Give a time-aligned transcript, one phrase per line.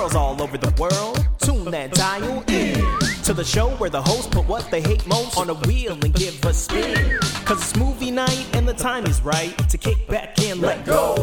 [0.00, 1.28] girls all over the world.
[1.40, 2.74] Tune that dial in
[3.22, 6.14] to the show where the hosts put what they hate most on a wheel and
[6.14, 7.18] give a spin.
[7.44, 11.14] Cause it's movie night and the time is right to kick back and let go.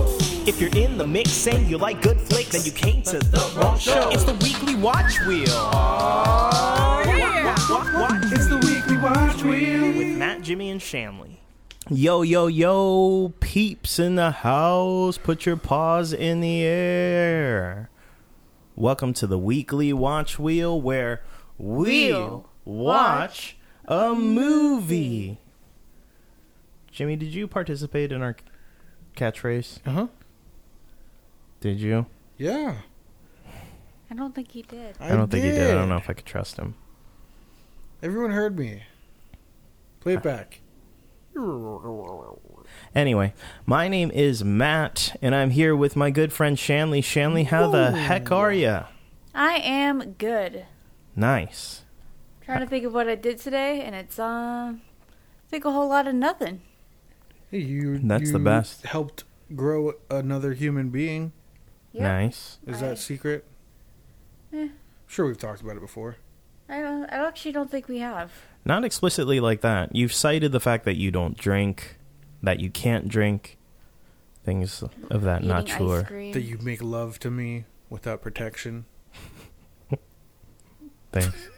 [0.46, 3.52] If you're in the mix and you like good flicks, then you came to the
[3.58, 4.10] wrong show.
[4.12, 5.42] It's the weekly watch wheel.
[8.30, 9.98] It's the weekly watch wheel.
[9.98, 11.42] with Matt, Jimmy, and Shanley.
[11.90, 17.87] Yo, yo, yo, peeps in the house, put your paws in the air.
[18.80, 21.24] Welcome to the weekly watch wheel where
[21.58, 25.40] we'll We'll watch a movie.
[26.92, 28.36] Jimmy, did you participate in our
[29.16, 29.80] catchphrase?
[29.84, 30.08] Uh huh.
[31.60, 32.06] Did you?
[32.38, 32.82] Yeah.
[34.12, 34.96] I don't think he did.
[35.00, 35.72] I, don't think he did.
[35.72, 36.76] I don't know if I could trust him.
[38.04, 38.84] Everyone heard me.
[40.02, 40.60] Play it back.
[42.96, 43.34] Anyway,
[43.66, 47.02] my name is Matt, and I'm here with my good friend Shanley.
[47.02, 48.82] Shanley, how the heck are you?
[49.36, 50.66] I am good.
[51.16, 51.84] Nice.
[52.44, 54.82] Trying to think of what I did today, and it's um,
[55.48, 56.62] I think a whole lot of nothing.
[57.52, 58.00] Hey, you.
[58.00, 58.86] That's the best.
[58.86, 59.24] Helped
[59.56, 61.34] grow another human being.
[61.94, 62.04] Yep.
[62.04, 62.60] Nice.
[62.66, 63.46] Is I- that secret?
[64.54, 64.70] Eh.
[65.08, 66.18] Sure, we've talked about it before.
[66.70, 67.04] I don't.
[67.06, 68.32] I actually don't think we have.
[68.66, 69.96] Not explicitly like that.
[69.96, 71.97] You've cited the fact that you don't drink,
[72.44, 73.58] that you can't drink,
[74.44, 76.32] things of that Eating nature.
[76.34, 78.86] That you make love to me without protection.
[81.12, 81.50] Thanks.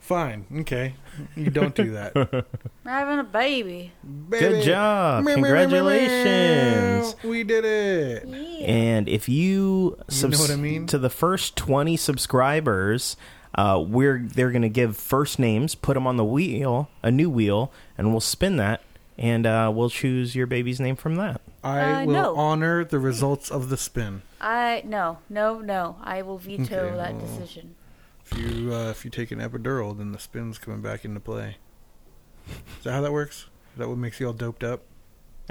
[0.00, 0.44] Fine.
[0.60, 0.94] Okay.
[1.34, 2.14] You don't do that.
[2.14, 2.44] We're
[2.84, 3.92] having a baby.
[4.28, 5.24] Good job.
[5.26, 7.16] Congratulations.
[7.24, 8.28] We did it.
[8.28, 8.66] Yeah.
[8.66, 10.86] And if you, You know what I mean?
[10.88, 13.16] to the first 20 subscribers,
[13.54, 17.30] uh, we're they're going to give first names, put them on the wheel, a new
[17.30, 18.82] wheel, and we'll spin that
[19.18, 21.40] and uh, we'll choose your baby's name from that.
[21.62, 22.36] I Uh, will no.
[22.36, 24.22] honor the results of the spin.
[24.40, 25.96] I no no no.
[26.02, 27.26] I will veto Okay, that well.
[27.26, 27.74] decision.
[28.26, 31.56] If you uh, if you take an epidural, then the spin's coming back into play.
[32.48, 33.46] Is that how that works?
[33.72, 34.82] Is that what makes you all doped up?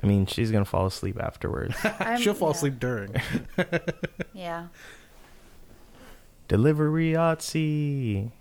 [0.01, 1.75] I mean, she's going to fall asleep afterwards.
[1.99, 2.55] I'm- She'll fall yeah.
[2.55, 3.15] asleep during.
[4.33, 4.67] Yeah.
[6.47, 8.31] Delivery Yahtzee.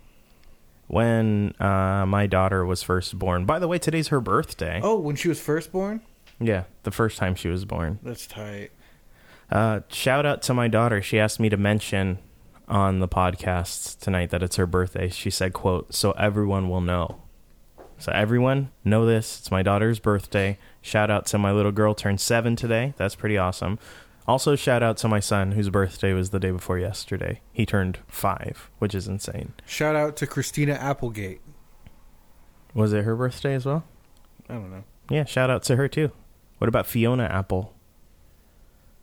[0.92, 3.46] When uh, my daughter was first born.
[3.46, 4.78] By the way, today's her birthday.
[4.82, 6.02] Oh, when she was first born?
[6.38, 7.98] Yeah, the first time she was born.
[8.02, 8.72] That's tight.
[9.50, 11.00] Uh, shout out to my daughter.
[11.00, 12.18] She asked me to mention
[12.68, 15.08] on the podcast tonight that it's her birthday.
[15.08, 17.22] She said, "quote So everyone will know."
[17.96, 19.38] So everyone know this.
[19.38, 20.58] It's my daughter's birthday.
[20.82, 22.92] Shout out to my little girl turned seven today.
[22.98, 23.78] That's pretty awesome.
[24.26, 27.40] Also, shout out to my son whose birthday was the day before yesterday.
[27.52, 29.52] He turned five, which is insane.
[29.66, 31.40] Shout out to Christina Applegate.
[32.74, 33.84] Was it her birthday as well?
[34.48, 34.84] I don't know.
[35.10, 36.12] Yeah, shout out to her too.
[36.58, 37.74] What about Fiona Apple?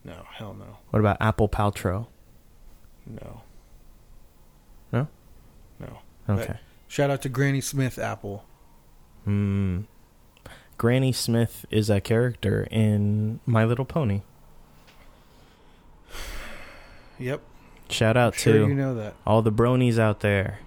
[0.04, 0.78] No, hell no.
[0.92, 2.08] What about Apple Paltrow?
[3.06, 3.42] No.
[4.92, 5.08] No?
[5.80, 6.00] No.
[6.30, 6.58] Okay.
[6.88, 8.46] Shout out to Granny Smith Apple.
[9.26, 9.82] Hmm.
[10.78, 14.22] Granny Smith is a character in My Little Pony.
[17.20, 17.42] Yep.
[17.90, 19.16] Shout out Sure to you know that.
[19.26, 20.60] all the bronies out there.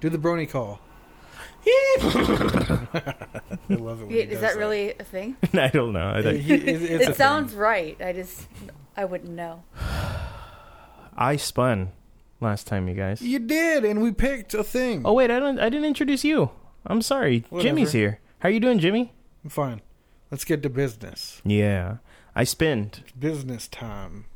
[0.00, 0.80] Do the brony call.
[1.66, 3.14] I
[3.70, 5.36] love it when he Is does that really a thing?
[5.54, 6.08] I don't know.
[6.10, 7.60] I, It, think- he- it- it's it sounds thing.
[7.60, 7.96] right.
[8.02, 8.46] I just
[8.96, 9.62] I wouldn't know.
[11.16, 11.92] I spun
[12.40, 13.22] last time, you guys.
[13.22, 15.02] You did, and we picked a thing.
[15.04, 15.58] Oh wait, I don't.
[15.58, 16.50] I didn't introduce you.
[16.86, 17.44] I'm sorry.
[17.48, 17.68] Whatever.
[17.68, 18.20] Jimmy's here.
[18.40, 19.12] How are you doing, Jimmy?
[19.42, 19.80] I'm fine.
[20.30, 21.40] Let's get to business.
[21.44, 21.98] Yeah,
[22.34, 23.04] I spinned.
[23.18, 24.26] Business time.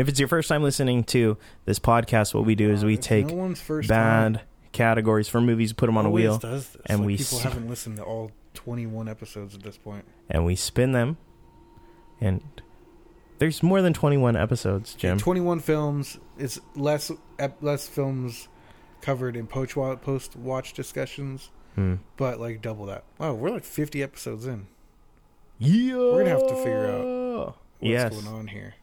[0.00, 3.26] If it's your first time listening to this podcast, what we do is we take
[3.26, 3.54] no
[3.86, 4.38] bad time.
[4.72, 6.82] categories for movies, put them on a wheel, does this.
[6.86, 10.06] and Like, we people s- haven't listened to all 21 episodes at this point.
[10.30, 11.18] and we spin them.
[12.18, 12.40] And
[13.38, 15.18] there's more than 21 episodes, Jim.
[15.18, 16.18] 21 films.
[16.38, 18.48] It's less ep- less films
[19.02, 21.96] covered in post post watch discussions, Hmm.
[22.16, 23.04] but like double that.
[23.18, 24.66] Wow, we're like 50 episodes in.
[25.58, 25.96] Yeah.
[25.96, 27.46] We're gonna have to figure out
[27.80, 28.14] What's yes.
[28.14, 28.74] going on here?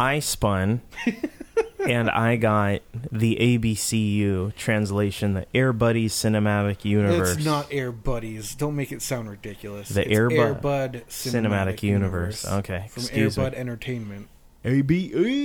[0.00, 0.80] I spun
[1.86, 2.80] and I got
[3.12, 7.36] the ABCU translation, the Air Buddies Cinematic Universe.
[7.36, 8.54] It's not Air Buddies.
[8.54, 9.90] Don't make it sound ridiculous.
[9.90, 12.46] The it's Air Air Bud- Bud Cinematic, Universe.
[12.46, 12.86] Okay.
[12.90, 13.56] From excuse Air me.
[13.58, 14.28] Entertainment.
[14.64, 14.90] ABE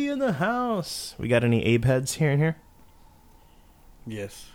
[0.10, 1.16] in the house.
[1.18, 2.56] We got any Abe heads here and here?
[4.08, 4.52] Yes.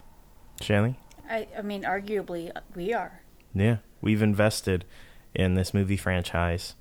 [0.63, 0.99] Shanley?
[1.29, 3.21] I I mean, arguably uh, we are.
[3.55, 3.79] Yeah.
[4.01, 4.87] We've invested
[5.35, 6.75] in this movie franchise.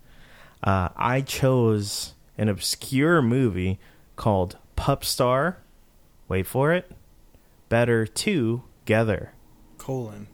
[0.64, 3.80] Uh, I chose an obscure movie
[4.16, 5.58] called Pup Star.
[6.28, 6.90] Wait for it.
[7.68, 9.34] Better Together.
[9.78, 10.28] Colon.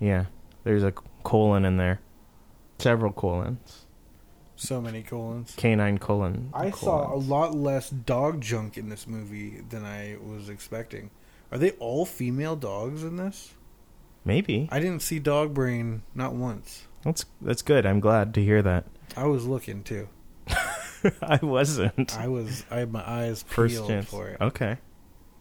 [0.00, 0.26] Yeah.
[0.64, 0.92] There's a
[1.22, 2.00] colon in there.
[2.78, 3.86] Several colons.
[4.56, 5.54] So many colons.
[5.56, 6.50] Canine colon.
[6.52, 11.10] I saw a lot less dog junk in this movie than I was expecting.
[11.50, 13.54] Are they all female dogs in this?
[14.24, 16.86] Maybe I didn't see dog brain not once.
[17.02, 17.86] that's that's good.
[17.86, 18.84] I'm glad to hear that.
[19.16, 20.08] I was looking too.
[21.22, 22.16] I wasn't.
[22.18, 22.64] I was.
[22.70, 24.08] I had my eyes First peeled chance.
[24.08, 24.40] for it.
[24.40, 24.78] Okay.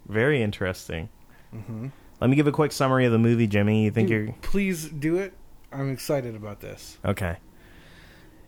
[0.08, 1.10] Very interesting.
[1.52, 1.88] hmm
[2.20, 3.84] Let me give a quick summary of the movie, Jimmy.
[3.86, 5.34] You think you're Please do it.
[5.72, 6.98] I'm excited about this.
[7.06, 7.38] okay?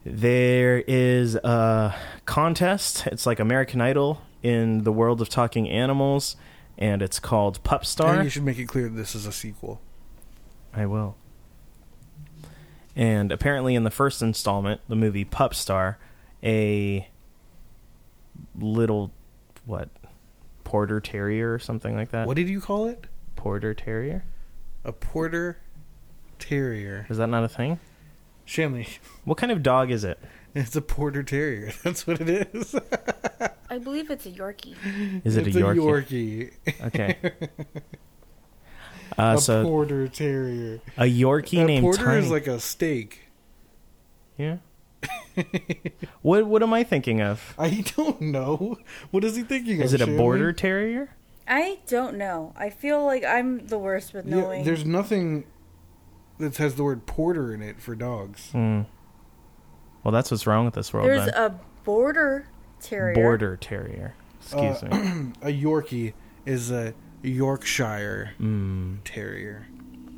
[0.05, 1.95] There is a
[2.25, 3.07] contest.
[3.07, 6.35] It's like American Idol in the world of talking animals,
[6.77, 8.21] and it's called Pup think Star.
[8.23, 9.79] you should make it clear that this is a sequel.
[10.73, 11.15] I will.
[12.95, 15.97] And apparently, in the first installment, the movie Pup Star,
[16.43, 17.07] a
[18.59, 19.11] little
[19.65, 19.89] what
[20.63, 22.27] porter terrier or something like that.
[22.27, 23.05] What did you call it?
[23.35, 24.23] porter terrier?
[24.85, 25.57] A porter
[26.39, 27.05] terrier.
[27.09, 27.79] Is that not a thing?
[28.45, 28.87] Shanley,
[29.25, 30.19] What kind of dog is it?
[30.55, 31.71] it's a porter terrier.
[31.83, 32.75] That's what it is.
[33.69, 34.75] I believe it's a Yorkie.
[35.25, 36.51] Is it it's a Yorkie?
[36.65, 36.85] Yorkie.
[36.87, 37.17] Okay.
[39.15, 40.81] Uh, a so porter terrier.
[40.97, 42.25] a Yorkie a named porter Tiny.
[42.25, 43.21] is like a steak.
[44.37, 44.57] yeah.
[46.21, 47.53] what what am I thinking of?
[47.57, 48.77] I don't know.
[49.11, 50.01] What is he thinking Is of?
[50.01, 50.17] it a Shanley?
[50.17, 51.15] border terrier?
[51.47, 52.53] I don't know.
[52.55, 54.63] I feel like I'm the worst with Yeah, knowing.
[54.63, 55.43] there's nothing
[56.39, 58.51] that has the word porter in it for dogs.
[58.51, 58.81] Hmm.
[60.03, 61.07] Well, that's what's wrong with this world.
[61.07, 61.33] There's then.
[61.35, 62.47] a border
[62.81, 63.13] terrier.
[63.15, 64.15] border terrier.
[64.41, 65.31] Excuse Uh, me.
[65.41, 66.13] A Yorkie
[66.45, 68.97] is a Yorkshire Mm.
[69.05, 69.67] terrier.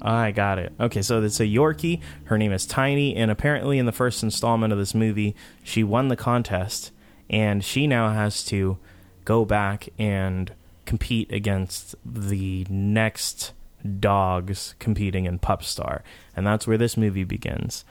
[0.06, 0.72] I got it.
[0.80, 2.00] Okay, so it's a Yorkie.
[2.25, 6.10] Her name is Tiny, and apparently in the first installment of this movie, she won
[6.10, 6.92] the contest,
[7.28, 8.78] and she now has to
[9.25, 10.54] go back and
[10.86, 13.54] compete against the next
[14.00, 16.04] dogs competing in Pup Star,
[16.36, 17.84] and that's where this movie begins.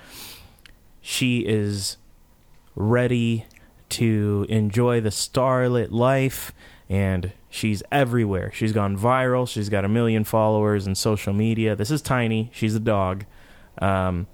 [1.01, 1.97] She is
[2.77, 3.47] ready
[3.89, 6.53] to enjoy the starlit life
[6.89, 8.51] and she's everywhere.
[8.55, 9.49] She's gone viral.
[9.49, 11.75] She's got a million followers in social media.
[11.77, 12.51] This is Tiny.
[12.53, 13.25] She's a dog.
[13.79, 14.27] Um,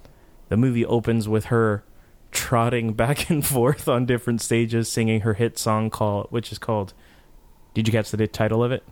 [0.48, 1.84] the movie opens with her
[2.32, 6.92] trotting back and forth on different stages, singing her hit song called, which is called.
[7.74, 8.82] Did you catch the title of it?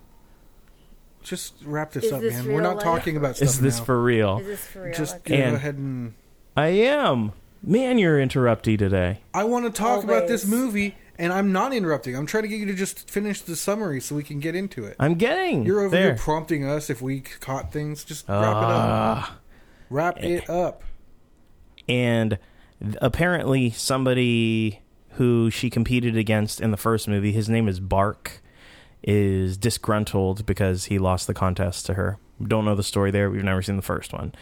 [1.22, 2.54] Just wrap this Is up, this man.
[2.54, 2.84] We're not life?
[2.84, 3.84] talking about stuff Is this now.
[3.84, 4.38] for real?
[4.38, 4.94] Is this for real?
[4.94, 5.50] Just Okay.
[5.50, 6.14] go ahead and.
[6.56, 7.32] I am.
[7.62, 9.20] Man, you're interrupty today.
[9.34, 12.14] I want to talk about this movie, and I'm not interrupting.
[12.16, 14.84] I'm trying to get you to just finish the summary so we can get into
[14.84, 14.96] it.
[15.00, 16.14] I'm getting You're over there.
[16.14, 18.04] here prompting us if we caught things.
[18.04, 18.54] Just wrap it up.
[18.64, 19.38] Ah.
[19.90, 20.82] Wrap it up.
[21.88, 22.38] and
[23.00, 24.80] apparently somebody
[25.12, 28.40] who she competed against in the first movie his name is bark
[29.02, 33.42] is disgruntled because he lost the contest to her don't know the story there we've
[33.42, 34.32] never seen the first one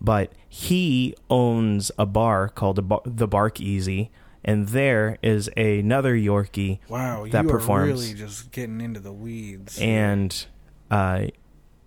[0.00, 4.10] but he owns a bar called the bark easy
[4.44, 7.84] and there is another yorkie Wow, that you performs.
[7.84, 9.78] are really just getting into the weeds.
[9.80, 10.46] and
[10.90, 11.26] uh,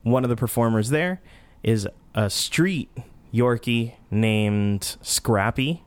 [0.03, 1.21] one of the performers there
[1.63, 2.89] is a street
[3.33, 5.83] Yorkie named Scrappy,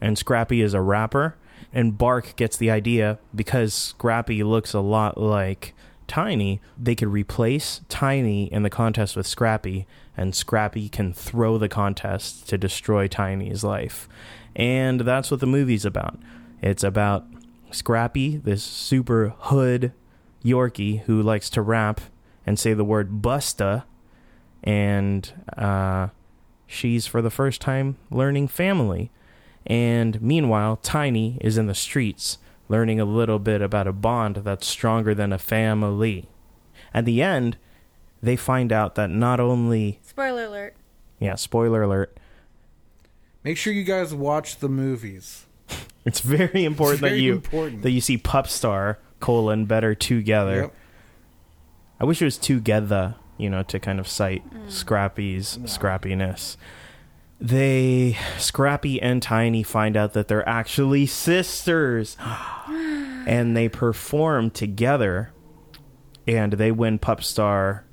[0.00, 1.34] and Scrappy is a rapper.
[1.72, 5.74] And Bark gets the idea because Scrappy looks a lot like
[6.06, 6.60] Tiny.
[6.78, 9.86] They could replace Tiny in the contest with Scrappy,
[10.16, 14.08] and Scrappy can throw the contest to destroy Tiny's life.
[14.54, 16.18] And that's what the movie's about.
[16.60, 17.24] It's about
[17.70, 19.92] Scrappy, this super hood
[20.44, 22.00] Yorkie who likes to rap
[22.46, 23.84] and say the word busta,
[24.62, 26.08] and uh,
[26.66, 29.10] she's for the first time learning family.
[29.66, 32.38] And meanwhile, Tiny is in the streets
[32.68, 36.28] learning a little bit about a bond that's stronger than a family.
[36.94, 37.56] At the end,
[38.22, 40.74] they find out that not only, Spoiler alert.
[41.18, 42.16] yeah, spoiler alert,
[43.44, 45.46] Make sure you guys watch the movies.
[46.04, 47.82] it's very important It's very that you important.
[47.82, 50.60] that you see Pup Star colon better together.
[50.62, 50.74] Yep.
[52.00, 54.70] I wish it was together, you know, to kind of cite mm.
[54.70, 55.64] Scrappy's No.
[55.66, 56.56] scrappiness.
[57.40, 62.16] They, Scrappy and Tiny, find out that they're actually sisters.
[62.68, 65.32] and they perform together.
[66.28, 67.84] And they win Pup Star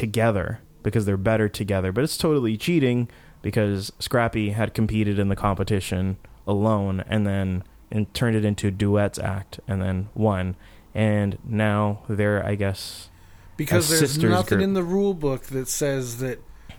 [0.00, 1.92] together because they're better together.
[1.92, 3.08] But it's totally cheating
[3.42, 6.16] because Scrappy had competed in the competition
[6.46, 10.56] alone and then and turned it into a duets act and then won.
[10.94, 13.10] And now they're, I guess,
[13.56, 14.64] Because there's nothing group.
[14.64, 16.38] in the rule book that says that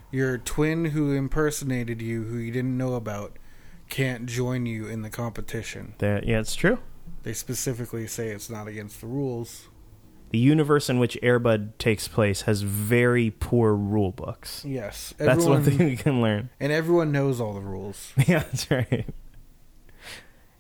[0.09, 3.37] your twin who impersonated you, who you didn't know about,
[3.89, 5.93] can't join you in the competition.
[5.99, 6.79] that yeah, it's true.
[7.23, 9.67] They specifically say it's not against the rules.
[10.31, 14.63] The universe in which Airbud takes place has very poor rule books.
[14.65, 16.49] Yes, That's one thing we can learn.
[16.59, 18.13] and everyone knows all the rules.
[18.27, 19.05] yeah, that's right.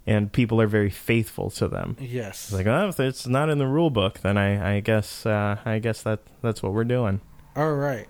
[0.05, 1.95] and people are very faithful to them.
[1.99, 2.45] Yes.
[2.45, 5.57] It's like, oh, if it's not in the rule book, then I, I guess uh,
[5.63, 7.21] I guess that that's what we're doing.
[7.55, 8.07] All right.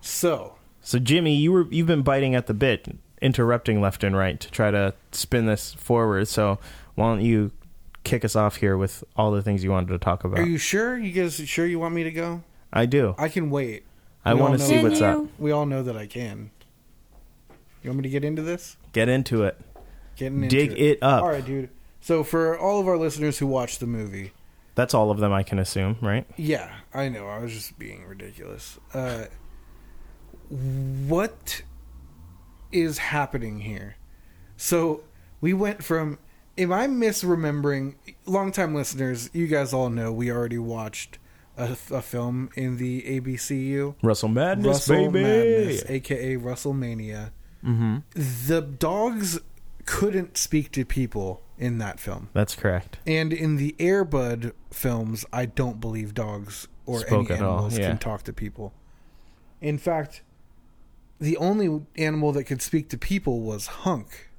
[0.00, 2.86] So, So Jimmy, you were you've been biting at the bit,
[3.20, 6.28] interrupting left and right to try to spin this forward.
[6.28, 6.58] So
[6.94, 7.50] why don't you
[8.04, 10.38] kick us off here with all the things you wanted to talk about?
[10.40, 10.98] are you sure?
[10.98, 12.42] You guys sure you want me to go?
[12.72, 13.14] I do.
[13.18, 13.84] I can wait.
[14.24, 15.16] I We all want to know see what's up.
[15.18, 15.28] you?
[15.38, 16.50] We all know that I can.
[17.82, 18.76] You want me to get into this?
[18.92, 19.58] Get into it.
[20.16, 21.22] Getting into Dig it up.
[21.22, 21.70] All right, dude.
[22.00, 24.32] So for all of our listeners who watched the movie,
[24.74, 26.26] That's all of them, I can assume, right?
[26.36, 27.26] yeah, I know.
[27.28, 28.78] I was just being ridiculous.
[28.94, 29.24] Uh,
[30.48, 31.62] what
[32.72, 33.96] is happening here?
[34.56, 35.02] So
[35.40, 36.18] we went from.
[36.60, 37.94] Am I misremembering?
[38.26, 41.18] Longtime listeners, you guys all know we already watched
[41.56, 43.94] a, a film in the ABCU.
[44.02, 45.22] Russell Madness, Russell baby.
[45.22, 47.30] Madness, aka Russellmania.
[47.64, 47.98] Mm-hmm.
[48.46, 49.40] The dogs
[49.86, 52.28] couldn't speak to people in that film.
[52.34, 52.98] That's correct.
[53.06, 57.88] And in the Airbud films, I don't believe dogs or Spoke any animals yeah.
[57.88, 58.74] can talk to people.
[59.62, 60.20] In fact,
[61.18, 64.29] the only animal that could speak to people was Hunk.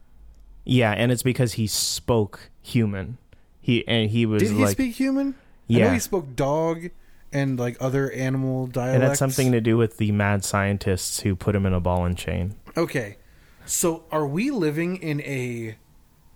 [0.64, 3.18] Yeah, and it's because he spoke human.
[3.60, 5.36] He and he was Did he like, speak human?
[5.70, 6.90] I know yeah, he spoke dog
[7.32, 9.04] and like other animal dialects.
[9.04, 12.06] it had something to do with the mad scientists who put him in a ball
[12.06, 12.56] and chain.
[12.76, 13.18] Okay.
[13.66, 15.78] So are we living in a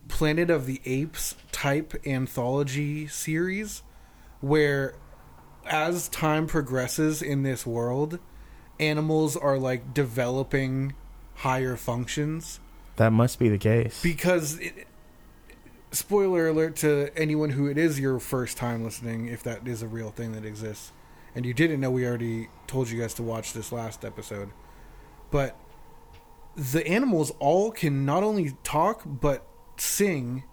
[0.08, 3.82] Planet of the Apes type anthology series
[4.40, 4.96] where
[5.66, 8.20] as time progresses in this world,
[8.80, 10.94] animals are like developing
[11.36, 12.60] higher functions?
[12.98, 14.02] That must be the case.
[14.02, 14.88] Because it,
[15.92, 19.88] spoiler alert to anyone who it is your first time listening if that is a
[19.88, 20.92] real thing that exists.
[21.34, 24.52] And you didn't know we already told you guys to watch this last episode.
[25.32, 25.58] But
[26.56, 29.46] the animals all can not only talk but
[29.78, 30.44] sing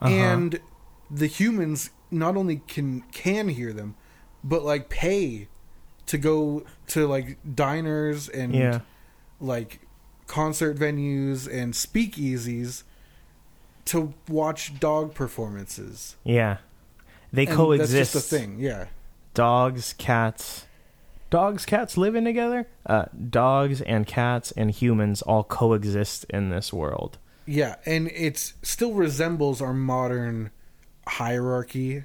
[0.00, 0.08] Uh-huh.
[0.14, 0.60] and
[1.10, 3.94] the humans not only can can hear them
[4.42, 5.48] but like pay
[6.06, 8.80] to go to like diners and yeah,
[9.40, 9.80] like
[10.28, 12.84] concert venues and speakeasies
[13.86, 16.14] to watch dog performances.
[16.24, 16.58] yeah,
[17.32, 17.92] they And coexist.
[17.92, 18.86] That's just a thing, yeah.
[19.34, 20.66] Dogs, cats,
[21.30, 22.66] dogs, cats living together.
[22.86, 27.18] Uh, dogs and cats and humans all coexist in this world.
[27.46, 30.50] Yeah, and it still resembles our modern
[31.06, 32.04] hierarchy.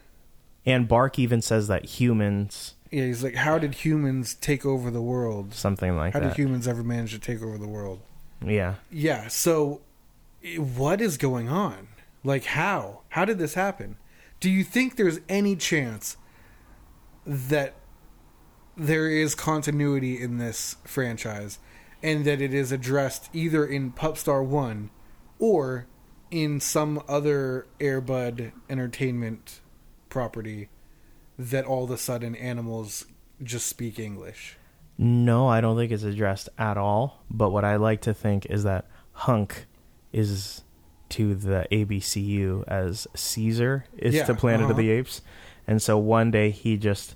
[0.65, 5.01] And Bark even says that humans, Yeah, he's like, how did humans take over the
[5.01, 5.53] world?
[5.53, 7.99] something like How did humans ever manage to take over the world?
[8.45, 9.81] Yeah, Yeah, so
[10.43, 11.87] eh, what is going on?
[12.23, 13.01] Like, how?
[13.09, 13.97] How did this happen?
[14.39, 16.17] Do you think there's any chance
[17.25, 17.75] that
[18.75, 21.59] there is continuity in this franchise
[22.01, 24.89] and that it is addressed either in Pupstar 1
[25.39, 25.87] or
[26.31, 29.61] in some other Airbud entertainment
[30.09, 30.69] property
[31.37, 33.05] that all of a sudden animals
[33.41, 34.57] just speak English?
[34.97, 37.23] No, I don't think it's addressed at all.
[37.29, 39.65] But what I like to think is that Hunk
[40.11, 40.61] is
[41.09, 44.79] to the ABCU as Caesar is Yeah, to Planet of uh-huh.
[44.79, 45.21] the Apes,
[45.67, 47.15] and so one day he just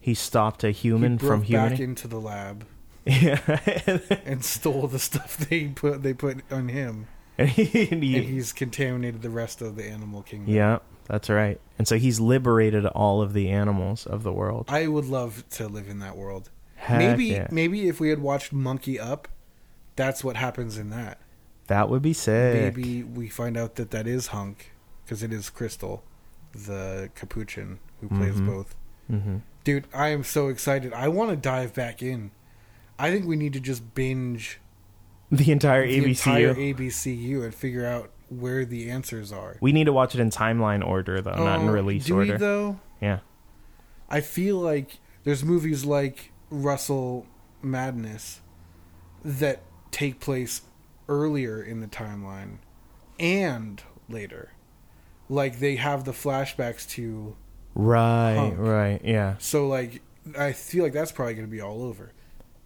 [0.00, 1.80] he stopped a human he from back human.
[1.80, 2.66] into the lab
[3.04, 3.38] Yeah,
[4.24, 7.06] and stole the stuff they put they put on him,
[7.38, 10.52] and he, and he's contaminated the rest of the animal kingdom.
[10.54, 11.60] yeah, that's right.
[11.78, 14.66] And so he's liberated all of the animals of the world.
[14.68, 16.50] I would love to live in that world.
[16.80, 17.48] Heck maybe yeah.
[17.50, 19.28] maybe if we had watched Monkey Up,
[19.96, 21.20] that's what happens in that.
[21.66, 22.54] that would be sick.
[22.74, 24.72] Maybe we find out that that is Hunk
[25.04, 26.02] because it is Crystal,
[26.52, 28.46] the capuchin who plays Mhm.
[28.46, 28.74] both.
[29.08, 30.92] hmm Dude, I am so excited.
[30.94, 32.30] I want to dive back in.
[32.98, 34.58] I think we need to just binge
[35.30, 36.08] The entire the ABCU.
[36.08, 39.56] entire ABCU and figure out where the answers are.
[39.60, 42.32] we need to watch it in timeline order though, not in Oh, release do order.
[42.32, 43.18] We, though, yeah.
[44.08, 47.26] I feel like there's movies like Russell
[47.62, 48.40] Madness
[49.24, 50.62] that take place
[51.08, 52.58] earlier in the timeline
[53.18, 54.52] and later.
[55.28, 57.36] Like they have the flashbacks to
[57.74, 58.54] Right, Hunk.
[58.58, 59.36] right, yeah.
[59.38, 60.02] so like
[60.38, 62.10] I feel like that's probably going to be all over.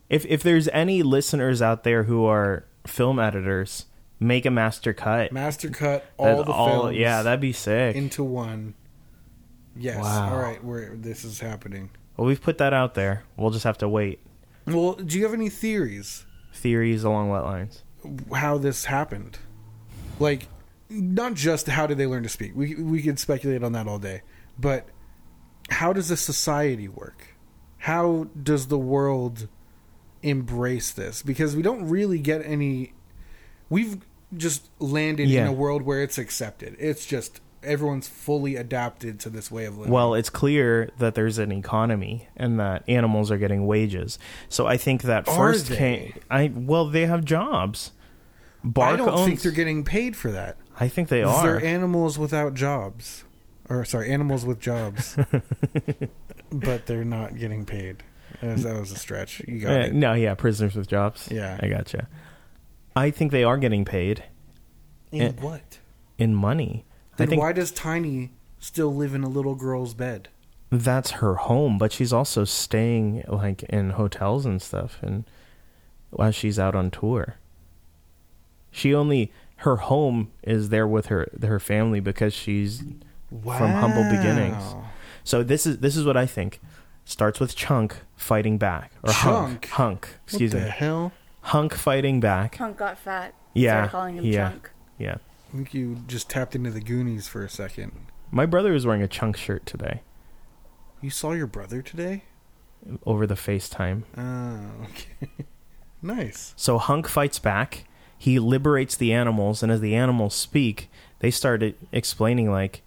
[0.08, 3.84] If if there's any listeners out there who are film editors,
[4.18, 5.30] make a master cut.
[5.32, 7.96] Master cut all That- the films yeah, that'd be sick.
[7.96, 8.74] into one.
[9.76, 9.98] Yes.
[10.02, 10.32] Wow.
[10.32, 11.90] All right, where this is happening.
[12.16, 13.24] Well, we've put that out there.
[13.36, 14.20] We'll just have to wait.
[14.66, 17.82] Well, do you have any theories Theories along what lines?
[18.32, 19.38] how this happened?
[20.20, 20.46] Like,
[20.88, 22.52] not just how did they learn to speak.
[22.54, 24.22] We we could speculate on that all day,
[24.58, 24.86] but
[25.70, 27.34] how does the society work?
[27.78, 29.48] How does the world
[30.22, 31.22] embrace this?
[31.22, 32.94] Because we don't really get any.
[33.68, 33.98] We've
[34.36, 36.76] just landed in a world where it's accepted.
[36.78, 39.92] It's just everyone's fully adapted to this way of living.
[39.92, 44.18] Well, it's clear that there's an economy and that animals are getting wages.
[44.48, 45.76] So I think that Are first they?
[45.76, 46.14] came.
[46.30, 47.92] I well, they have jobs.
[48.62, 50.56] Bark I don't owns, think they're getting paid for that.
[50.80, 51.42] I think they are.
[51.42, 53.24] They're animals without jobs,
[53.68, 55.16] or sorry, animals with jobs,
[56.50, 58.02] but they're not getting paid.
[58.40, 59.42] That was, that was a stretch.
[59.46, 59.94] You got Uh, it.
[59.94, 61.28] no, yeah, prisoners with jobs.
[61.30, 61.58] Yeah.
[61.62, 62.08] I gotcha.
[62.96, 64.24] I think they are getting paid
[65.12, 65.78] In eh, what?
[66.18, 66.84] in money.
[67.16, 70.28] Then I think why does Tiny still live in a little girl's bed?
[70.70, 75.24] that's her home, but she's also staying like in hotels and stuff, and
[76.10, 77.36] while she's out on tour,
[78.70, 82.82] she only her home is there with her her family because she's
[83.42, 84.74] From humble beginnings.
[85.24, 86.60] So this is this is what I think.
[87.06, 89.62] Starts with Chunk fighting back or Hunk.
[89.62, 89.68] Chunk?
[89.74, 90.08] Hunk.
[90.24, 90.68] Excuse what me.
[90.70, 91.12] hell?
[91.42, 92.56] Hunk fighting back.
[92.56, 93.34] Punk got fat.
[93.52, 94.50] Yeah, Started calling him yeah.
[94.50, 94.70] Chunk.
[94.98, 95.16] Yeah.
[95.54, 97.92] I think you just tapped into the Goonies for a second.
[98.32, 100.02] My brother was wearing a Chunk shirt today
[101.00, 102.24] You saw your brother today?
[103.06, 104.02] over the FaceTime.
[104.18, 105.44] Oh, okay.
[106.02, 106.52] nice.
[106.56, 107.84] So Hunk fights back.
[108.18, 112.82] He liberates the animals, and as the animals speak, they started explaining like,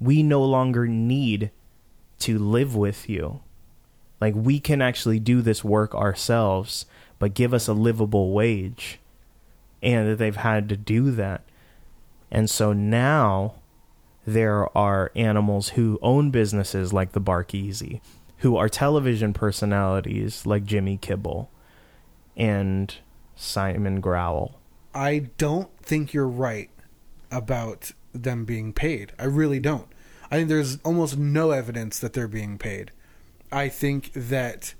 [0.00, 1.50] "We no longer need
[2.20, 3.40] to live with you.
[4.20, 6.86] Like we can actually do this work ourselves,
[7.18, 8.98] but give us a livable wage."
[9.82, 11.42] And that they've had to do that.
[12.30, 13.54] And so now
[14.26, 18.00] there are animals who own businesses like the Bark Easy,
[18.38, 21.50] who are television personalities like Jimmy Kibble
[22.36, 22.94] and
[23.34, 24.58] Simon Growl.
[24.94, 26.70] I don't think you're right
[27.30, 29.12] about them being paid.
[29.18, 29.88] I really don't.
[30.30, 32.90] I think there's almost no evidence that they're being paid.
[33.50, 34.74] I think that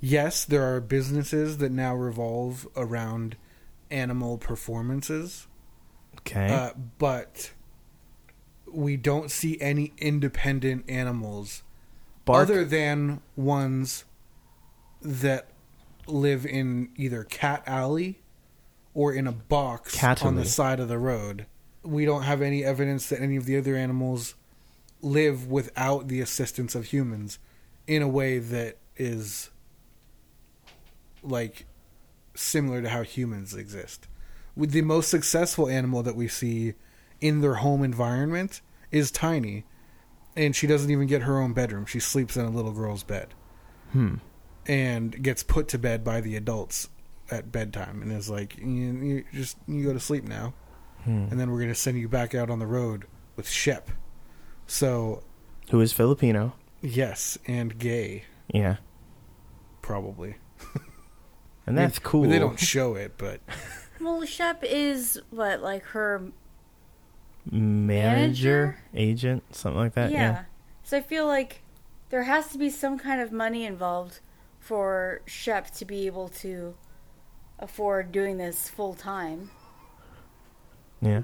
[0.00, 3.36] yes, there are businesses that now revolve around
[3.90, 5.46] animal performances,
[6.20, 6.52] Okay.
[6.52, 7.52] uh, but
[8.66, 11.62] we don't see any independent animals
[12.24, 14.04] Bark other than ones
[15.02, 15.48] that
[16.06, 18.20] live in either cat alley
[18.94, 21.46] or in a box on the side of the road.
[21.82, 24.34] We don't have any evidence that any of the other animals
[25.00, 27.38] live without the assistance of humans
[27.86, 29.50] in a way that is
[31.22, 31.66] like
[32.34, 34.06] similar to how humans exist.
[34.56, 36.74] With the most successful animal that we see
[37.20, 38.60] in their home environment
[38.90, 39.64] is Tiny,
[40.36, 41.86] and she doesn't even get her own bedroom.
[41.86, 43.34] She sleeps in a little girl's bed
[43.92, 44.16] hmm.
[44.66, 46.88] and gets put to bed by the adults
[47.30, 50.54] at bedtime and is like, you, you just you go to sleep now,
[51.04, 51.26] Hmm.
[51.30, 53.90] and then we're gonna send you back out on the road with Shep.
[54.66, 55.22] So
[55.70, 56.54] Who is Filipino?
[56.82, 58.76] yes, and gay Yeah.
[59.82, 60.36] probably.
[61.66, 62.22] And that's I mean, cool.
[62.24, 63.40] They don't show it, but
[64.00, 66.30] Well, Shep is what like her.
[67.50, 68.78] Manager, Manager?
[68.94, 70.10] agent, something like that.
[70.10, 70.18] yeah.
[70.18, 70.42] Yeah.
[70.82, 71.62] So I feel like
[72.10, 74.20] there has to be some kind of money involved
[74.58, 76.74] for Shep to be able to
[77.58, 79.50] afford doing this full time.
[81.00, 81.22] Yeah.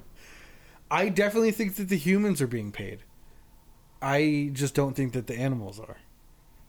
[0.90, 3.00] I definitely think that the humans are being paid.
[4.00, 5.98] I just don't think that the animals are.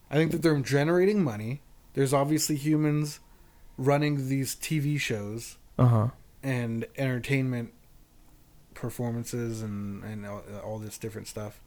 [0.09, 1.61] I think that they're generating money.
[1.93, 3.19] There's obviously humans
[3.77, 6.07] running these TV shows Uh huh.
[6.41, 7.73] and entertainment
[8.73, 11.59] performances and, and all, all this different stuff.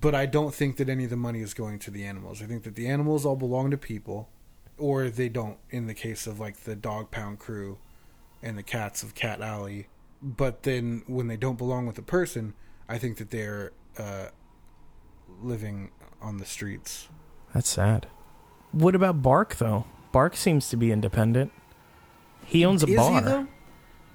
[0.00, 2.40] But I don't think that any of the money is going to the animals.
[2.42, 4.28] I think that the animals all belong to people,
[4.78, 7.78] or they don't in the case of like the Dog Pound crew
[8.42, 9.88] and the cats of Cat Alley.
[10.22, 12.54] But then when they don't belong with a person,
[12.88, 14.28] I think that they're uh,
[15.42, 15.90] living
[16.22, 17.08] on the streets.
[17.54, 18.06] That's sad.
[18.72, 19.84] What about Bark though?
[20.12, 21.52] Bark seems to be independent.
[22.50, 23.12] He owns a Is bar.
[23.14, 23.46] he though?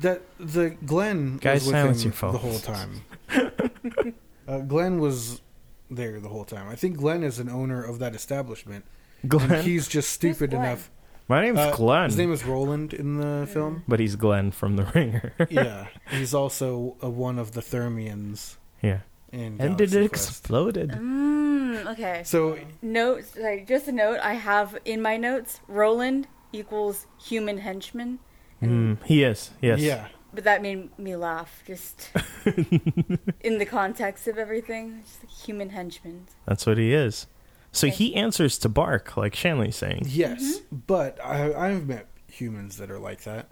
[0.02, 2.34] That the Glenn Guys, was with silence him your phones.
[2.34, 4.13] the whole time.
[4.48, 5.41] uh, Glenn was
[5.89, 6.67] there the whole time.
[6.69, 8.84] I think Glenn is an owner of that establishment,
[9.28, 9.52] Glenn.
[9.52, 10.63] and he's just stupid Glenn?
[10.65, 10.91] enough.
[11.28, 12.06] My name's uh, Glenn.
[12.10, 13.84] His name is Roland in the film.
[13.88, 15.34] but he's Glenn from The Ringer.
[15.50, 19.00] yeah, he's also a, one of the Thermians yeah.
[19.32, 19.60] in.
[19.60, 20.30] And did Galaxy it Quest.
[20.30, 20.89] exploded?
[20.91, 22.21] Mm, okay.
[22.26, 24.19] So Note, sorry, just a note.
[24.21, 26.28] I have in my notes Roland
[26.60, 28.20] equals human henchman,
[28.62, 29.52] Mm, he is.
[29.62, 29.80] Yes.
[29.82, 32.10] yeah, but that made me laugh just
[33.41, 35.02] in the context of everything.
[35.04, 36.28] Just like human henchman.
[36.46, 37.28] That's what he is.
[37.74, 37.96] So Okay.
[37.98, 40.04] he answers to Bark, like Shanley's saying.
[40.08, 43.48] yes, but I, I've met humans that are like that.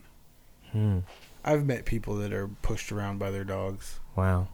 [0.72, 1.00] Hmm.
[1.44, 4.00] I've met people that are pushed around by their dogs.
[4.16, 4.48] Wow.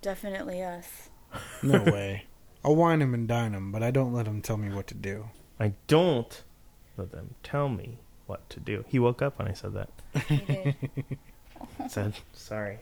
[0.00, 1.10] Definitely us.
[1.62, 2.24] No way.
[2.64, 4.94] I'll wine them and dine them, but I don't let them tell me what to
[4.94, 5.28] do.
[5.60, 6.42] I don't
[6.96, 8.84] let them tell me what to do.
[8.88, 9.88] He woke up when I said that.
[10.28, 10.76] He did.
[11.88, 12.78] Said, sorry.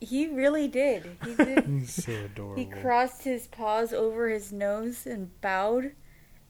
[0.00, 1.16] He really did.
[1.24, 1.64] He did.
[1.66, 2.56] He's so adorable.
[2.56, 5.92] He crossed his paws over his nose and bowed,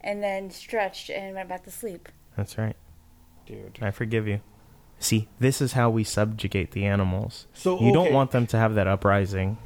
[0.00, 2.08] and then stretched and went back to sleep.
[2.36, 2.76] That's right.
[3.46, 3.78] Dude.
[3.82, 4.40] I forgive you.
[4.98, 7.46] See, this is how we subjugate the animals.
[7.52, 9.58] So You don't want them to have that uprising.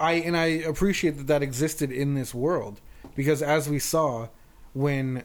[0.00, 2.80] I and I appreciate that that existed in this world
[3.14, 4.28] because as we saw
[4.72, 5.22] when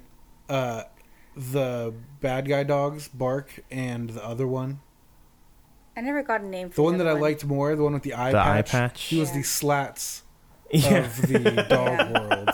[0.47, 0.83] uh
[1.51, 4.79] the bad guy dogs bark and the other one
[5.95, 7.93] I never got a name for the one the that I liked more the one
[7.93, 9.01] with the eye The eye patch, patch?
[9.03, 10.23] he was the slats
[10.71, 10.97] Yeah.
[11.05, 12.49] of the dog world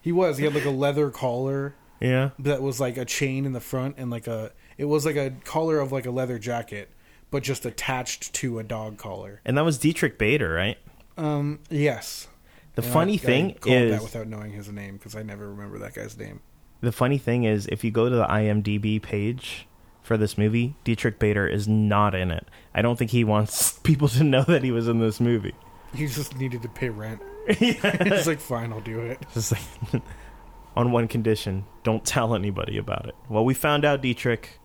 [0.00, 2.30] he was he had like a leather collar yeah.
[2.38, 5.32] that was like a chain in the front and like a it was like a
[5.44, 6.90] collar of like a leather jacket
[7.30, 10.78] but just attached to a dog collar And that was Diedrich Bader, right?
[11.16, 12.28] um yes
[12.76, 15.48] The And funny I thing called is that without knowing his name because I never
[15.50, 16.40] remember that guy's name.
[16.82, 19.68] The funny thing is if you go to the IMDb page
[20.02, 22.46] for this movie, Diedrich Bader is not in it.
[22.74, 25.54] I don't think he wants people to know that he was in this movie.
[25.94, 27.22] He just needed to pay rent.
[27.60, 28.02] yeah.
[28.16, 29.18] He's like, fine, I'll do it.
[29.32, 30.02] Just like
[30.76, 33.14] on one condition, don't tell anybody about it.
[33.28, 34.58] Well, we found out Diedrich.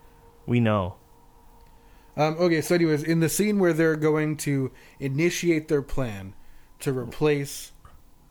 [0.47, 0.95] We know.
[2.15, 6.33] Um, okay, so anyways, in the scene where they're going to initiate their plan
[6.79, 7.73] to replace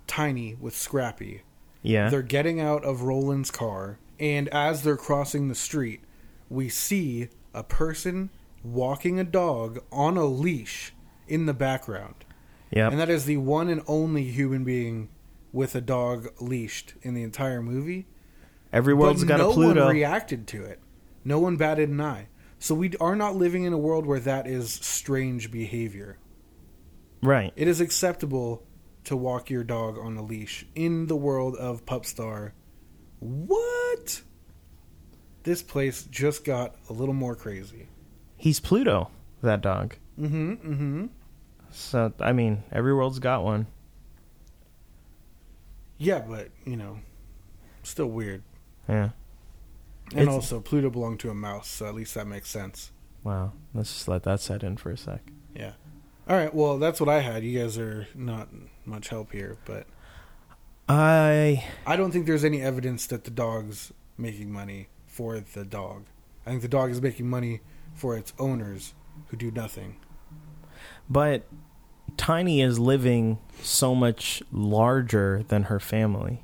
[0.09, 1.42] Tiny with Scrappy,
[1.87, 2.09] Yeah.
[2.11, 6.01] they're getting out of Roland's car, and as they're crossing the street,
[6.49, 8.31] we see a person
[8.62, 10.92] walking a dog on a leash
[11.29, 12.25] in the background.
[12.70, 12.92] Yep.
[12.92, 15.09] And that is the one and only human being
[15.53, 18.07] with a dog leashed in the entire movie.
[18.72, 19.75] Every world's but got no a Pluto.
[19.75, 20.81] No one reacted to it.
[21.25, 22.27] No one batted an eye.
[22.59, 26.18] So we are not living in a world where that is strange behavior.
[27.22, 27.53] right.
[27.57, 28.65] It is acceptable
[29.07, 32.53] to walk your dog on a leash in the world of Pupstar.
[33.21, 34.21] What?
[35.42, 37.88] This place just got a little more crazy.
[38.37, 39.11] He's Pluto,
[39.42, 39.95] that dog.
[40.21, 40.53] Mm-hmm.
[40.53, 41.07] Mm-hmm.
[41.71, 43.66] So I mean, every world's got one.
[45.99, 46.99] Yeah, but you know,
[47.83, 48.42] still weird.
[48.88, 49.11] Yeah.
[50.12, 52.92] And It's- also, Pluto belonged to a mouse, so at least that makes sense.
[53.25, 53.53] Wow.
[53.75, 55.21] Let's just let that set in for a sec.
[55.55, 55.73] Yeah.
[56.29, 56.55] All right.
[56.55, 57.42] Well, that's what I had.
[57.42, 58.49] You guys are not
[58.87, 59.87] much help here, but
[60.88, 66.05] I I don't think there's any evidence that the dog's making money for the dog.
[66.46, 67.61] I think the dog is making money
[67.94, 68.94] for its owners
[69.29, 69.96] who do nothing.
[71.09, 71.46] but
[72.16, 76.42] Tiny is living so much larger than her family.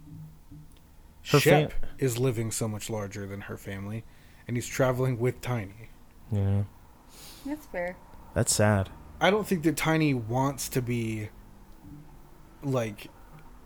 [1.31, 4.05] Her Shep fam- is living so much larger than her family,
[4.49, 5.89] and he's traveling with Tiny.
[6.33, 6.65] Yeah.
[7.47, 7.97] That's fair.
[8.35, 8.91] That's sad.
[9.21, 11.29] I don't think that Tiny wants to be
[12.63, 13.09] like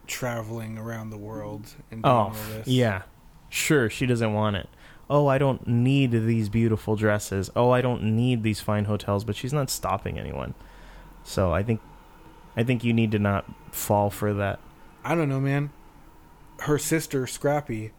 [0.06, 2.68] traveling around the world and doing Oh, all this.
[2.68, 3.02] yeah.
[3.48, 4.68] Sure, she doesn't want it.
[5.08, 7.50] Oh, I don't need these beautiful dresses.
[7.54, 10.54] Oh, I don't need these fine hotels, but she's not stopping anyone.
[11.22, 11.80] So, I think
[12.56, 14.58] I think you need to not fall for that.
[15.04, 15.70] I don't know, man.
[16.60, 17.92] Her sister Scrappy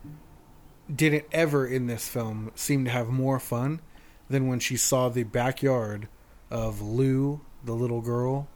[0.94, 3.82] didn't ever in this film seem to have more fun
[4.30, 6.08] than when she saw the backyard
[6.50, 8.48] of Lou, the little girl,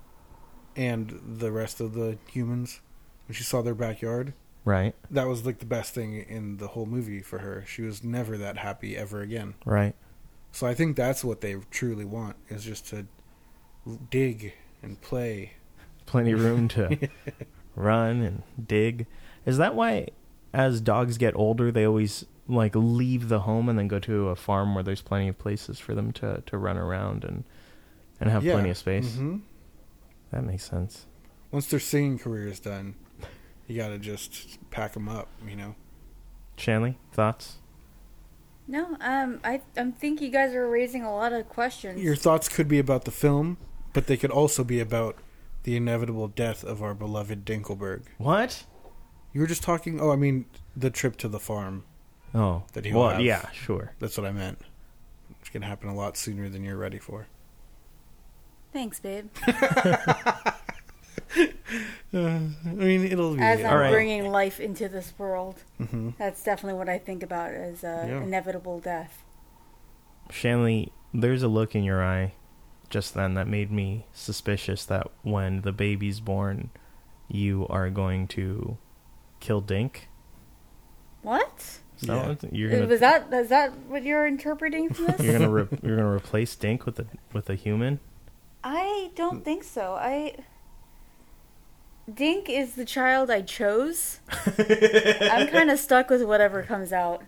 [0.75, 2.79] and the rest of the humans.
[3.27, 4.33] When she saw their backyard,
[4.65, 4.93] Right?
[5.09, 7.63] that was like the best thing in the whole movie for her.
[7.67, 9.53] She was never that happy ever again.
[9.65, 9.95] Right.
[10.51, 13.05] So I think that's what they truly want is just to
[14.09, 14.53] dig
[14.83, 15.53] and play.
[16.05, 17.09] Plenty of room to
[17.75, 19.07] run and dig.
[19.45, 20.07] Is that why
[20.53, 24.35] as dogs get older they always like leave the home and then go to a
[24.35, 27.45] farm where there's plenty of places for them to to run around and
[28.19, 28.53] and have Yeah.
[28.53, 29.15] plenty of space?
[29.15, 29.37] hmm
[30.31, 31.05] That makes sense.
[31.51, 32.95] Once their singing career is done,
[33.67, 35.75] you got to just pack them up, you know.
[36.57, 37.57] Shanley, thoughts?
[38.67, 42.01] No, um, I I think you guys are raising a lot of questions.
[42.01, 43.57] Your thoughts could be about the film,
[43.91, 45.17] but they could also be about
[45.63, 48.03] the inevitable death of our beloved Dinkelberg.
[48.17, 48.65] What?
[49.33, 49.99] You were just talking.
[49.99, 51.83] Oh, I mean, the trip to the farm.
[52.33, 53.21] Oh, That he'll well, have.
[53.21, 53.93] yeah, sure.
[53.99, 54.59] That's what I meant.
[55.41, 57.27] It's gonna happen a lot sooner than you're ready for.
[58.73, 59.29] Thanks, babe.
[62.13, 63.41] I mean, it'll be.
[63.41, 63.91] As I'm All right.
[63.91, 68.21] bringing life into this world, hmm that's definitely what I think about as uh, Yeah.
[68.23, 69.23] inevitable death.
[70.29, 72.33] Shanley, there's a look in your eye
[72.89, 76.69] just then that made me suspicious that when the baby's born,
[77.29, 78.77] you are going to
[79.39, 80.09] kill Dink.
[81.21, 81.79] What?
[81.97, 82.35] So Yeah.
[82.51, 85.21] you're Uh, gonna Was that is that what you're interpreting from this?
[85.21, 87.99] you're gonna re- you're gonna replace Dink with a with a human.
[88.63, 89.93] I don't think so.
[89.93, 90.35] I
[92.11, 94.19] Dink is the child I chose.
[94.57, 97.23] I'm kind of stuck with whatever comes out.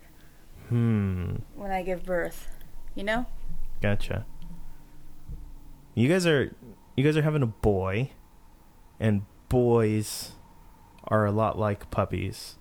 [0.68, 1.36] Hmm.
[1.54, 2.48] when I give birth.
[2.94, 3.26] You know?
[3.82, 4.24] Gotcha.
[5.94, 6.54] You guys are
[6.96, 8.10] you guys are having a boy,
[8.98, 10.32] and boys
[11.04, 12.56] are a lot like puppies.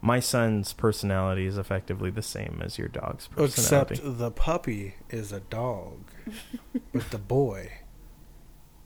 [0.00, 3.94] My son's personality is effectively the same as your dog's personality.
[3.94, 6.04] Except the puppy is a dog,
[6.92, 7.70] but the boy,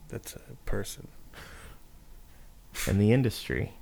[0.09, 1.07] that's a person.
[2.87, 3.73] in the industry,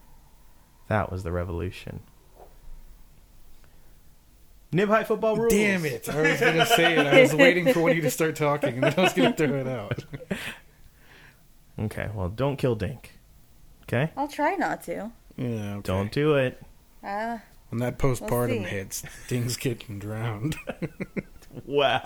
[0.88, 2.02] that was the revolution.
[4.74, 5.52] Nib high football rules.
[5.52, 6.08] Damn it!
[6.08, 7.06] I was gonna say it.
[7.06, 9.34] I was waiting for one of you to start talking, and then I was gonna
[9.34, 10.06] throw it out.
[11.80, 13.12] Okay, well, don't kill Dink.
[13.84, 15.12] Okay, I'll try not to.
[15.38, 15.76] Yeah.
[15.76, 15.82] okay.
[15.84, 16.62] don't do it.
[17.04, 18.70] Uh, When that postpartum see.
[18.70, 20.58] hits, things getting drowned.
[21.66, 22.02] Wow,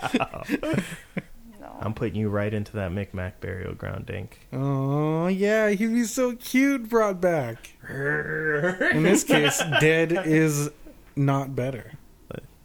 [1.66, 1.76] no.
[1.80, 4.46] I'm putting you right into that Micmac burial ground, Dink.
[4.52, 7.70] Oh yeah, he'd be so cute brought back.
[7.88, 10.70] In this case, dead is
[11.14, 11.92] not better.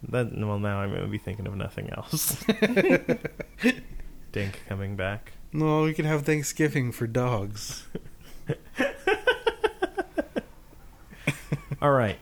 [0.08, 2.42] That well, now I'm gonna be thinking of nothing else.
[4.32, 5.32] Dink coming back.
[5.52, 7.86] No, we could have Thanksgiving for dogs.
[11.80, 12.18] All right.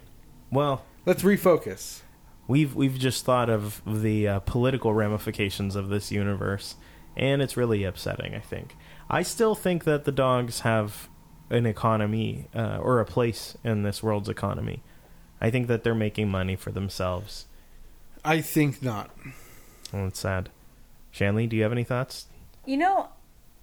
[0.50, 2.02] Well, Let's refocus.
[2.50, 6.74] We've we've just thought of the uh, political ramifications of this universe,
[7.16, 8.34] and it's really upsetting.
[8.34, 8.76] I think.
[9.08, 11.08] I still think that the dogs have
[11.48, 14.82] an economy uh, or a place in this world's economy.
[15.40, 17.46] I think that they're making money for themselves.
[18.24, 19.10] I think not.
[19.94, 20.50] Oh, it's sad.
[21.10, 22.26] Shanley, do you have any thoughts?
[22.66, 23.08] You know,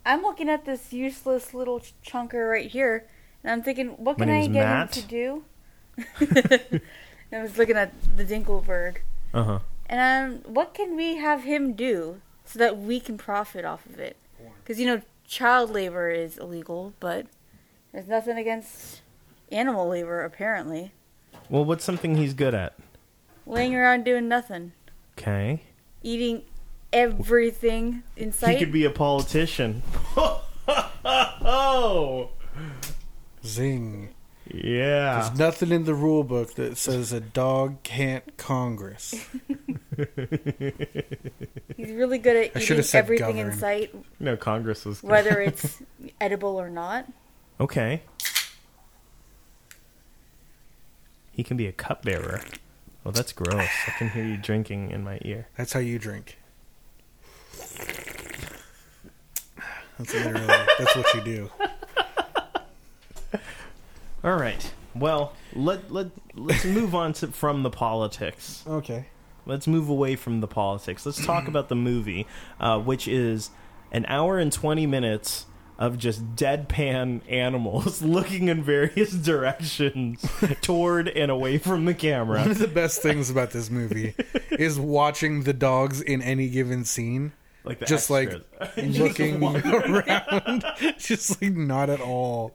[0.06, 3.08] I'm looking at this useless little ch- chunker right here,
[3.44, 4.98] and I'm thinking, what can I get Matt.
[4.98, 6.82] him to do?
[7.32, 8.98] I was looking at the Dinkelberg,
[9.34, 9.60] Uh huh.
[9.88, 14.00] and um, what can we have him do so that we can profit off of
[14.00, 14.16] it?
[14.64, 17.26] Because you know, child labor is illegal, but
[17.92, 19.02] there's nothing against
[19.52, 20.92] animal labor apparently.
[21.50, 22.74] Well, what's something he's good at?
[23.46, 24.72] Laying around doing nothing,
[25.18, 25.62] Okay.
[26.04, 26.44] eating
[26.94, 28.58] everything in sight.
[28.58, 29.84] He could be a politician.
[31.06, 32.30] oh,
[33.46, 34.10] Zing.
[34.54, 35.22] Yeah.
[35.22, 39.12] There's nothing in the rule book that says a dog can't Congress.
[41.76, 45.10] He's really good at I eating should've said everything in sight, No, Congress was good.
[45.10, 45.82] whether it's
[46.22, 47.06] edible or not.
[47.60, 48.02] Okay.
[51.32, 52.42] He can be a cupbearer.
[53.04, 53.68] Well, that's gross.
[53.88, 55.48] I can hear you drinking in my ear.
[55.58, 56.38] That's how you drink.
[59.98, 60.46] That's literally
[60.78, 61.52] that's what you do.
[64.28, 64.74] All right.
[64.94, 68.62] Well, let let let's move on to from the politics.
[68.68, 69.06] Okay.
[69.46, 71.06] Let's move away from the politics.
[71.06, 72.28] Let's talk about the movie,
[72.60, 73.52] uh, which is
[73.90, 75.46] an hour and twenty minutes
[75.80, 80.26] of just deadpan animals looking in various directions
[80.62, 82.42] toward and away from the camera.
[82.42, 84.14] One of the best things about this movie
[84.52, 87.32] is watching the dogs in any given scene
[87.64, 89.00] Like just like extras.
[89.00, 90.66] looking around,
[90.98, 92.54] just like not at all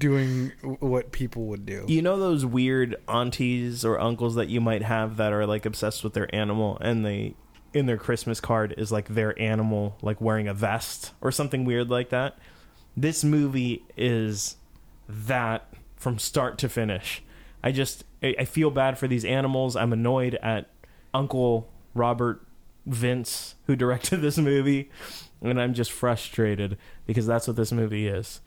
[0.00, 1.84] doing what people would do.
[1.86, 6.02] You know those weird aunties or uncles that you might have that are like obsessed
[6.02, 7.36] with their animal and they
[7.72, 11.88] in their Christmas card is like their animal like wearing a vest or something weird
[11.88, 12.36] like that.
[12.96, 14.56] This movie is
[15.08, 17.22] that from start to finish.
[17.62, 19.76] I just I feel bad for these animals.
[19.76, 20.68] I'm annoyed at
[21.14, 22.44] Uncle Robert
[22.86, 24.90] Vince who directed this movie
[25.42, 28.40] and I'm just frustrated because that's what this movie is.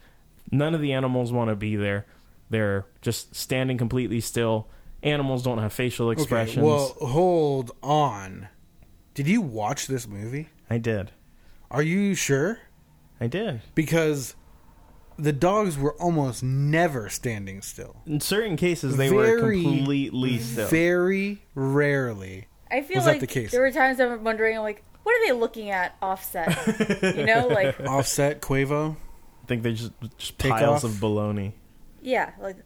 [0.58, 2.06] None of the animals want to be there.
[2.50, 4.68] They're just standing completely still.
[5.02, 6.58] Animals don't have facial expressions.
[6.58, 8.48] Okay, well, hold on.
[9.14, 10.48] Did you watch this movie?
[10.70, 11.10] I did.
[11.70, 12.58] Are you sure?
[13.20, 13.62] I did.
[13.74, 14.34] Because
[15.18, 17.96] the dogs were almost never standing still.
[18.06, 20.68] In certain cases, they were completely still.
[20.68, 22.46] Very rarely.
[22.70, 23.52] I feel Was that like the case?
[23.52, 27.14] there were times I'm wondering, like, what are they looking at offset?
[27.16, 28.96] you know, like, Offset Quavo.
[29.44, 30.90] I think they're just, just Take piles off?
[30.90, 31.52] of baloney.
[32.00, 32.56] yeah, like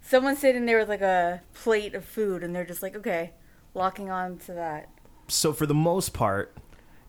[0.00, 3.32] someone sitting there with like a plate of food, and they're just like, okay,
[3.74, 4.88] locking on to that.
[5.28, 6.56] So, for the most part,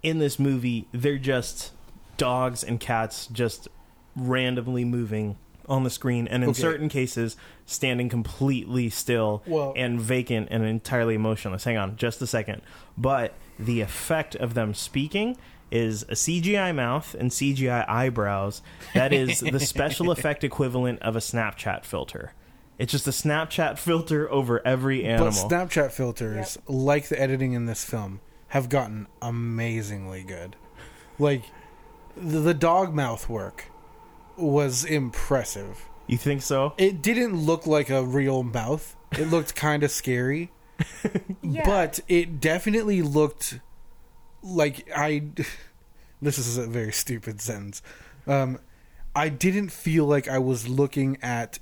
[0.01, 1.71] in this movie, they're just
[2.17, 3.69] dogs and cats just
[4.15, 5.37] randomly moving
[5.69, 6.59] on the screen, and in Okay.
[6.61, 11.63] certain cases, standing completely still Well- and vacant and entirely emotionless.
[11.63, 12.61] Hang on, just a second.
[12.97, 15.37] But the effect of them speaking
[15.71, 18.61] is a CGI mouth and CGI eyebrows.
[18.93, 22.33] That is the special effect equivalent of a Snapchat filter.
[22.77, 25.31] It's just a Snapchat filter over every animal.
[25.31, 30.55] But Snapchat filters, like the editing in this film, have gotten amazingly good.
[31.19, 31.43] Like
[32.15, 33.65] the, the dog mouth work
[34.37, 35.87] was impressive.
[36.07, 36.73] you think so?
[36.77, 38.95] It didn't look like a real mouth.
[39.11, 40.51] It looked kind of scary.
[41.43, 41.65] Yeah.
[41.65, 43.59] but it definitely looked
[44.43, 45.23] like I.
[46.21, 47.81] This is a very stupid sentence.
[48.27, 48.59] Um,
[49.13, 51.59] I didn't feel like I was looking at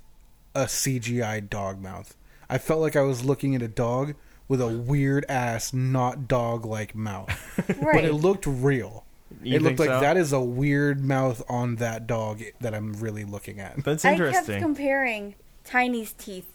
[0.54, 2.15] a CGI dog mouth.
[2.48, 4.13] I felt like I was looking at a dog
[4.48, 7.30] with a weird ass, not dog like mouth.
[7.82, 9.06] But it looked real.
[9.41, 10.02] You it looked like so?
[10.02, 13.84] that is a weird mouth on that dog that I'm really looking at.
[13.84, 14.56] That's interesting.
[14.56, 16.50] I kept comparing Tiny's teeth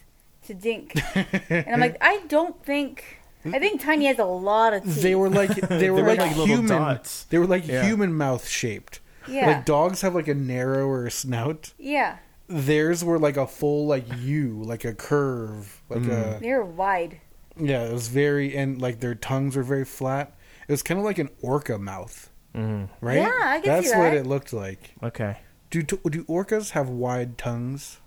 [0.46, 0.94] to Dink,
[1.50, 3.20] and I'm like, I don't think.
[3.54, 5.02] I think Tiny has a lot of teeth.
[5.02, 6.66] They were like they were were like, like little human.
[6.68, 7.24] dots.
[7.24, 7.84] They were like Yeah.
[7.84, 9.00] human mouth shaped.
[9.28, 11.72] yeah, Like dogs have like a narrower snout.
[11.78, 12.18] yeah.
[12.48, 17.20] Theirs were like a full like U, like a curve, like a They're wide.
[17.58, 17.84] yeah.
[17.84, 20.32] It was very and like their tongues were very flat.
[20.68, 22.88] It was kind of like an orca mouth, Mhm.
[23.00, 23.16] right?
[23.18, 24.16] Yeah, I can That's see what that.
[24.16, 24.94] it looked like.
[25.02, 25.38] Okay.
[25.70, 27.98] Do do orcas have wide tongues?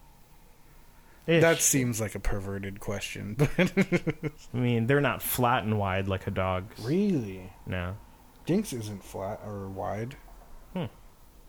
[1.30, 1.42] Ish.
[1.42, 3.50] That seems like a perverted question, but
[4.54, 6.80] I mean, they're not flat and wide like a dog's.
[6.84, 7.96] really, No.
[8.46, 10.16] Dinks isn't flat or wide.
[10.74, 10.80] Hmm.
[10.84, 10.90] It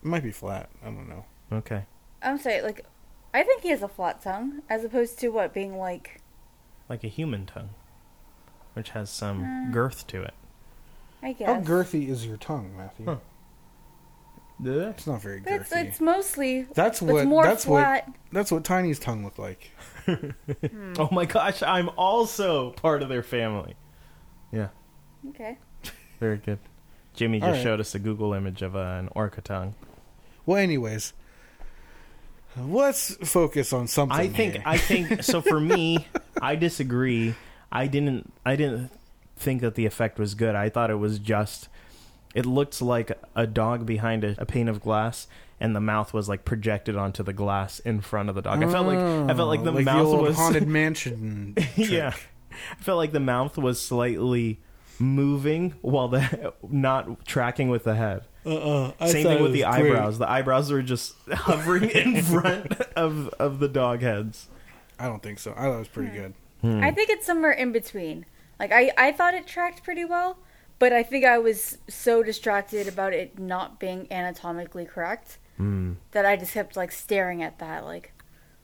[0.02, 0.68] might be flat.
[0.82, 1.24] I don't know.
[1.50, 1.84] Okay.
[2.22, 2.84] I'm sorry, like,
[3.32, 6.20] I think he has a flat tongue, as opposed to what being like.
[6.90, 7.70] Like a human tongue,
[8.74, 9.72] which has some Mm.
[9.72, 10.34] girth to it.
[11.22, 11.48] I guess.
[11.48, 13.06] How girthy is your tongue, Matthew?
[13.06, 13.16] Huh.
[14.62, 14.90] Yeah.
[14.90, 16.62] It's not very But it's, it's mostly.
[16.74, 17.26] That's it's what.
[17.26, 18.06] more That's flat.
[18.06, 18.16] what.
[18.32, 19.70] That's what Tiny's tongue looked like.
[20.98, 23.74] Oh my gosh, I'm also part of their family.
[24.52, 24.68] Yeah,
[25.28, 25.56] Okay.
[26.18, 26.58] very good.
[27.14, 27.62] Jimmy just All right.
[27.62, 29.74] showed us a Google image of uh, an orca tongue.
[30.46, 31.12] Well, anyways,
[32.56, 34.18] let's focus on something.
[34.18, 34.62] I think here.
[34.66, 36.08] I think so for me,
[36.42, 37.34] I disagree.
[37.70, 38.90] I didn't I didn't
[39.36, 40.54] think that the effect was good.
[40.54, 41.68] I thought it was just
[42.34, 45.26] it looked like a dog behind a, a pane of glass
[45.58, 48.62] and the mouth was like projected onto the glass in front of the dog.
[48.62, 51.54] I felt like I felt like the Oh, mouth old was haunted mansion.
[51.76, 52.14] yeah.
[52.52, 54.60] I felt like the mouth was slightly
[54.98, 58.22] moving while the not tracking with the head.
[58.46, 58.92] Uh-uh.
[58.98, 59.90] I Same thing with the was great.
[59.92, 60.18] eyebrows.
[60.18, 64.48] The eyebrows were just hovering in front of of the dog heads.
[64.98, 65.52] I don't think so.
[65.52, 66.34] I thought it was pretty good.
[66.62, 66.82] Hmm.
[66.82, 68.24] I think it's somewhere in between.
[68.58, 70.36] Like I, I thought it tracked pretty well,
[70.80, 75.92] but I think I was so distracted about it not being anatomically correct Hmm.
[76.10, 78.12] that I just kept like staring at that, like,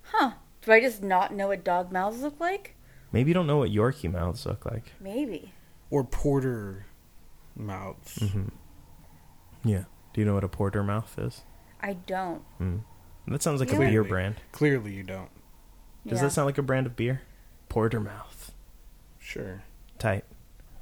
[0.03, 0.33] huh?
[0.63, 2.75] Do I just not know what dog mouths look like?
[3.13, 4.93] Maybe you don't know what Yorkie mouths look like.
[4.99, 5.53] Maybe.
[5.91, 6.87] Or porter
[7.55, 8.17] mouths.
[8.19, 8.49] Mm-hmm.
[9.65, 9.85] Yeah.
[10.13, 11.43] Do you know what a porter mouth is?
[11.81, 12.43] I don't.
[12.61, 12.81] Mm.
[13.29, 13.77] That sounds like Yeah.
[13.77, 14.37] a beer brand.
[14.53, 15.31] Clearly, you don't.
[16.07, 16.25] Does Yeah.
[16.25, 17.23] that sound like a brand of beer?
[17.69, 18.53] Portermouth.
[19.19, 19.63] Sure.
[19.99, 20.25] Tight.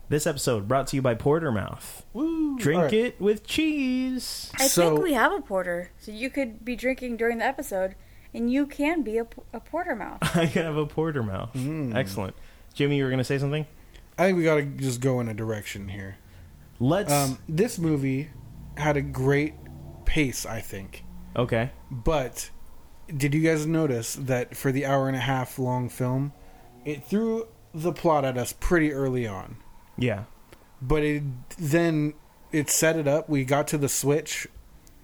[0.08, 2.04] This episode brought to you by Portermouth.
[2.12, 2.58] Woo!
[2.58, 2.92] Drink All right.
[2.92, 4.52] it with cheese.
[4.58, 7.94] I So- think we have a porter, so you could be drinking during the episode,
[8.34, 10.18] and you can be a, a portermouth.
[10.36, 11.50] I can have a Portermouth.
[11.54, 11.94] Mm.
[11.94, 12.34] Excellent.
[12.74, 13.66] Jimmy, you were going to say something?
[14.18, 16.16] I think we got to just go in a direction here.
[16.78, 17.12] Let's.
[17.12, 18.30] Um, this movie
[18.76, 19.54] had a great
[20.04, 21.04] pace, I think.
[21.36, 21.70] okay.
[21.90, 22.50] But
[23.16, 26.32] did you guys notice that for the hour and a half long film,
[26.84, 29.56] it threw the plot at us pretty early on.
[29.96, 30.24] Yeah.
[30.83, 31.22] But it
[31.59, 32.14] then
[32.52, 33.28] it set it up.
[33.28, 34.46] We got to the switch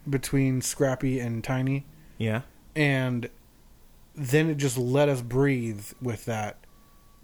[0.09, 1.87] between Scrappy and Tiny,
[2.18, 2.42] Yeah.
[2.74, 3.29] and
[4.14, 6.59] then it just let us breathe with that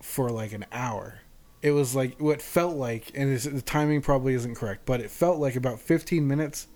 [0.01, 1.21] for like an hour.
[1.63, 5.39] It was like what felt like, and the timing probably isn't correct, but it felt
[5.39, 6.69] like about 15 minutes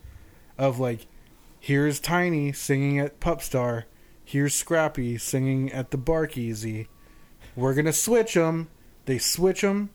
[0.58, 1.06] of like,
[1.60, 3.86] here's Tiny singing at Pup Star,
[4.24, 6.88] here's Scrappy singing at the Bark Easy.
[7.54, 8.68] We're gonna switch them.
[9.04, 9.90] They switch them,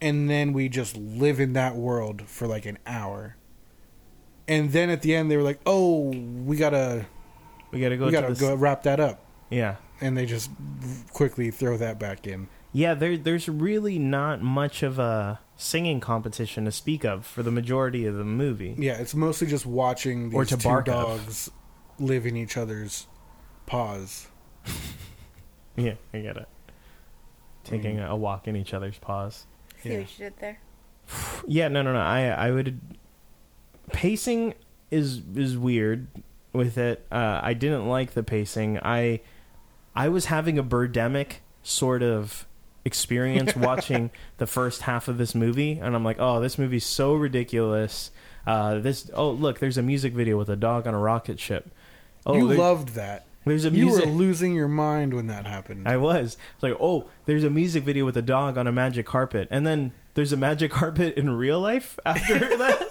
[0.00, 3.36] and then we just live in that world for like an hour.
[4.48, 7.06] And then at the end, they were like, "Oh, we gotta,
[7.72, 9.76] We got to go we gotta go wrap that up." Yeah.
[10.00, 10.50] and they just
[11.12, 12.48] quickly throw that back in.
[12.72, 17.50] Yeah, there, there's really not much of a singing competition to speak of for the
[17.50, 18.74] majority of the movie.
[18.76, 21.50] Yeah, it's mostly just watching these Or to two dogs
[21.98, 23.06] live in each other's
[23.66, 24.26] paws.
[25.78, 26.48] Yeah, I get it.
[27.64, 29.46] Taking a walk in each other's paws.
[29.86, 29.98] See Yeah.
[30.00, 30.58] what you did there?
[31.48, 32.00] Yeah, no, no, no.
[32.00, 32.80] I, I would.
[33.92, 34.54] Pacing
[34.90, 36.08] is is weird
[36.52, 37.06] with it.
[37.12, 38.78] Uh, I didn't like the pacing.
[38.82, 39.20] I,
[39.94, 42.46] I was having a birdemic sort of
[42.84, 47.14] experience watching the first half of this movie, and I'm like, oh, this movie's so
[47.14, 48.10] ridiculous.
[48.46, 51.70] Uh, this oh look, there's a music video with a dog on a rocket ship.
[52.24, 53.25] Oh, you loved that.
[53.46, 54.04] There's a You music.
[54.06, 55.88] were losing your mind when that happened.
[55.88, 56.36] I was.
[56.54, 59.66] It's like, oh, there's a music video with a dog on a magic carpet, and
[59.66, 62.88] then there's a magic carpet in real life after that.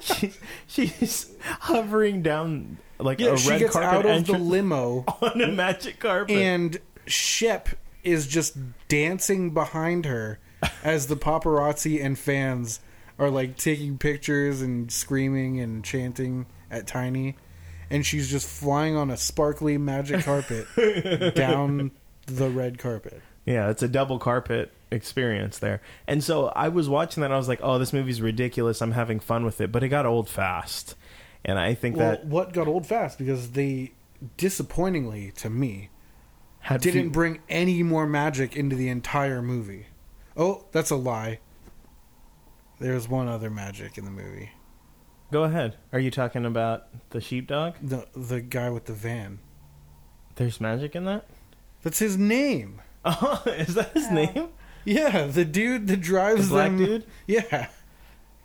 [0.00, 5.04] she's, she's hovering down like yeah, a she red gets carpet out of the limo,
[5.22, 6.36] on a magic carpet.
[6.36, 7.70] and Shep
[8.02, 8.56] is just
[8.88, 10.38] dancing behind her
[10.82, 12.80] as the paparazzi and fans
[13.18, 17.36] are like taking pictures and screaming and chanting at Tiny,
[17.90, 20.66] and she's just flying on a sparkly magic carpet
[21.34, 21.90] down
[22.26, 23.20] the red carpet.
[23.44, 25.82] Yeah, it's a double carpet experience there.
[26.06, 28.80] And so I was watching that and I was like, "Oh, this movie's ridiculous.
[28.80, 30.94] I'm having fun with it." But it got old fast.
[31.44, 33.92] And I think Well, that what got old fast because they,
[34.38, 35.90] disappointingly to me,
[36.60, 39.86] had didn't few- bring any more magic into the entire movie.
[40.38, 41.40] Oh, that's a lie.
[42.80, 44.52] There's one other magic in the movie.
[45.34, 45.74] Go ahead.
[45.92, 47.74] Are you talking about the sheepdog?
[47.82, 49.40] The the guy with the van.
[50.36, 51.26] There's magic in that?
[51.82, 52.80] That's his name.
[53.04, 54.14] Oh, is that his Oh.
[54.14, 54.48] name?
[54.84, 56.78] Yeah, the dude that drives The black them.
[56.78, 57.04] dude?
[57.26, 57.66] Yeah.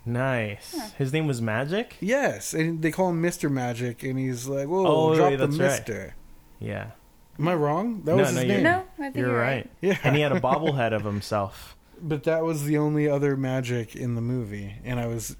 [0.04, 0.74] Nice.
[0.76, 0.88] Huh.
[0.98, 1.94] His name was Magic?
[2.00, 5.46] Yes, and they call him Mister Magic, and he's like, "Whoa, Oh, drop yeah, the
[5.46, 5.66] that's right.
[5.68, 6.14] Mister."
[6.58, 6.90] Yeah.
[7.38, 8.02] Am I wrong?
[8.02, 8.64] That No, was no, his you're- name.
[8.64, 9.70] No, I think You're you're, right.
[9.80, 11.76] Yeah, And he had a bobblehead of himself.
[12.02, 15.36] but that was the only other magic in the movie, and I was,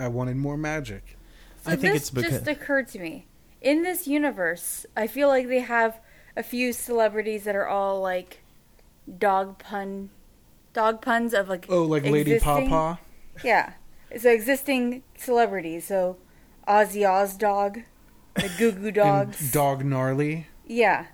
[0.00, 1.16] I wanted more magic.
[1.62, 3.26] So I think this it's because- just occurred to me.
[3.60, 6.00] In this universe, I feel like they have
[6.36, 8.40] a few celebrities that are all like
[9.18, 10.08] dog pun,
[10.72, 12.96] dog puns of like Oh, like Lady existing- Pawpaw.
[13.44, 13.74] Yeah,
[14.18, 15.86] so existing celebrities.
[15.86, 16.16] So
[16.66, 17.84] Ozzy Ozdog,
[18.34, 19.40] the Goo Goo Dogs.
[19.40, 20.46] And Dog Gnarly.
[20.66, 21.06] Yeah.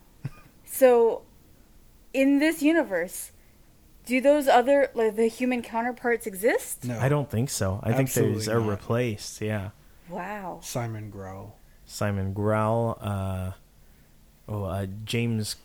[0.64, 1.22] So,
[2.12, 3.32] in this universe,
[4.06, 6.84] do those other like the human counterparts exist?
[6.84, 7.80] No, I don't think so.
[7.82, 8.70] I think Absolutely there's are not.
[8.70, 9.40] replaced.
[9.42, 9.70] Yeah.
[10.08, 10.60] Wow.
[10.62, 11.58] Simon Growl.
[11.84, 13.52] Simon Growl, uh,
[14.48, 15.56] oh, uh, James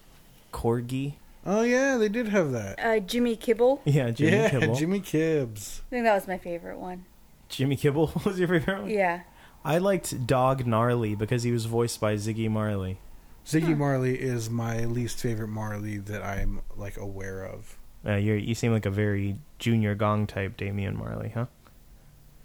[0.52, 1.14] Corgi.
[1.46, 2.80] Oh yeah, they did have that.
[2.80, 3.82] Uh, Jimmy Kibble.
[3.86, 4.76] Yeah, Jimmy yeah, Kibble.
[4.76, 5.82] Jimmy Kibbs.
[5.88, 7.06] I think that was my favorite one.
[7.50, 8.90] Jimmy Kibble was your favorite one?
[8.90, 9.22] Yeah.
[9.64, 12.98] I liked Dog Gnarly because he was voiced by Ziggy Marley.
[13.46, 17.78] Ziggy Marley is my least favorite Marley that I'm like aware of.
[18.06, 21.46] Uh, you you seem like a very Junior Gong type Damian Marley, huh?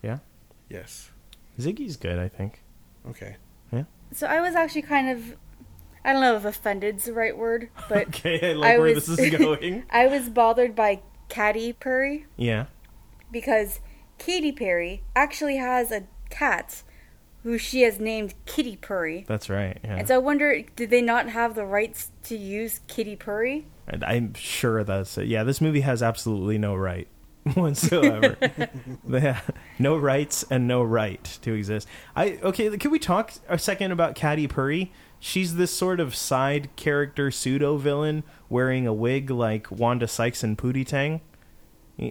[0.03, 0.19] Yeah?
[0.69, 1.11] Yes.
[1.59, 2.63] Ziggy's good, I think.
[3.09, 3.37] Okay.
[3.73, 3.85] Yeah.
[4.13, 5.37] So I was actually kind of,
[6.05, 9.07] I don't know if offended's the right word, but okay, I like I where was-
[9.07, 9.85] this is going.
[9.91, 12.67] I was bothered by Katy Perry yeah.
[13.33, 13.81] because
[14.19, 16.83] Katy Perry actually has a cat
[17.43, 19.25] who she has named Kitty Purry.
[19.29, 19.79] That's right.
[19.83, 19.97] Yeah.
[19.97, 23.67] And so I wonder, did they not have the rights to use Kitty Purry?
[23.89, 25.27] And I'm sure that's it.
[25.27, 27.07] Yeah, this movie has absolutely no right
[27.55, 28.37] whatsoever.
[29.07, 31.87] They have no rights and no right to exist.
[32.17, 32.77] I okay.
[32.77, 34.93] Can we talk a second about Katy Perry?
[35.21, 40.59] She's this sort of side character pseudo villain wearing a wig like Wanda Sykes and
[40.59, 41.21] Pootie Tang.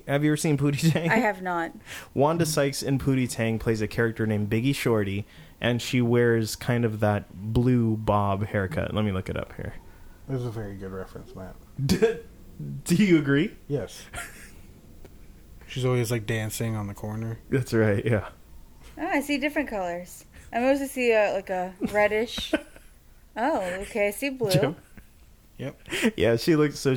[0.08, 1.10] Have you ever seen Pootie Tang?
[1.12, 1.72] I have not.
[2.14, 5.26] Wanda Sykes in Pootie Tang plays a character named Biggie Shorty,
[5.62, 8.94] and she wears kind of that blue bob haircut.
[8.94, 9.76] Let me look it up here.
[10.28, 11.56] That was a very good reference, Matt.
[11.86, 13.56] Do you agree?
[13.68, 14.06] Yes.
[15.68, 17.40] She's always like dancing on the corner.
[17.50, 18.06] That's right.
[18.06, 18.30] Yeah.
[18.98, 20.26] Oh, I see different colors.
[20.54, 22.54] I mostly see a, like a reddish.
[23.38, 24.08] oh, okay.
[24.08, 24.52] I see blue.
[24.52, 24.76] Jim?
[25.58, 25.82] Yep.
[26.16, 26.96] Yeah, she looks so.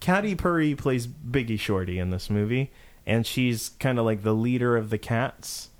[0.00, 2.70] Katy Perry plays Biggie Shorty in this movie,
[3.06, 5.70] and she's kind of like the leader of the cats,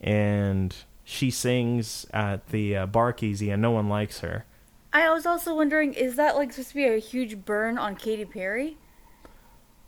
[0.00, 4.44] and she sings at the uh, Barkeasy, and no one likes her.
[4.92, 8.24] I was also wondering, is that like supposed to be a huge burn on Katy
[8.26, 8.76] Perry?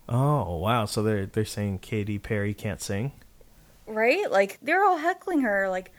[0.09, 0.85] Oh wow!
[0.85, 3.13] So they're they're saying Katy Perry can't sing.
[3.87, 4.31] Right?
[4.31, 5.69] Like they're all heckling her.
[5.69, 5.93] Like,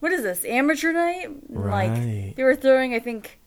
[0.00, 1.28] what is this amateur night?
[1.48, 1.88] Right.
[1.88, 3.38] Like they were throwing, I think,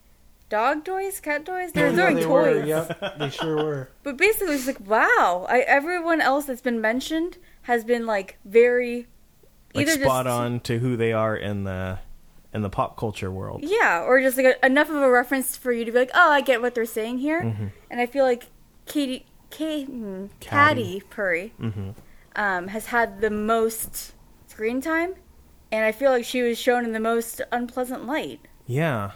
[0.48, 1.72] dog toys, cat toys.
[1.72, 2.56] They were Yeah, throwing they toys.
[2.60, 2.64] were.
[2.64, 3.88] Yep, they sure were.
[4.02, 5.46] But basically, it's like, wow.
[5.48, 9.06] I, everyone else that's been mentioned has been like very
[9.74, 11.98] Like either spot just, on to who they are in the
[12.52, 13.60] in the pop culture world.
[13.62, 16.30] Yeah, or just like a, enough of a reference for you to be like, oh,
[16.30, 17.42] I get what they're saying here.
[17.42, 17.72] Mhm.
[17.90, 18.46] And I feel like
[18.86, 21.02] Katie, Kay, mm, Caddy.
[21.10, 21.90] Purry hmm
[22.36, 24.12] um, has had the most
[24.46, 25.14] screen time,
[25.72, 28.40] and I feel like she was shown in the most unpleasant light.
[28.66, 29.12] Yeah.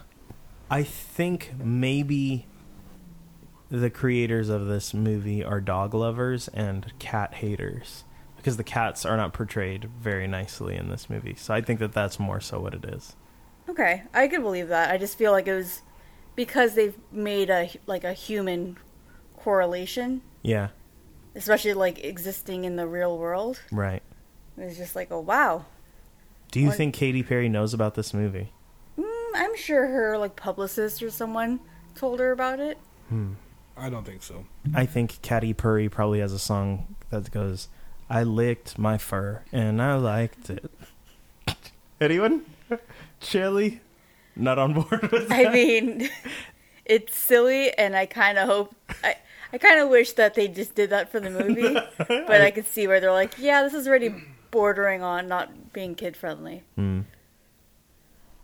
[0.71, 2.47] I think maybe
[3.71, 8.05] the creators of this movie are dog lovers and cat haters
[8.37, 11.35] because the cats are not portrayed very nicely in this movie.
[11.37, 13.15] So I think that that's more so what it is.
[13.69, 14.91] Okay, I could believe that.
[14.93, 15.83] I just feel like it was
[16.37, 18.77] because they've made a like a human
[19.37, 20.69] correlation, Yeah,
[21.35, 23.61] especially like existing in the real world.
[23.71, 24.03] right.
[24.59, 25.65] It was just like, oh wow.
[26.51, 28.53] Do you What- think Katy Perry knows about this movie?
[28.99, 31.61] Mm, I'm sure her like publicist or someone
[31.95, 32.79] told her about it.
[33.09, 33.33] Hmm.
[33.77, 34.45] I don't think so.
[34.75, 37.69] I think Katy Perry probably has a song that goes,
[38.11, 40.71] "I licked my fur and I liked it."
[42.01, 42.45] Anyone?
[43.23, 43.81] Shelly?
[44.37, 45.47] Not on board with that?
[45.49, 46.09] I mean,
[46.85, 48.75] it's silly, and I kind of hope.
[49.05, 49.17] I
[49.53, 52.67] I kind of wish that they just did that for the movie, but I could
[52.67, 54.15] see where they're like, yeah, this is already
[54.51, 56.63] bordering on not being kid friendly.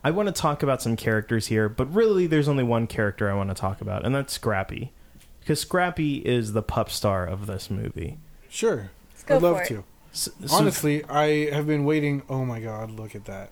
[0.05, 3.35] I want to talk about some characters here, but really there's only one character I
[3.35, 4.93] want to talk about, and that's Scrappy.
[5.41, 8.19] Because Scrappy is the pup star of this movie.
[8.49, 8.91] Sure.
[9.27, 9.67] go I'd love it.
[9.69, 9.85] to.
[10.13, 12.23] S- so- Honestly, I have been waiting.
[12.29, 13.51] Oh my god, look at that.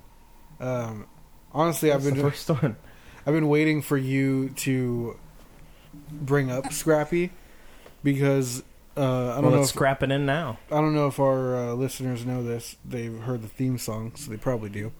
[0.61, 1.07] Um,
[1.53, 2.77] honestly, I've that's the been first one.
[3.27, 5.17] I've been waiting for you to
[6.11, 7.33] bring up Scrappy
[8.05, 8.63] because
[8.97, 9.01] uh,
[9.33, 10.59] I don't Well, know if scrap it in now.
[10.71, 12.77] I don't know if our uh, listeners know this.
[12.85, 14.93] They've heard the theme song, so they probably do.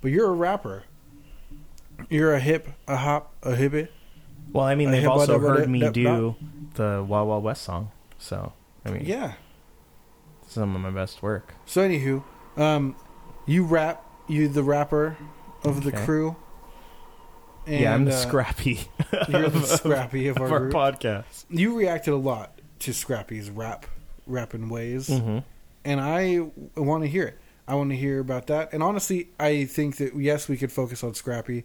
[0.00, 0.84] But you're a rapper.
[2.08, 3.88] You're a hip, a hop, a hippie.
[4.52, 6.36] Well, I mean, they've also heard me do
[6.74, 7.90] the Wild Wild West song.
[8.18, 8.52] So,
[8.84, 9.34] I mean, Yeah.
[10.46, 11.54] some of my best work.
[11.66, 12.22] So anywho,
[12.56, 12.96] um,
[13.46, 14.04] you rap.
[14.26, 15.16] You the rapper
[15.64, 16.04] of the Okay.
[16.04, 16.36] crew.
[17.66, 18.80] And, yeah, I'm the uh, Scrappy
[19.28, 20.72] You're the Scrappy of, our, group.
[20.72, 21.44] podcast.
[21.50, 23.86] You reacted a lot to Scrappy's rap,
[24.26, 25.08] rapping ways.
[25.08, 25.38] hmm
[25.84, 26.40] and I
[26.76, 27.38] want to hear it.
[27.66, 28.72] I want to hear about that.
[28.74, 31.64] And honestly, I think that yes, we could focus on Scrappy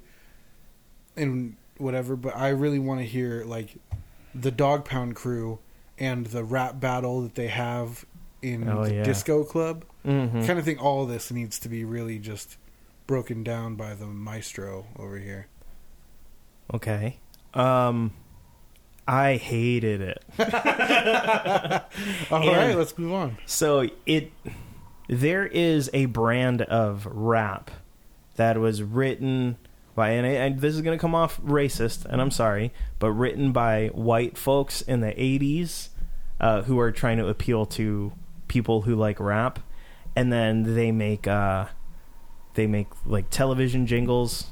[1.17, 3.75] and whatever, but I really want to hear like
[4.33, 5.59] the Dog Pound crew
[5.97, 8.05] and the rap battle that they have
[8.41, 9.03] in Oh, the yeah.
[9.03, 9.85] disco club.
[10.03, 12.57] hmm Kind of think all of this needs to be really just
[13.07, 15.47] broken down by the maestro over here.
[16.73, 17.19] Okay.
[17.53, 18.13] Um,
[19.07, 20.23] I hated it.
[22.31, 23.37] All right, let's move on.
[23.45, 24.31] So it
[25.09, 27.69] there is a brand of rap
[28.35, 29.57] that was written
[29.95, 33.51] by and, and this is going to come off racist and I'm sorry, but written
[33.51, 35.89] by white folks in the 80s
[36.39, 38.13] uh, who are trying to appeal to
[38.47, 39.59] people who like rap
[40.15, 41.65] and then they make uh
[42.55, 44.47] they make like television jingles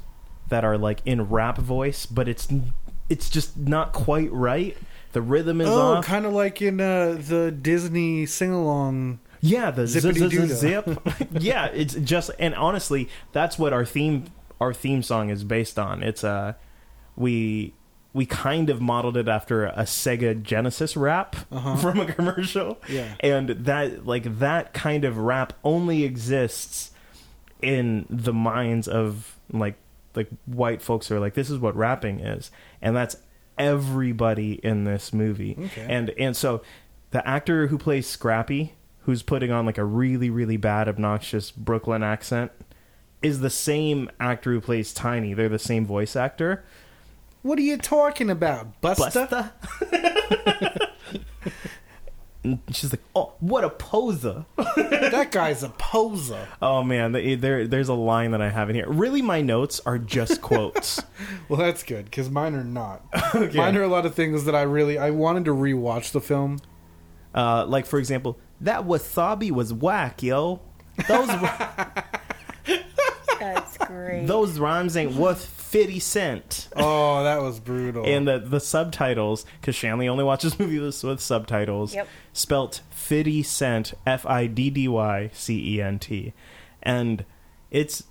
[0.48, 2.48] that are like in rap voice, but it's
[3.08, 4.76] it's just not quite right.
[5.12, 6.04] The rhythm is Oh, off.
[6.06, 9.18] kind of like in uh, the Disney sing along.
[9.42, 10.88] Yeah, the z- z- z- zip.
[11.32, 14.24] yeah, it's just and honestly, that's what our theme
[14.60, 16.02] our theme song is based on.
[16.02, 16.54] It's uh
[17.16, 17.74] we
[18.14, 21.76] we kind of modeled it after a Sega Genesis rap Uh-huh.
[21.82, 22.78] from a commercial.
[22.88, 23.14] Yeah.
[23.20, 26.90] And that like that kind of rap only exists
[27.62, 29.76] in the minds of like
[30.14, 32.50] like white folks are like this is what rapping is.
[32.80, 33.16] And that's
[33.58, 35.56] everybody in this movie.
[35.58, 35.86] Okay.
[35.88, 36.62] And and so
[37.10, 42.02] the actor who plays Scrappy, who's putting on like a really really bad obnoxious Brooklyn
[42.02, 42.52] accent,
[43.22, 45.34] is the same actor who plays Tiny.
[45.34, 46.64] They're the same voice actor.
[47.42, 49.50] What are you talking about, Busta?
[49.80, 50.88] Busta.
[52.44, 56.48] And She's like, "Oh, what a poser!" that guy's a poser.
[56.60, 58.88] Oh man, the- there there's a line that I have in here.
[58.88, 61.00] Really, my notes are just quotes.
[61.48, 63.02] Well, that's good because mine are not.
[63.34, 63.56] Okay.
[63.56, 66.58] Mine are a lot of things that I really I wanted to rewatch the film.
[67.34, 70.60] Uh, like for example, that wasabi was whack, yo.
[71.08, 71.28] Those
[73.42, 74.26] That's great.
[74.26, 76.68] those rhymes ain't worth fifty cent.
[76.76, 78.04] Oh, that was brutal.
[78.06, 82.08] And the the subtitles, because Shanley only watches movies with subtitles, Yep.
[82.32, 86.32] spelt fifty cent, F I D D Y C E N T,
[86.82, 87.24] and
[87.70, 88.04] it's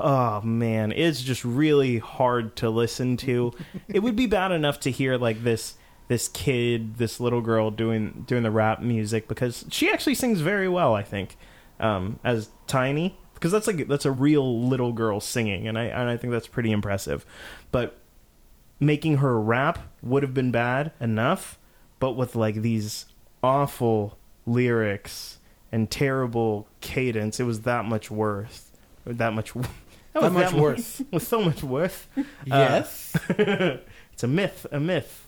[0.00, 3.52] oh man, it's just really hard to listen to.
[3.88, 5.76] it would be bad enough to hear like this
[6.08, 10.68] this kid, this little girl doing doing the rap music because she actually sings very
[10.68, 10.94] well.
[10.94, 11.36] I think
[11.80, 16.08] um, as Tiny because that's like that's a real little girl singing, and I and
[16.08, 17.26] I think that's pretty impressive.
[17.72, 17.98] But
[18.78, 21.58] making her rap would have been bad enough,
[21.98, 23.06] but with like these
[23.42, 24.16] awful
[24.46, 25.40] lyrics
[25.72, 28.70] and terrible cadence, it was that much worse.
[29.04, 29.52] That much.
[30.12, 31.02] That, was much mu- worth.
[31.10, 32.06] Was so much worse.
[32.18, 33.16] Uh, yes.
[33.30, 34.66] it's a myth.
[34.70, 35.26] A myth.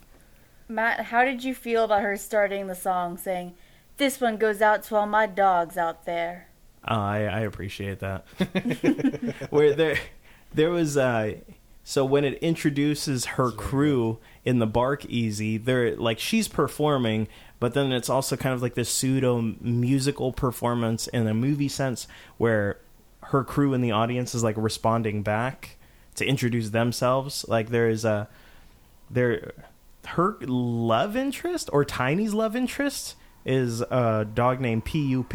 [0.68, 3.54] Matt, how did you feel about her starting the song saying,
[3.96, 6.48] "This one goes out to all my dogs out there"?
[6.86, 8.26] Uh, I I appreciate that.
[9.50, 9.98] Where there
[10.52, 11.34] there was uh
[11.82, 17.28] so when it introduces her crew in the Bark Easy, they're like she's performing,
[17.60, 22.06] but then it's also kind of like this pseudo musical performance in a movie sense
[22.38, 22.78] where
[23.24, 25.76] her crew in the audience is like responding back
[26.14, 27.44] to introduce themselves.
[27.48, 28.28] Like there's a
[29.10, 29.52] there
[30.06, 33.14] her love interest or Tiny's love interest
[33.44, 35.34] is a dog named Pup.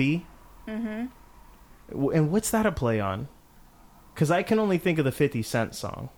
[0.67, 1.09] W-
[1.91, 3.27] And what's that a play on?
[4.13, 6.09] Because I can only think of the 50 Cent song.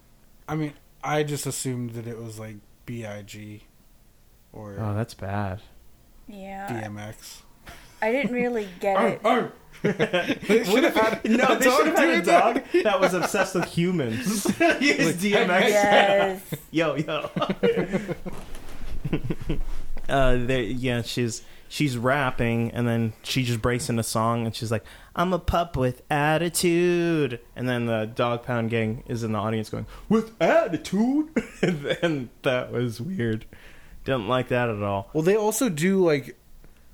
[0.48, 3.64] I mean, I just assumed that it was like B.I.G.
[4.54, 5.62] or Oh, that's bad.
[6.28, 7.42] Yeah, DMX.
[8.02, 9.52] I didn't really get it.
[9.84, 12.54] They should have had No, a they should have had a doing that.
[12.74, 14.44] dog that was obsessed with humans.
[14.80, 15.70] He is DMX.
[15.70, 17.30] Yes, Yo, yo.
[20.10, 24.54] uh, there, yeah, she's she's rapping, and then she just breaks into a song, and
[24.54, 24.84] she's like,
[25.16, 29.70] "I'm a pup with attitude," and then the Dog Pound Gang is in the audience
[29.70, 31.30] going, "With attitude,"
[31.62, 33.46] and then that was weird.
[34.04, 35.10] Didn't like that at all.
[35.14, 36.38] Well, they also do like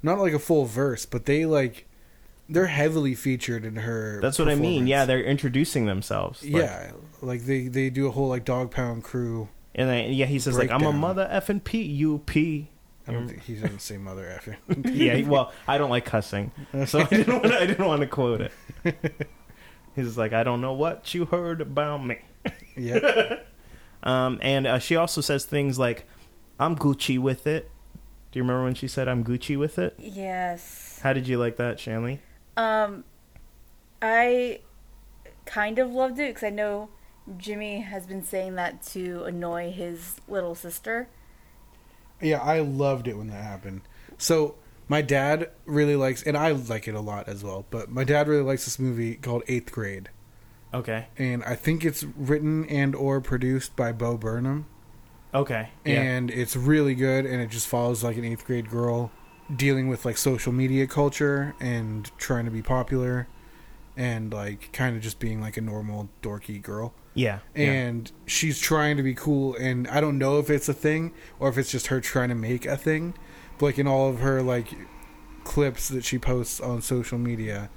[0.03, 1.87] not like a full verse, but they like
[2.47, 4.19] they're heavily featured in her.
[4.21, 4.85] That's what I mean.
[4.87, 6.43] Yeah, they're introducing themselves.
[6.43, 9.49] Like- yeah, like they they do a whole like dog pound crew.
[9.73, 10.99] and then yeah, he says like, "I'm a Breakdown.
[11.01, 12.69] mother effing p u p."
[13.07, 14.91] I don't think he doesn't say mother effing.
[14.93, 16.51] yeah, well, I don't like cussing,
[16.85, 18.51] so I didn't want to, I didn't want to quote it.
[19.95, 22.19] He's like, I don't know what you heard about me.
[22.75, 23.37] yeah,
[24.03, 26.05] Um, and uh, she also says things like,
[26.59, 27.71] "I'm Gucci with it."
[28.31, 29.95] Do you remember when she said, "I'm Gucci with it"?
[29.97, 30.99] Yes.
[31.01, 32.19] How did you like that, Shanley?
[32.55, 33.03] Um,
[34.01, 34.59] I
[35.45, 36.89] kind of loved it because I know
[37.37, 41.07] Jimmy has been saying that to annoy his little sister.
[42.21, 42.39] Yeah.
[42.41, 43.81] I loved it when that happened.
[44.17, 44.55] So
[44.87, 47.65] my dad really likes, and I like it a lot as well.
[47.69, 50.09] But my dad really likes this movie called Eighth Grade,
[50.73, 51.07] Okay.
[51.17, 54.65] and I think it's written and or produced by Bo Burnham.
[55.33, 55.69] Okay.
[55.85, 56.01] Yeah.
[56.01, 59.11] and it's really good and it just follows like an eighth grade girl
[59.53, 63.27] dealing with like social media culture and trying to be popular
[63.97, 67.39] and like kind of just being like a normal dorky girl yeah.
[67.55, 67.71] yeah.
[67.71, 71.49] and she's trying to be cool and i don't know if it's a thing or
[71.49, 73.13] if it's just her trying to make a thing
[73.57, 74.67] but like in all of her like
[75.43, 77.69] clips that she posts on social media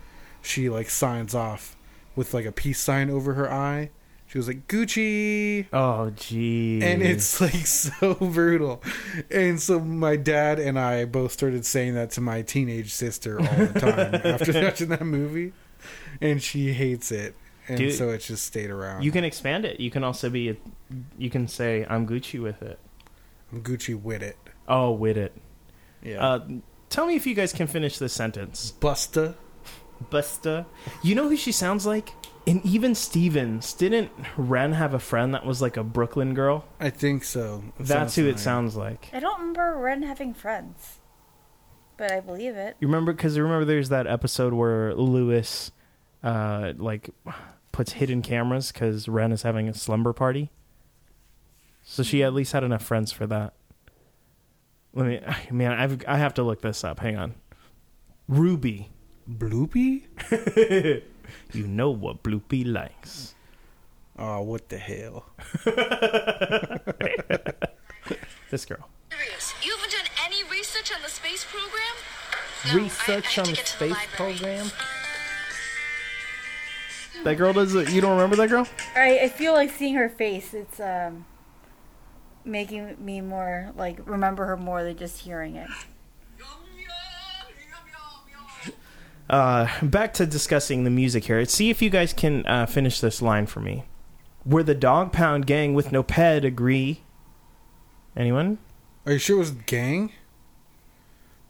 [0.42, 1.76] she like signs off
[2.16, 3.90] with like a peace sign over her eye
[4.26, 6.80] she was like gucci Oh, gee.
[6.82, 8.80] and it's like so brutal.
[9.28, 13.56] And so my dad and I both started saying that to my teenage sister all
[13.66, 15.52] the time after watching that movie,
[16.20, 17.34] and she hates it,
[17.70, 19.02] and Dude, so it just stayed around.
[19.04, 19.80] You can expand it.
[19.80, 20.50] You can also be.
[20.50, 20.56] A,
[21.18, 22.78] you can say, "I'm Gucci with it."
[23.52, 24.36] I'm Gucci with it.
[24.68, 25.32] Oh, with it.
[26.02, 26.46] Yeah, Uh,
[26.88, 28.72] tell me if you guys can finish this sentence.
[28.80, 29.34] Busta.
[30.10, 30.66] Busta.
[31.02, 32.12] You know who she sounds like?
[32.46, 33.72] And even Stevens.
[33.74, 36.64] Didn't Ren have a friend that was like a Brooklyn girl?
[36.80, 37.62] I think so.
[37.78, 38.38] It That's sounds who it familiar.
[38.38, 39.08] sounds like.
[39.12, 41.00] I don't remember Ren having friends,
[41.96, 42.76] but I believe it.
[42.80, 43.12] You remember?
[43.12, 45.70] Because remember, there's that episode where Louis,
[46.24, 47.10] uh, like,
[47.72, 50.50] puts hidden cameras because Ren is having a slumber party.
[51.84, 53.54] So she at least had enough friends for that.
[54.94, 57.00] Let me, man, I've I have to look this up.
[57.00, 57.34] Hang on.
[58.28, 58.88] Ruby.
[59.30, 60.04] Bloopy.
[61.52, 63.36] You know what Bloopy likes.
[64.18, 65.26] Oh, what the hell?
[68.50, 68.88] This girl.
[69.62, 71.94] You haven't done any research on the space program?
[72.66, 74.34] No, I- I on the space library.
[74.34, 74.66] program.
[77.24, 77.90] That girl does it.
[77.90, 78.66] You don't remember that girl?
[78.96, 80.54] I I feel like seeing her face.
[80.54, 81.26] It's um
[82.44, 85.68] making me more like remember her more than just hearing it.
[89.28, 91.44] Uh, back to discussing the music here.
[91.44, 93.84] See if you guys can uh, finish this line for me.
[94.44, 97.04] Were the Dog Pound gang with no pedigree?
[98.16, 98.58] Anyone?
[99.06, 100.10] Are you sure it was gang?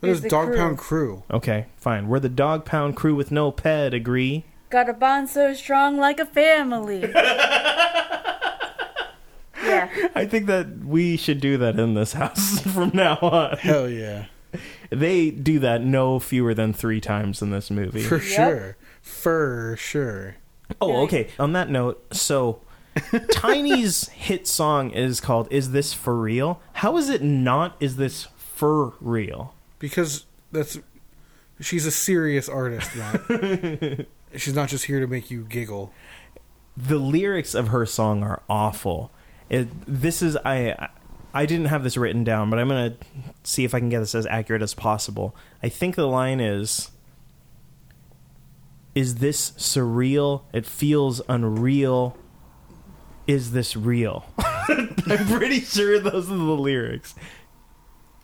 [0.02, 0.56] It was Dog crew.
[0.56, 1.22] Pound Crew.
[1.30, 2.08] Okay, fine.
[2.08, 4.44] Were the Dog Pound crew with no pedigree?
[4.70, 7.00] Got a bond so strong like a family.
[9.62, 9.88] yeah.
[10.14, 13.56] I think that we should do that in this house from now on.
[13.58, 14.26] Hell yeah,
[14.90, 18.02] They do that no fewer than three times in this movie.
[18.02, 18.22] for Yep.
[18.22, 20.36] sure, for sure.
[20.80, 21.28] Oh, okay.
[21.38, 22.60] On that note, so
[23.32, 27.76] Tiny's hit song is called "Is This For Real?" How is it not?
[27.80, 29.54] Is this for real?
[29.80, 30.78] Because that's
[31.60, 34.06] she's a serious artist, Matt.
[34.36, 35.92] she's not just here to make you giggle.
[36.76, 39.10] The lyrics of her song are awful.
[39.48, 40.88] It, this is I.
[41.32, 42.96] I didn't have this written down, but I'm gonna
[43.44, 45.34] see if I can get this as accurate as possible.
[45.62, 46.90] I think the line is.
[48.94, 50.42] Is this surreal?
[50.52, 52.16] It feels unreal.
[53.26, 54.24] Is this real?
[54.38, 57.14] I'm pretty sure those are the lyrics.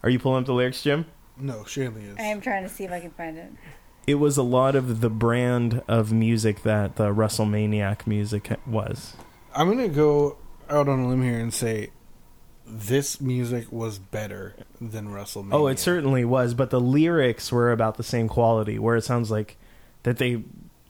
[0.02, 1.06] Are you pulling up the lyrics, Jim?
[1.38, 2.16] No, Shanley is.
[2.18, 3.50] I am trying to see if I can find it.
[4.06, 9.14] It was a lot of the brand of music that the WrestleManiac music was.
[9.54, 10.38] I'm gonna go
[10.70, 11.90] out on a limb here and say
[12.64, 15.52] this music was better than WrestleMania.
[15.52, 18.78] Oh, it certainly was, but the lyrics were about the same quality.
[18.78, 19.56] Where it sounds like
[20.04, 20.42] that they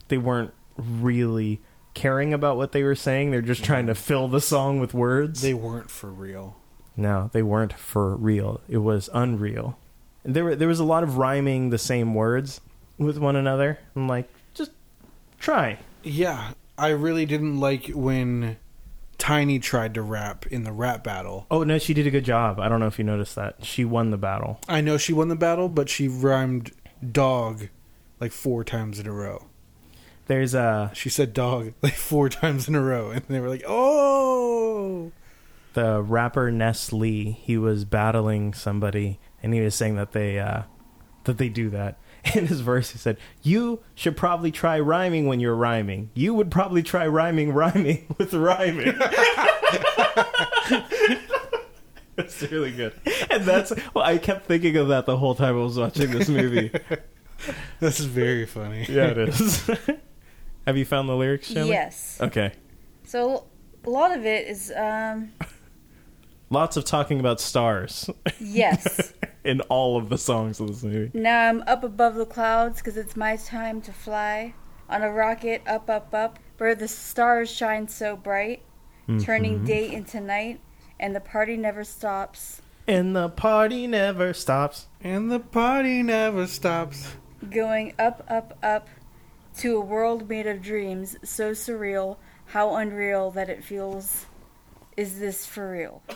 [0.09, 1.61] they weren't really
[1.95, 3.31] caring about what they were saying.
[3.31, 5.41] They're just trying to fill the song with words.
[5.41, 6.55] They weren't for real.
[6.95, 8.61] no, they weren't for real.
[8.69, 9.77] It was unreal.
[10.23, 12.61] There were there was a lot of rhyming the same words
[12.97, 13.79] with one another.
[13.95, 14.71] I'm like, just
[15.39, 15.79] try.
[16.03, 18.57] Yeah, I really didn't like when
[19.17, 21.47] Tiny tried to rap in the rap battle.
[21.49, 22.59] Oh no, she did a good job.
[22.59, 23.65] I don't know if you noticed that.
[23.65, 24.59] She won the battle.
[24.67, 26.71] I know she won the battle, but she rhymed
[27.11, 27.69] dog
[28.19, 29.45] like four times in a row.
[30.27, 33.63] There's a She said dog like four times in a row, and they were like,
[33.65, 35.11] "Oh,
[35.73, 37.31] the rapper Ness Lee.
[37.31, 40.63] He was battling somebody, and he was saying that they uh,
[41.25, 41.97] that they do that.
[42.35, 46.09] In his verse, he said, "You should probably try rhyming when you're rhyming.
[46.13, 48.93] You would probably try rhyming, rhyming with rhyming."
[52.15, 52.93] That's really good,
[53.29, 54.03] and that's well.
[54.03, 56.71] I kept thinking of that the whole time I was watching this movie.
[57.79, 59.69] this is very funny." yeah, it is.
[60.65, 61.69] Have you found the lyrics, Shanley?
[61.69, 62.17] Yes.
[62.19, 62.53] Okay.
[63.03, 63.45] So
[63.85, 65.31] a lot of it is um
[66.49, 69.13] Lots of talking about stars yes.
[69.43, 71.11] in all of the songs of this movie.
[71.13, 74.53] now I'm up above the clouds because it's my time to fly
[74.89, 78.61] on a rocket up up up where the stars shine so bright,
[79.07, 79.19] mm-hmm.
[79.19, 80.59] turning day into night,
[80.99, 82.61] and the party never stops.
[82.87, 84.87] And the party never stops.
[85.01, 87.15] And the party never stops.
[87.49, 88.87] Going up up up
[89.57, 94.26] to a world made of dreams, so surreal, how unreal that it feels.
[94.97, 96.01] Is this for real?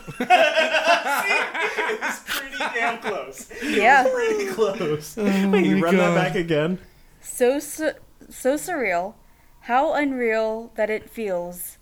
[1.93, 3.49] It's pretty damn close.
[3.63, 4.07] Yeah.
[4.11, 5.15] Pretty close.
[5.17, 6.79] Wait, you run that back again?
[7.21, 7.91] so su-
[8.29, 9.13] so surreal,
[9.61, 11.77] how unreal that it feels.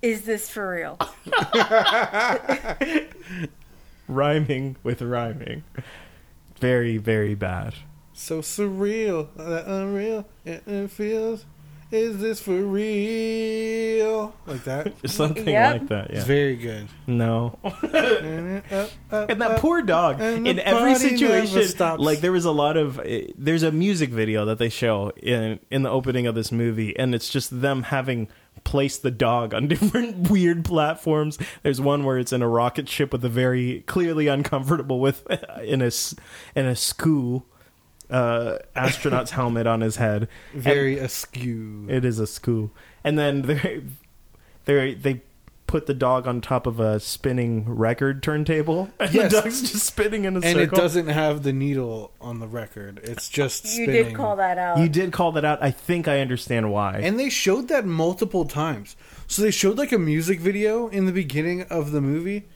[0.00, 0.98] Is this for real?
[4.08, 5.64] Rhyming with rhyming.
[6.60, 7.74] Very, very bad.
[8.12, 11.44] So surreal, uh, unreal, it, it feels.
[11.90, 14.34] Is this for real?
[14.46, 14.92] Like that.
[15.08, 15.72] Something Yep.
[15.72, 16.24] like that, It's yeah.
[16.24, 16.86] very good.
[17.06, 17.58] No.
[17.64, 17.82] Up,
[19.12, 20.20] up, And that poor dog.
[20.20, 22.02] and the In every party never situation, stops.
[22.02, 23.00] like there was a lot of.
[23.04, 26.94] eh, There's a music video that they show in in the opening of this movie,
[26.98, 28.28] and it's just them having
[28.64, 31.38] placed the dog on different weird platforms.
[31.62, 35.26] There's one where it's in a rocket ship with a very clearly uncomfortable with
[35.62, 36.14] in a s-
[36.54, 37.44] in a skoo
[38.10, 40.28] uh, astronaut's helmet on his head.
[40.52, 41.86] And- very askew.
[41.88, 42.70] it is a skoo,
[43.04, 43.82] and then they
[44.64, 45.22] they they
[45.66, 49.30] put the dog on top of a spinning record turntable, and Yes.
[49.34, 50.60] the dog's just spinning in a and circle.
[50.62, 53.00] And it doesn't have the needle on the record.
[53.02, 54.04] It's just You spinning.
[54.06, 54.78] did call that out.
[54.78, 55.62] You did call that out.
[55.62, 56.98] I think I understand why.
[57.02, 58.96] And they showed that multiple times.
[59.26, 62.48] So they showed like a music video in the beginning of the movie,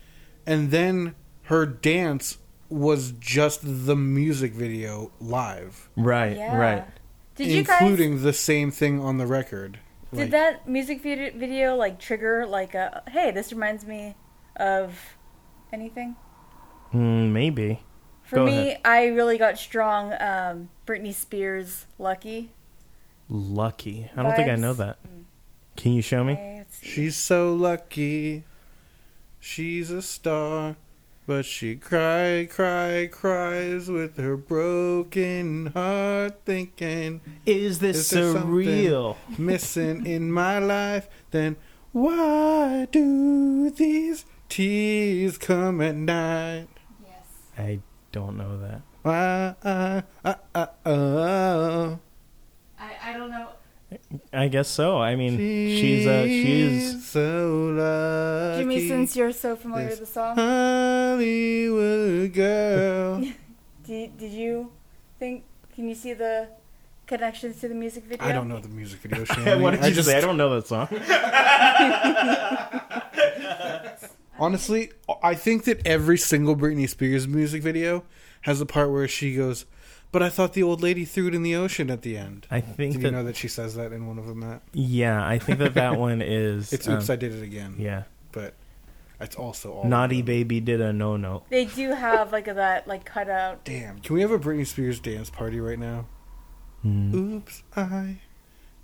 [0.47, 2.39] and then her dance
[2.73, 6.57] was just the music video live, right, Yeah.
[6.57, 6.85] right.
[7.35, 9.79] Did you guys including the same thing on the record.
[10.13, 14.15] did Like, that music video, video like trigger like a hey, this reminds me
[14.57, 15.17] of
[15.73, 16.17] anything?
[16.93, 17.81] Mm, maybe.
[18.23, 18.81] For Go me, ahead.
[18.85, 22.51] I really got strong um, Britney Spears Lucky.
[23.29, 24.11] Lucky.
[24.17, 24.99] I don't think I know that.
[25.77, 26.33] Can you show me?
[26.35, 26.65] Okay.
[26.83, 28.45] She's so lucky.
[29.41, 30.77] She's a star.
[31.27, 38.51] But she cry, cry, cries with her broken heart, thinking Is this Is there something-
[38.51, 39.17] surreal?
[39.39, 41.09] missing in my life.
[41.31, 41.57] Then
[41.93, 46.69] why do these tears come at night?
[47.07, 47.27] Yes.
[47.57, 48.83] I don't know that.
[49.03, 49.55] Why?
[49.63, 51.97] Uh, uh, uh, uh,
[52.79, 53.49] I, I don't know.
[54.33, 54.99] I guess so.
[54.99, 58.63] I mean, she's uh, she's so lucky.
[58.63, 63.21] Jimmy, since you're so familiar This with the song, Hollywood girl.
[63.87, 64.71] did, did you
[65.19, 65.45] think?
[65.75, 66.49] Can you see the
[67.07, 68.27] connections to the music video?
[68.27, 69.25] I don't know the music video.
[69.35, 69.63] Shanley.
[69.63, 70.19] what did you I just say?
[70.19, 70.89] I don't know that song.
[74.39, 78.05] honestly, I think that every single Britney Spears music video
[78.43, 79.67] has a part where she goes,
[80.13, 82.61] "But I thought the old lady threw it in the ocean at the end." I
[82.61, 84.41] think Did that you know that she says that in one of them?
[84.41, 84.63] Matt?
[84.73, 88.05] yeah, I think that that one is It's um, "Oops, I Did It Again." yeah.
[88.31, 88.55] but
[89.21, 91.45] it's also all Naughty of baby did a no no.
[91.49, 93.65] They do have like a, that like cutout.
[93.65, 96.07] Damn, can we have a Britney Spears dance party right now?
[96.83, 97.15] Hmm.
[97.15, 98.19] Oops, I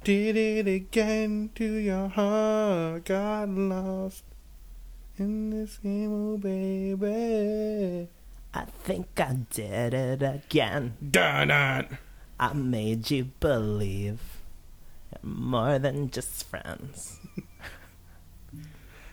[0.05, 3.05] did it again to your heart.
[3.07, 4.23] Got lost
[5.17, 8.09] in this game, oh baby.
[8.59, 10.95] I think I did it again.
[11.11, 11.99] Dun dun.
[12.41, 14.21] I made you believe
[15.23, 17.21] more than just friends.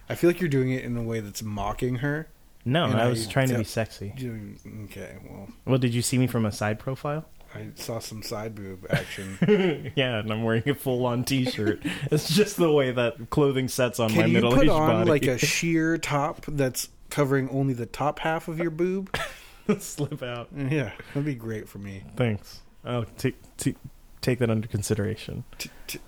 [0.09, 2.27] I feel like you're doing it in a way that's mocking her.
[2.63, 4.13] No, And I I was trying to be sexy.
[4.17, 7.25] You- Okay, well, Well, did you see me from a side profile?
[7.53, 9.37] I saw some side boob action.
[9.95, 11.81] yeah, and I'm wearing a full on t shirt.
[12.11, 14.67] it's just the way that clothing sets on my middle-aged body.
[14.67, 15.09] Can you put on body.
[15.09, 19.15] like a sheer top that's covering only the top half of your boob?
[19.79, 20.49] slip out.
[20.55, 22.03] yeah, that'd be great for me.
[22.15, 22.61] Thanks.
[22.83, 23.75] I'll take t-
[24.21, 25.43] take that under consideration.
[25.57, 25.99] T- t-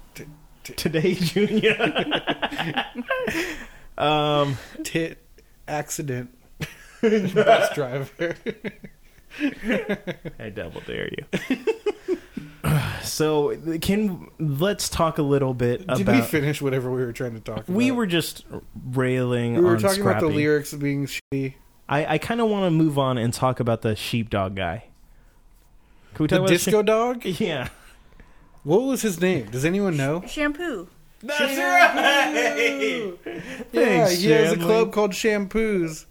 [0.76, 1.76] Today, Junior.
[3.98, 5.18] Um, Tit
[5.68, 6.38] accident.
[7.02, 8.36] Bus driver.
[10.40, 11.26] I double dare you.
[13.04, 16.16] so can let's talk a little bit Did about.
[16.16, 17.70] we finish whatever we were trying to talk about?
[17.70, 18.46] we were just
[18.92, 19.56] railing.
[19.56, 21.56] we were on talking about the lyrics being shitty.
[21.90, 24.86] I, I kind of want to move on and talk about the sheepdog guy.
[26.16, 27.24] Can we talk The about disco dog.
[27.24, 27.70] sheep- Yeah,
[28.64, 29.46] What was his name?
[29.52, 30.24] Does anyone know?
[30.28, 30.88] Shampoo.
[31.24, 33.14] that's right.
[33.72, 34.66] Yeah, Thanks, he has a Shanley.
[34.66, 36.06] club called Shampoos,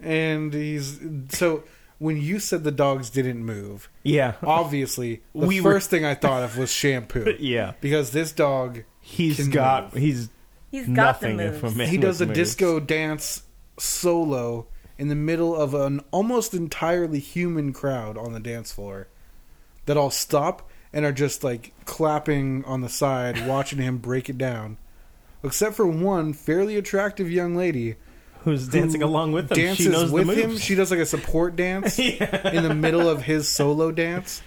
[0.00, 1.64] and he's so.
[1.98, 6.14] When you said the dogs didn't move, Yeah, obviously the We were- first thing I
[6.14, 7.74] thought of was shampoo yeah.
[7.80, 10.02] because this dog He's Can got move.
[10.02, 10.28] he's
[10.70, 11.56] He's got the nothing moves.
[11.58, 12.38] if a man he does a moves.
[12.38, 13.42] disco dance
[13.78, 14.66] solo
[14.98, 19.08] in the middle of an almost entirely human crowd on the dance floor
[19.86, 24.38] that all stop and are just like clapping on the side watching him break it
[24.38, 24.76] down
[25.42, 27.96] except for one fairly attractive young lady
[28.44, 29.56] who's dancing along with him.
[29.56, 33.08] dances she knows with the him she does like a support dance in the middle
[33.08, 34.42] of his solo dance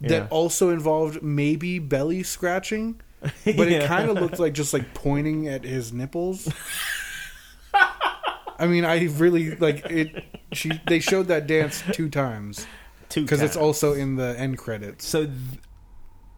[0.00, 0.26] that Yeah.
[0.30, 3.00] also involved maybe belly scratching
[3.44, 6.46] but it kind of looked like just like pointing at his nipples.
[8.58, 10.24] I mean, I really like it.
[10.52, 12.66] She they showed that dance two times
[13.08, 15.06] Two because it's also in the end credits.
[15.06, 15.24] so.
[15.26, 15.36] Th-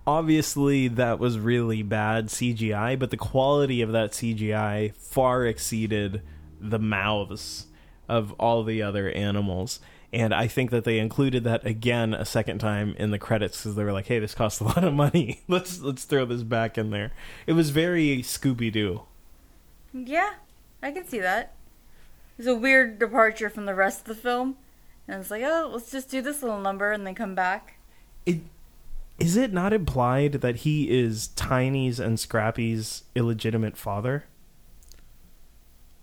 [0.07, 6.22] obviously, that was really bad CGI, but the quality of that CGI far exceeded
[6.61, 7.66] the mouths
[8.09, 9.80] of all the other animals.
[10.12, 13.74] And I think that they included that again a second time in the credits because
[13.74, 15.42] they were like, "Hey, this cost a lot of money.
[15.48, 17.12] let's let's throw this back in there."
[17.46, 19.02] It was very Scooby Doo.
[19.92, 20.34] Yeah,
[20.82, 21.54] I can see that.
[22.38, 24.57] It's a weird departure from the rest of the film.
[25.09, 27.78] And it's like, oh, let's just do this little number and then come back.
[28.24, 28.40] It
[29.18, 34.24] is it not implied that he is Tiny's and Scrappy's illegitimate father?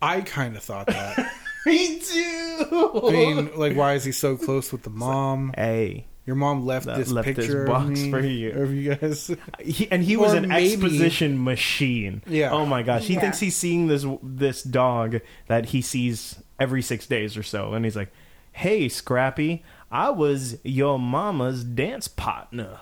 [0.03, 1.31] I kind of thought that.
[1.65, 3.01] Me too.
[3.07, 5.53] I mean, like, why is he so close with the mom?
[5.55, 8.51] Hey, Your mom left this left this picture box of me, for you.
[8.51, 9.31] of you guys.
[9.59, 12.21] he, and he was an maybe- exposition machine.
[12.27, 12.51] Yeah.
[12.51, 13.21] Oh my gosh, he Yeah.
[13.21, 17.85] thinks he's seeing this this dog that he sees every six days or so, and
[17.85, 18.11] he's like,
[18.51, 22.79] "Hey, Scrappy, I was your mama's dance partner,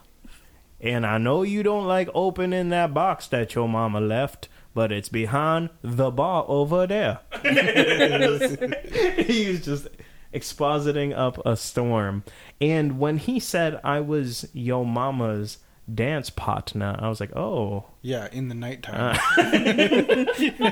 [0.79, 5.09] and I know you don't like opening that box that your mama left." But it's
[5.09, 7.19] behind the bar over there.
[9.25, 9.87] He's just
[10.33, 12.23] expositing up a storm.
[12.59, 15.57] And when he said I was yo mama's
[15.93, 17.85] dance partner, I was like, oh.
[18.01, 19.17] Yeah, in the nighttime.
[19.27, 20.71] Uh.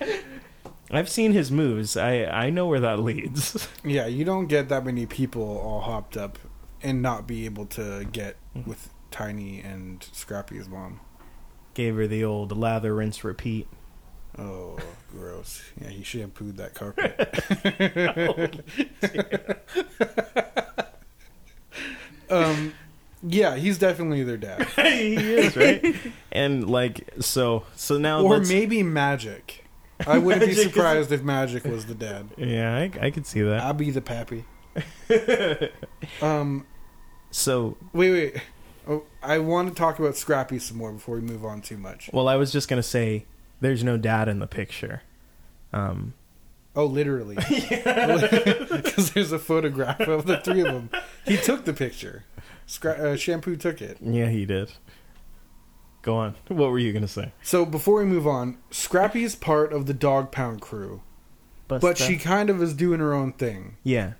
[0.90, 1.96] I've seen his moves.
[1.96, 3.68] I, I know where that leads.
[3.84, 6.38] Yeah, you don't get that many people all hopped up
[6.82, 8.68] and not be able to get mm-hmm.
[8.68, 11.00] with Tiny and Scrappy's mom.
[11.74, 13.66] Gave her the old lather, rinse, repeat.
[14.38, 14.78] Oh,
[15.12, 15.62] gross.
[15.80, 17.14] Yeah, he shampooed that carpet.
[22.30, 22.74] um,
[23.22, 24.66] yeah, he's definitely their dad.
[24.76, 25.96] he is, right?
[26.32, 29.60] and like, so, so now Or let's- maybe Magic.
[30.06, 32.28] I wouldn't be Magic is- surprised if Magic was the dad.
[32.36, 33.60] Yeah, I, I could see that.
[33.62, 34.44] I'll be the pappy.
[36.20, 36.66] um,
[37.30, 38.42] So, wait, wait.
[38.88, 42.10] Oh, I want to talk about Scrappy some more before we move on too much.
[42.12, 43.24] well, I was just going to say
[43.60, 45.02] there's no dad in the picture.
[45.72, 46.14] Um,
[46.76, 47.36] Oh, literally.
[47.48, 50.90] Because there's a photograph of the three of them.
[51.24, 52.24] He took the picture.
[52.66, 53.98] Scra- uh, Shampoo took it.
[54.00, 54.72] yeah, he did.
[56.02, 56.34] Go on.
[56.48, 57.32] What were you going to say?
[57.42, 61.00] So before we move on, Scrappy is part of the Dog Pound crew,
[61.68, 63.76] but she kind of is doing her own thing.
[63.84, 64.14] Yeah.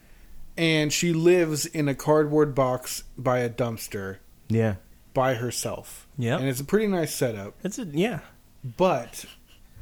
[0.57, 4.19] And she lives in a cardboard box by a dumpster
[4.55, 4.77] Yeah.
[5.13, 6.07] by herself.
[6.19, 6.39] Yeah.
[6.39, 7.55] And it's a pretty nice setup.
[7.65, 8.21] It's a, yeah.
[8.77, 9.25] But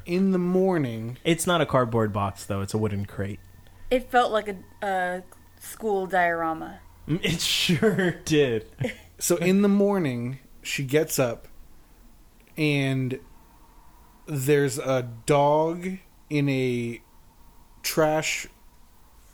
[0.07, 2.61] in the morning, It's not a cardboard box though.
[2.61, 3.41] It's a wooden crate.
[3.91, 4.57] It felt like a,
[4.87, 5.23] a
[5.61, 6.81] school diorama.
[7.09, 8.67] Mm, It sure did.
[9.19, 11.47] so in the morning, she gets up
[12.57, 13.19] and
[14.27, 15.89] there's a dog
[16.31, 17.01] in a
[17.83, 18.47] trash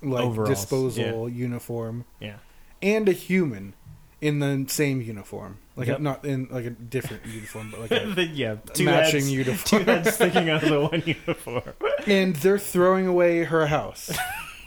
[0.02, 2.36] like Overalls, disposal uniform Yeah.
[2.80, 3.74] and a human
[4.20, 5.58] in the same uniform.
[5.76, 5.98] Like Yep.
[5.98, 8.56] a, not in like a different uniform, but like a, The- yeah.
[8.74, 9.84] Two matching heads, uniform.
[9.84, 11.72] Two heads sticking out of the one uniform.
[12.06, 14.10] and they're throwing away her house.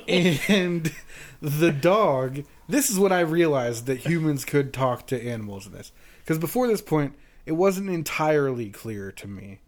[0.08, 0.92] and
[1.40, 2.44] the dog.
[2.68, 5.92] This is when I realized that humans could talk to animals in this.
[6.20, 7.14] Because before this point,
[7.46, 9.60] it wasn't entirely clear to me.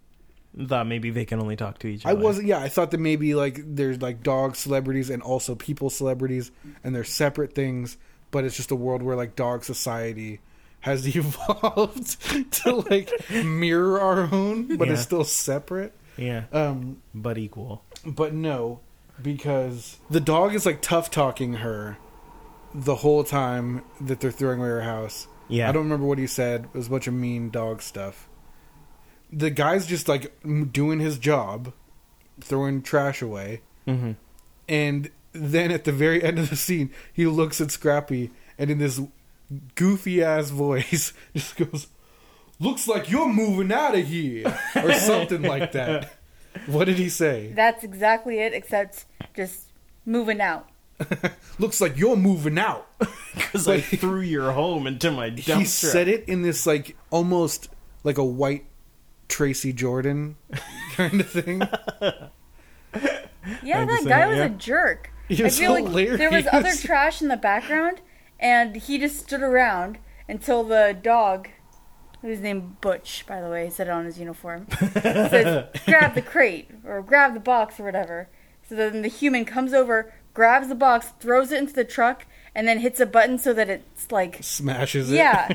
[0.69, 2.17] Thought maybe they can only talk to each other.
[2.17, 2.47] I wasn't.
[2.47, 6.53] Yeah, I thought that maybe like there's like dog celebrities and also people celebrities,
[6.85, 7.97] and they're separate things.
[8.35, 10.41] But it's just a world where like dog society
[10.81, 12.21] has evolved
[12.53, 14.95] to like mirror our own, but Yeah.
[14.95, 15.95] it's still separate.
[16.17, 17.85] Yeah, Um, but equal.
[18.05, 18.81] but no,
[19.23, 21.97] because the dog is like tough talking her
[22.75, 25.29] the whole time that they're throwing away her house.
[25.49, 26.65] Yeah, I don't remember what he said.
[26.73, 28.29] It was a bunch of mean dog stuff.
[29.33, 30.33] The guy's just like
[30.73, 31.73] doing his job,
[32.41, 34.13] throwing trash away, hmm
[34.69, 38.79] and then at the very end of the scene, he looks at Scrappy and in
[38.79, 39.01] this
[39.75, 41.89] goofy ass voice just goes,
[42.61, 46.15] "Looks like you're moving out of here," or something like that.
[46.67, 47.53] What did he say?
[47.55, 49.67] That's exactly it, except just
[50.07, 50.69] moving out.
[51.59, 52.89] Looks like you're moving out.
[53.35, 55.59] Because I threw your home into my dumpster.
[55.59, 57.69] He said it in this like almost
[58.05, 58.67] like a white
[59.27, 60.37] Tracy Jordan
[60.93, 61.63] kind of thing.
[63.63, 64.45] Yeah, that guy was yeah.
[64.45, 65.11] a jerk.
[65.31, 65.87] I feel like
[66.19, 68.01] there was other trash in the background,
[68.39, 69.99] and he just stood around
[70.29, 71.49] until the dog,
[72.23, 76.71] who's named Butch, by the way, said it on his uniform, says, "Grab the crate
[76.85, 78.29] or grab the box or whatever."
[78.69, 82.67] So then the human comes over, grabs the box, throws it into the truck, and
[82.67, 85.17] then hits a button so that it's like Smashes it.
[85.17, 85.49] Yeah.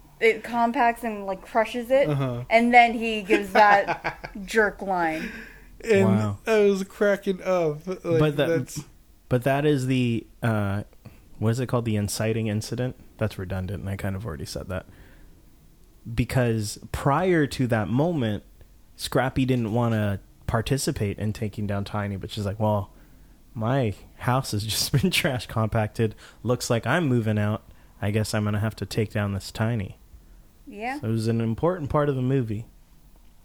[0.20, 2.44] it compacts and like crushes it, Uh-huh.
[2.50, 5.30] and then he gives that jerk line.
[5.86, 6.38] And Wow.
[6.46, 7.86] I was cracking up.
[7.86, 8.84] Like, but that, that's
[9.28, 10.82] but that is the uh,
[11.38, 11.84] what is it called?
[11.84, 12.96] The inciting incident.
[13.18, 14.86] That's redundant, and I kind of already said that.
[16.12, 18.44] Because prior to that moment,
[18.96, 22.92] Scrappy didn't want to participate in taking down Tiny, but she's like, "Well,
[23.54, 26.14] my house has just been trash compacted.
[26.42, 27.62] Looks like I'm moving out.
[28.00, 29.98] I guess I'm gonna have to take down this Tiny."
[30.66, 31.00] Yeah.
[31.00, 32.66] So it was an important part of the movie.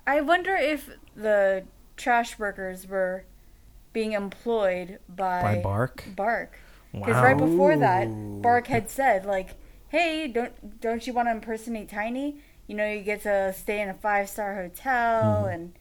[0.05, 1.63] I wonder if the
[2.01, 3.23] trash workers were
[3.93, 6.03] being employed by By Bark?
[6.15, 6.57] Bark.
[6.91, 7.23] Because Wow.
[7.23, 8.05] right before that,
[8.41, 9.51] Bark had said like,
[9.89, 12.37] "Hey, don't don't you want to impersonate Tiny?
[12.67, 15.49] You know, you get to stay in a five star hotel mm-hmm.
[15.49, 15.73] and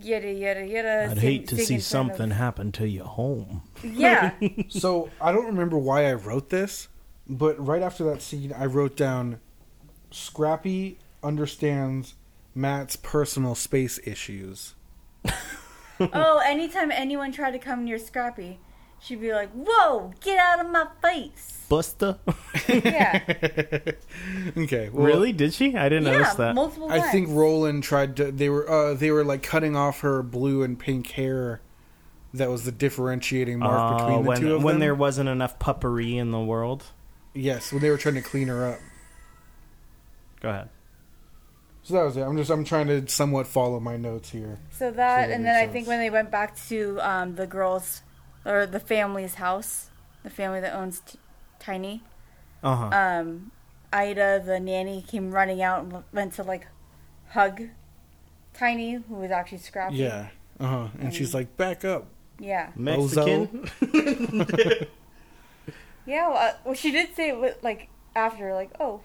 [0.00, 3.04] yada yada yada." I'd sing- hate to see in front of- something happen to your
[3.06, 3.62] home.
[3.82, 4.32] Yeah,
[4.68, 5.10] so.
[5.20, 6.88] I don't remember why I wrote this,
[7.28, 9.40] but right after that scene, I wrote down
[10.10, 12.14] Scrappy understands
[12.54, 14.74] Matt's personal space issues.
[16.00, 18.58] oh, anytime anyone tried to come near Scrappy,
[19.00, 22.18] she'd be like, "Whoa, get out of my face!" Buster.
[22.68, 23.22] Yeah,
[24.56, 25.32] Okay, well, really?
[25.32, 25.76] Did she?
[25.76, 26.54] I didn't yeah, notice that.
[26.54, 27.12] multiple I times.
[27.12, 28.32] think Roland tried to.
[28.32, 31.60] They were uh, they were like cutting off her blue and pink hair.
[32.34, 34.80] That was the differentiating mark Uh, between the when two of when them.
[34.80, 36.84] there wasn't enough puppery in the world.
[37.34, 38.78] yes, when they were trying to clean her up.
[40.40, 40.68] Go ahead.
[41.86, 42.22] So that was it.
[42.22, 44.58] I'm just I'm trying to somewhat follow my notes here.
[44.72, 47.46] So that, that and makes then I think when they went back to um, the
[47.46, 48.02] girls
[48.44, 49.88] or the family's house,
[50.24, 51.16] the family that owns t-
[51.60, 52.02] Tiny,
[52.64, 52.88] Uh huh.
[53.20, 53.52] um,
[53.92, 56.66] Ida, the nanny, came running out and went to like
[57.28, 57.62] hug
[58.52, 59.94] Tiny, who was actually Scrappy.
[59.94, 60.30] Yeah.
[60.58, 60.88] Uh huh.
[60.98, 62.06] And she's like, back up.
[62.40, 62.70] Yeah.
[62.74, 63.70] Mexican.
[66.04, 66.28] Yeah.
[66.28, 69.00] Well, uh, well, she did say it with, like after, like, oh,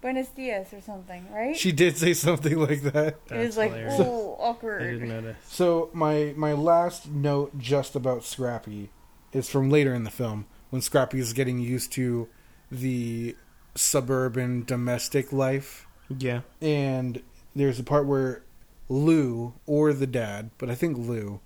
[0.00, 1.56] Buenos dias or something, right?
[1.56, 3.16] She did say something like that.
[3.30, 3.96] it was like, hilarious.
[3.98, 4.80] oh, I awkward.
[4.80, 5.36] didn't notice.
[5.48, 8.90] So my my last note just about Scrappy
[9.32, 12.28] is from later in the film when Scrappy is getting used to
[12.70, 13.36] the
[13.74, 15.86] suburban domestic life.
[16.16, 16.40] Yeah.
[16.62, 17.22] and
[17.54, 18.42] there's a part where
[18.88, 21.40] Lou or the dad, but I think Lou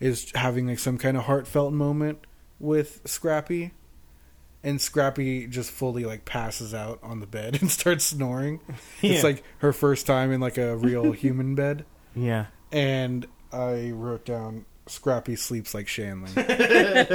[0.00, 2.18] is having like some kind of heartfelt moment
[2.60, 3.72] with Scrappy
[4.64, 8.60] and Scrappy just fully like passes out on the bed and starts snoring.
[9.00, 9.12] Yeah.
[9.14, 11.84] It's like her first time in like a real human bed
[12.14, 12.46] Yeah.
[12.70, 16.30] and I wrote down Scrappy sleeps like Shanley.
[16.36, 17.10] it,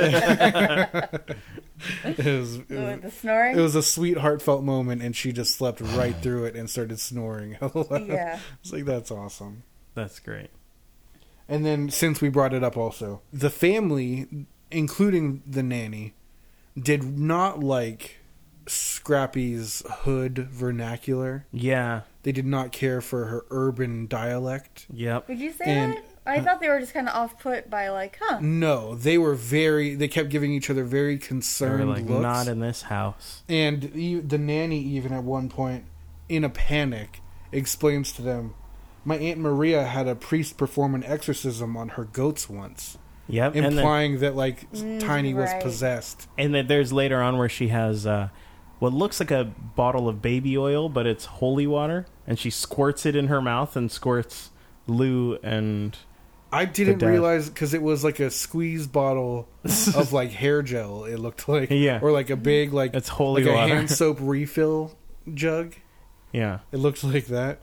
[2.17, 3.57] was, it, was, the snoring.
[3.57, 6.99] it was a sweet heartfelt moment and she just slept right through it and started
[6.99, 7.57] snoring.
[7.61, 8.39] yeah.
[8.61, 9.63] It's like that's awesome.
[9.95, 10.49] That's great.
[11.49, 14.27] And then since we brought it up also, the family,
[14.69, 16.13] including the nanny,
[16.79, 18.17] did not like
[18.67, 21.45] Scrappy's hood vernacular.
[21.51, 22.01] Yeah.
[22.23, 24.85] They did not care for her urban dialect.
[24.93, 25.27] Yep.
[25.29, 26.03] Would you say And- that?
[26.25, 28.39] I thought they were just kind of off put by like, huh?
[28.41, 29.95] No, they were very.
[29.95, 32.21] They kept giving each other very They were concerned like, looks.
[32.21, 33.43] not in this house.
[33.47, 35.85] and e- the nanny, even at one point,
[36.27, 37.21] in a panic,
[37.53, 38.55] explains to them,
[39.05, 42.97] "My aunt Maria had a priest perform an exorcism on her goats once."
[43.29, 43.55] Yep.
[43.55, 46.27] and then, implying that like Mm, Tiny was possessed.
[46.37, 48.29] and then there's later on where she has uh,
[48.79, 49.43] what looks like a
[49.75, 53.75] bottle of baby oil, but it's holy water, and she squirts it in her mouth
[53.75, 54.51] and squirts
[54.87, 55.97] Lou and
[56.53, 57.07] I didn't dad.
[57.09, 59.49] realize because it was like a squeeze bottle
[59.95, 61.03] of like hair gel.
[61.03, 61.99] It looked like Yeah.
[62.01, 63.73] or like a big like It's holy like water.
[63.73, 64.95] a hand soap refill
[65.33, 65.73] jug.
[66.31, 66.59] Yeah.
[66.71, 67.59] It looks like that.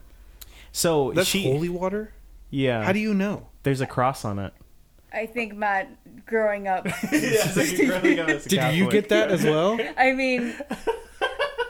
[0.72, 2.12] So That's she, holy water.
[2.50, 2.84] yeah.
[2.84, 3.46] How do you know?
[3.62, 4.52] There's a cross on it.
[5.14, 5.88] I think Matt,
[6.26, 9.78] growing up, Did you get that as well?
[9.96, 10.54] I mean,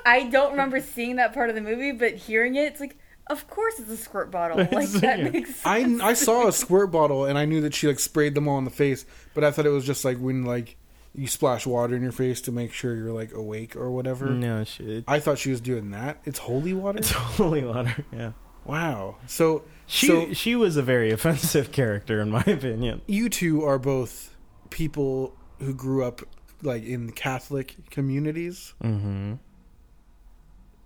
[0.07, 2.97] I don't remember seeing that part of the movie, but hearing it, it's like,
[3.29, 4.59] of course it's a squirt bottle.
[4.73, 5.31] Like that Yeah.
[5.31, 6.01] makes sense.
[6.03, 8.59] I I saw a squirt bottle and I knew that she like sprayed them all
[8.59, 10.77] in the face, but I thought it was just like when like
[11.15, 14.27] you splash water in your face to make sure you're like awake or whatever.
[14.31, 16.19] No, she, I thought she was doing that.
[16.25, 16.99] It's holy water.
[16.99, 18.05] it's holy water.
[18.13, 18.33] Yeah.
[18.65, 19.17] Wow.
[19.27, 23.03] So She so she was a very offensive character in my opinion.
[23.07, 24.35] you two are both
[24.71, 26.23] people who grew up
[26.63, 28.75] like in Catholic communities.
[28.83, 29.35] Mm-hmm.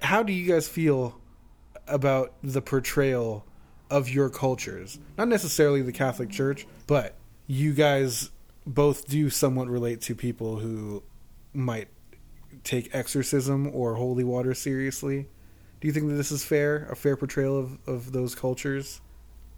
[0.03, 1.21] How do you guys feel
[1.87, 3.45] about the portrayal
[3.91, 4.99] of your cultures?
[5.17, 7.15] Not necessarily the Catholic Church, but
[7.47, 8.31] you guys
[8.67, 11.03] both do somewhat relate to people who
[11.55, 11.89] might
[12.65, 15.27] take exorcism or holy water seriously.
[15.81, 16.87] Do you think that this is fair?
[16.91, 19.01] A fair portrayal of, of those cultures?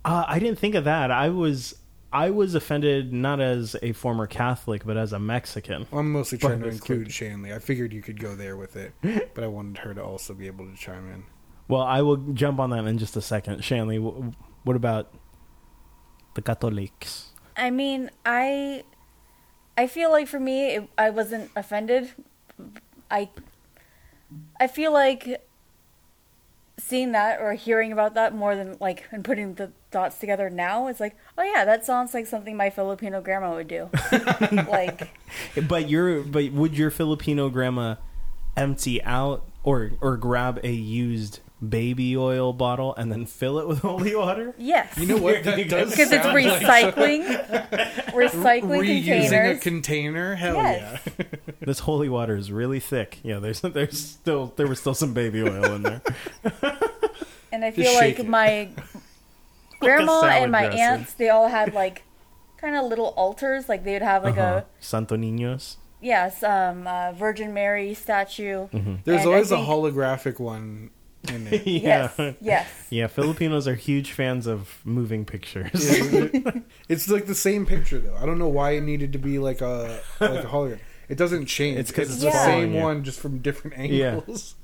[0.05, 1.11] Uh, I didn't think of that.
[1.11, 1.75] I was
[2.13, 5.87] I was offended not as a former Catholic, but as a Mexican.
[5.93, 7.53] I'm mostly trying to But- include Shanley.
[7.53, 8.93] I figured you could go there with it,
[9.35, 11.25] but I wanted her to also be able to chime in.
[11.69, 13.63] Well, I will jump on that in just a second.
[13.63, 14.33] Shanley, wh-
[14.67, 15.15] what about
[16.35, 17.29] the Catholics?
[17.57, 18.83] I mean, I
[19.79, 22.11] I feel like for me, it, I wasn't offended.
[23.11, 23.31] I
[24.59, 25.41] I feel like
[26.83, 30.87] seeing that or hearing about that more than like and putting the dots together now
[30.87, 33.89] it's like oh yeah that sounds like something my filipino grandma would do.
[34.69, 35.11] Like
[35.69, 37.97] But your but would your Filipino grandma
[38.57, 43.79] empty out or or grab a used baby oil bottle and then fill it with
[43.91, 44.55] holy water?
[44.59, 45.45] yes You know what?
[45.45, 47.27] That does because it's sound like recycling
[48.13, 50.35] recycling reusing containers a container.
[50.37, 51.01] Hell Yes.
[51.19, 51.25] yeah!
[51.61, 53.19] This holy water is really thick.
[53.23, 56.01] Yeah, there's there's still there was still some baby oil in there.
[57.53, 58.27] and i feel shake like it.
[58.29, 58.69] my
[59.81, 60.81] grandma salad and my dressing.
[60.81, 62.05] aunts they all had like
[62.59, 64.63] kind of little altars like they would have like Uh-huh.
[64.63, 65.77] a Santo Niños.
[66.03, 68.69] Yes, um, uh, Virgin Mary statue.
[69.05, 70.91] There's And always I a think- holographic one
[71.35, 71.67] in it.
[71.67, 72.11] yeah.
[72.19, 72.69] Yes, yes.
[72.91, 75.71] Yeah, Filipinos are huge fans of moving pictures.
[76.89, 78.17] it's like the same picture though.
[78.17, 80.79] I don't know why it needed to be like a like a hologram.
[81.09, 81.79] It doesn't change.
[81.79, 82.81] It's 'cause it's the following same you.
[82.83, 84.11] one, just from different Yeah.
[84.17, 84.55] angles.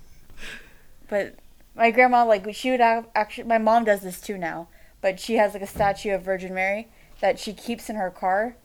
[1.09, 1.37] But
[1.75, 3.49] my grandma, like, she would have actually.
[3.49, 4.69] My mom does this too now,
[5.01, 6.89] but she has like a statue of Virgin Mary
[7.21, 8.57] that she keeps in her car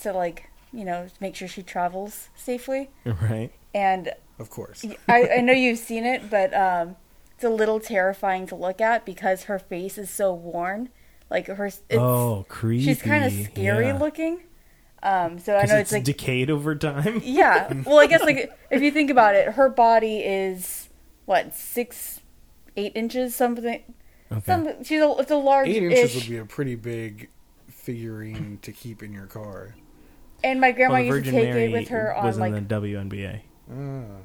[0.00, 2.90] to like you know make sure she travels safely.
[3.04, 3.50] right?
[3.74, 4.84] And Of course.
[5.08, 6.96] I, I know you've seen it, but um,
[7.38, 10.88] it's a little terrifying to look at because her face is so worn.
[11.30, 12.84] Like her, it's, oh, creepy.
[12.84, 13.96] she's kind of scary yeah.
[13.96, 14.42] looking.
[15.04, 17.20] Um, so I know it's, it's like decayed over time.
[17.24, 17.72] Yeah.
[17.86, 20.88] Well, I guess like if you think about it, her body is
[21.26, 22.18] what six,
[22.76, 23.84] eight inches something.
[24.32, 24.42] Okay.
[24.44, 27.28] Some she's a it's a large Eight inches would be a pretty big
[27.68, 29.76] figurine to keep in your car.
[30.42, 32.40] And my grandma well, the used to Virgin take Mary it with her was on
[32.40, 33.40] like in the WNBA.
[33.70, 34.22] Ah.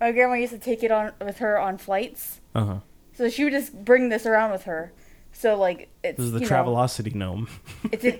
[0.00, 2.40] My grandma used to take it on with her on flights.
[2.54, 2.78] Uh huh.
[3.14, 4.92] So she would just bring this around with her.
[5.32, 7.48] So like it's This is the you know, Travelocity gnome.
[7.92, 8.18] It's an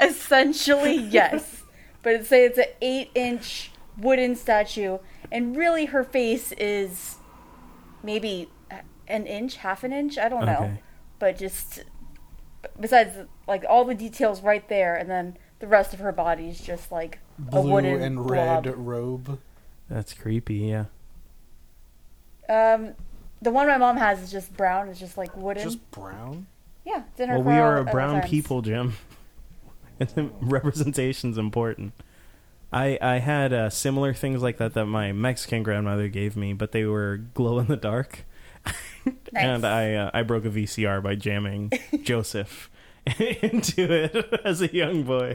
[0.00, 1.62] essentially yes,
[2.02, 4.98] but it's say it's an eight inch wooden statue,
[5.30, 7.16] and really her face is
[8.02, 8.48] maybe
[9.08, 10.18] an inch, half an inch.
[10.18, 10.82] I don't know, Okay.
[11.18, 11.84] but just
[12.80, 13.12] besides
[13.46, 16.90] like all the details right there, and then the rest of her body is just
[16.90, 18.30] like a Blue wooden and blob.
[18.66, 19.38] red robe.
[19.92, 20.54] That's creepy.
[20.54, 20.86] Yeah.
[22.48, 22.94] Um,
[23.42, 24.88] the one my mom has is just brown.
[24.88, 25.62] It's just like wooden.
[25.62, 26.46] Just brown.
[26.84, 28.94] yeah, it's in her Well, we are a brown people, Jim.
[30.40, 31.92] Representation's important.
[32.72, 36.72] I I had uh, similar things like that that my Mexican grandmother gave me, but
[36.72, 38.24] they were glow in the dark.
[39.34, 42.70] And I uh, I broke a VCR by jamming Joseph
[43.18, 45.34] into it as a young boy.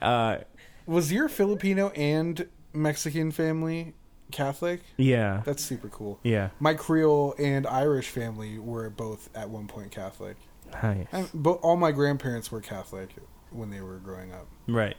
[0.00, 0.38] uh,
[0.86, 3.94] Was your Filipino and Mexican family
[4.30, 4.80] Catholic?
[4.96, 6.20] yeah, That's super cool.
[6.22, 6.50] yeah.
[6.60, 10.36] My Creole and Irish family were both at one point Catholic.
[10.82, 11.06] Nice.
[11.12, 13.10] And, but all my grandparents were Catholic
[13.50, 14.46] when they were growing up.
[14.66, 14.96] Right.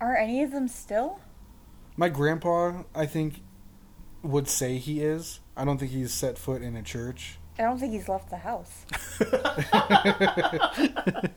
[0.00, 1.20] Are any of them still?
[1.96, 3.42] My grandpa, I think,
[4.22, 5.40] would say he is.
[5.56, 7.38] I don't think he's set foot in a church.
[7.58, 8.86] I don't think he's left the house.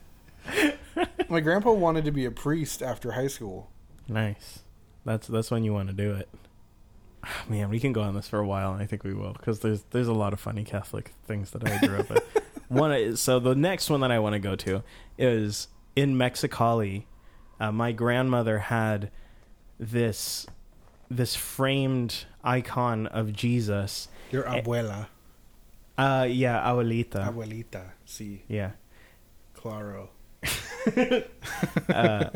[1.29, 3.69] My grandpa wanted to be a priest after high school.
[4.07, 4.59] Nice.
[5.05, 6.29] That's that's when you want to do it.
[7.49, 9.59] Man, we can go on this for a while, and I think we will because
[9.59, 12.23] there's there's a lot of funny Catholic things that I grew up with.
[12.67, 14.83] One, is- so the next one that I want to go to
[15.17, 17.03] is in Mexicali.
[17.59, 19.11] Uh, my grandmother had
[19.79, 20.47] this
[21.09, 24.07] this framed icon of Jesus.
[24.31, 25.07] Your abuela,
[25.97, 27.31] Uh, yeah, abuelita.
[27.31, 28.71] abuelita, sí, yeah.
[29.53, 30.09] claro.
[31.89, 32.29] Uh,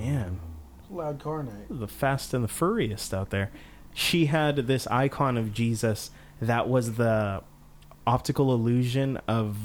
[0.00, 0.40] man,
[0.90, 1.66] Loud car night.
[1.68, 3.50] the fast and the furriest out there.
[3.94, 6.10] She had this icon of Jesus
[6.40, 7.42] that was the
[8.06, 9.56] optical illusion of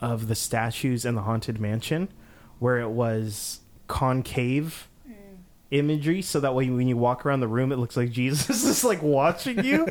[0.00, 2.08] of the statues in the haunted mansion,
[2.58, 4.88] where it was concave
[5.70, 8.84] imagery, so that way when you walk around the room, it looks like Jesus is
[8.84, 9.88] like watching you.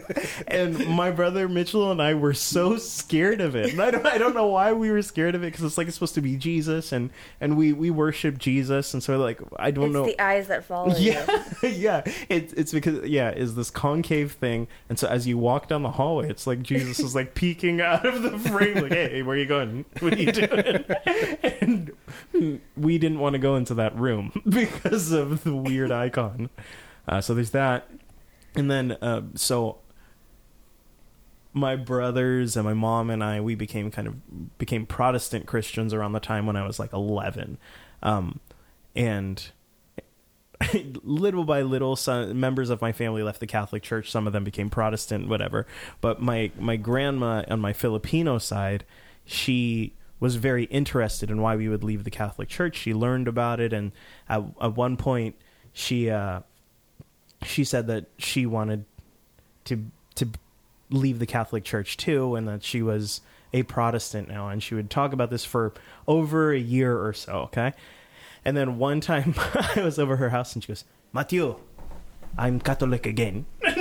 [0.47, 4.17] and my brother Mitchell and I were so scared of it, and I don't, I
[4.17, 6.37] don't know why we were scared of it because it's like it's supposed to be
[6.37, 7.09] Jesus, and
[7.41, 10.05] and we we worship Jesus, and so like I don't It's know.
[10.05, 11.11] the eyes that follow you.
[11.15, 12.01] Yeah, yeah.
[12.29, 15.91] It's it's because yeah, is this concave thing, and so as you walk down the
[15.91, 19.39] hallway, it's like Jesus is like peeking out of the frame, like, "Hey, where are
[19.39, 19.85] you going?
[19.99, 20.85] What are you doing?"
[21.61, 26.49] And we didn't want to go into that room because of the weird icon.
[27.07, 27.89] Uh, so there's that,
[28.55, 29.79] and then uh, so
[31.53, 36.13] my brothers and my mom and I we became kind of became Protestant Christians around
[36.13, 37.57] the time when I was like 11,
[38.03, 38.39] um,
[38.95, 39.51] and
[41.03, 44.11] little by little some members of my family left the catholic church.
[44.11, 45.65] Some of them became protestant whatever.
[46.01, 48.85] But my my grandma on my filipino side
[49.25, 52.77] she was very interested in why we would leave the catholic church.
[52.77, 53.73] She learned about it.
[53.73, 53.91] And
[54.29, 55.35] at, at one point
[55.75, 56.39] she uh
[57.43, 58.85] she said that she wanted
[59.65, 59.85] to
[60.15, 60.29] to
[60.89, 63.21] leave the Catholic Church too, and that she was
[63.53, 65.73] a Protestant now, and she would talk about this for
[66.07, 67.33] over a year or so.
[67.51, 67.73] Okay,
[68.45, 69.35] and then one time
[69.75, 71.57] I was over her house, and she goes, "Matthew,
[72.37, 73.75] I'm Catholic again," and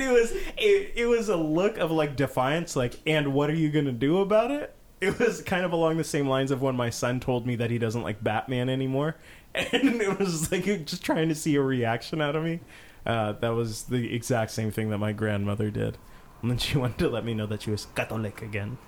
[0.00, 3.70] it was it, it was a look of like defiance, like, "And what are you
[3.70, 6.88] gonna do about it?" It was kind of along the same lines of when my
[6.88, 9.16] son told me that he doesn't like Batman anymore,
[9.72, 12.60] and it was like just trying to see a reaction out of me.
[13.04, 15.98] Uh, that was the exact same thing that my grandmother did.
[16.40, 18.78] And then she wanted to let me know that she was Catholic again.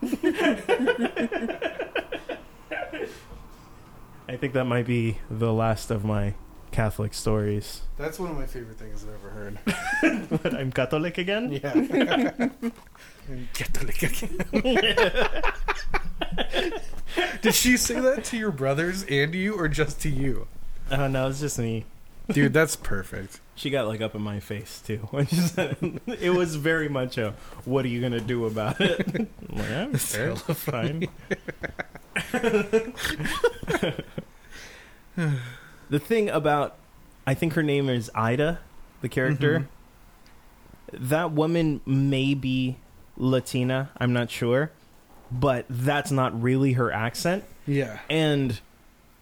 [4.27, 6.35] I think that might be the last of my
[6.73, 7.83] Catholic stories.
[7.99, 9.59] That's one of my favorite things I've ever heard.
[10.43, 11.53] But I'm Catholic again?
[11.53, 11.73] Yeah.
[13.53, 14.47] Catholic again.
[17.43, 20.49] Did she say that to your brothers and you, or just to you?
[20.91, 21.85] Oh, no, it's just me.
[22.31, 23.41] Dude, that's perfect.
[23.57, 26.03] She got like up in my face too when she said it.
[26.21, 27.35] it was very much a
[27.65, 31.07] "What are you gonna do about it?" I'm like, "I'm fair, fine.
[35.89, 36.77] the thing about,
[37.27, 38.59] I think her name is Ida,
[39.03, 39.69] the character.
[40.93, 41.09] Mm-hmm.
[41.11, 42.77] That woman may be
[43.17, 43.91] Latina.
[43.99, 44.71] I'm not sure,
[45.31, 48.01] but that's not really her accent Yeah.
[48.11, 48.61] and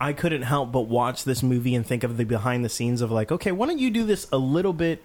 [0.02, 3.12] I couldn't help but watch this movie and think of the behind the scenes of
[3.12, 5.00] like, okay, why don't you do this a little bit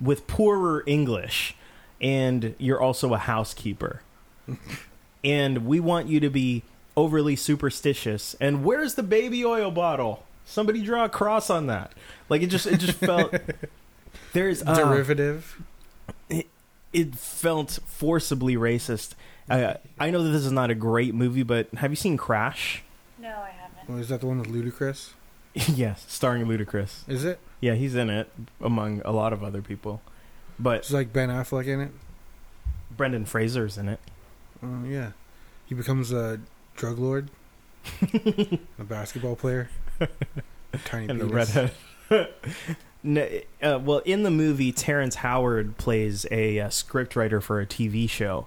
[0.00, 1.54] with poorer English,
[2.00, 4.00] and you're also a housekeeper,
[5.22, 6.62] and we want you to be
[6.96, 8.34] overly superstitious.
[8.40, 10.24] And where's the baby oil bottle?
[10.46, 11.92] Somebody draw a cross on that.
[12.30, 13.34] Like it just it just felt
[14.32, 15.60] there's uh, Derivative.
[16.30, 19.12] it felt forcibly racist.
[19.50, 22.82] Uh, I know that this is not a great movie, but have you seen Crash?
[23.88, 23.96] No, I haven't.
[23.96, 25.10] Well, is that the one with Ludacris?
[25.76, 27.08] yes, starring Ludacris.
[27.08, 27.38] Is it?
[27.60, 30.00] Yeah, he's in it among a lot of other people.
[30.58, 31.90] But It's like Ben Affleck in it.
[32.96, 34.00] Brendan Fraser's in it.
[34.62, 35.12] Oh yeah.
[35.66, 36.40] He becomes a
[36.76, 37.30] drug lord,
[38.78, 39.68] a basketball player,
[40.84, 41.32] tiny And penis.
[41.32, 41.72] redhead.
[43.00, 43.28] No,
[43.62, 48.46] uh, well, in the movie, Terrence Howard plays a, uh scriptwriter for a TV show,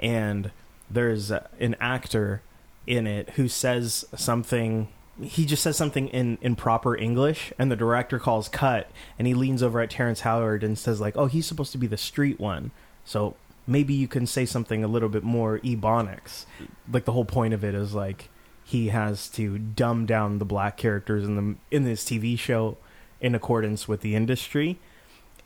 [0.00, 0.50] and
[0.90, 2.42] there's uh, an actor
[2.86, 4.88] in it who says something.
[5.20, 9.62] He just says something in, proper English, and the director calls cut, and he leans
[9.62, 12.70] over at Terrence Howard and says like, "Oh, he's supposed to be the street one,
[13.04, 13.36] so
[13.66, 16.46] maybe you can say something a little bit more ebonics."
[16.90, 18.30] Like the whole point of it is like
[18.64, 22.78] he has to dumb down the black characters in the in this TV show
[23.20, 24.78] in accordance with the industry.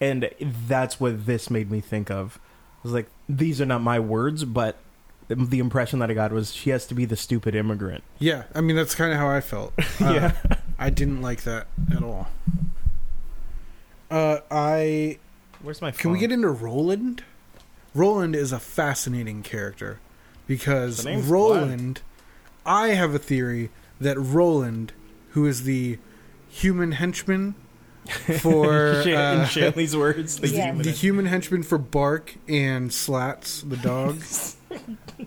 [0.01, 2.39] And that's what this made me think of.
[2.39, 4.77] I was like, these are not my words, but
[5.29, 8.05] the impression that I got was she has to be the stupid immigrant.
[8.19, 9.73] Yeah, I mean that's kind of how I felt.
[10.01, 10.57] Uh, yeah.
[10.79, 12.29] I didn't like that at all.
[14.11, 15.19] Uh, I
[15.63, 17.25] Where's my can we get into Roland?
[17.95, 19.99] Roland is a fascinating character
[20.47, 22.03] because The name's Roland.
[22.65, 23.71] I have a theory
[24.01, 24.93] that Roland,
[25.31, 25.99] who is the
[26.49, 27.55] human henchman
[28.41, 30.39] for Shan- uh, in Shanley's words?
[30.41, 30.67] The Yeah.
[30.67, 34.21] human- the human henchman for Bark and Slats, the dog.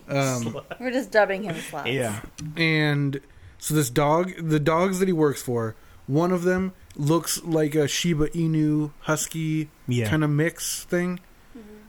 [0.08, 1.88] um, We're just dubbing him Slats.
[1.88, 2.20] yeah.
[2.56, 3.20] and
[3.58, 5.74] so this dog, the dogs that he works for,
[6.06, 10.08] One of them looks like a Shiba Inu husky Yeah.
[10.08, 11.20] kind of mix thing.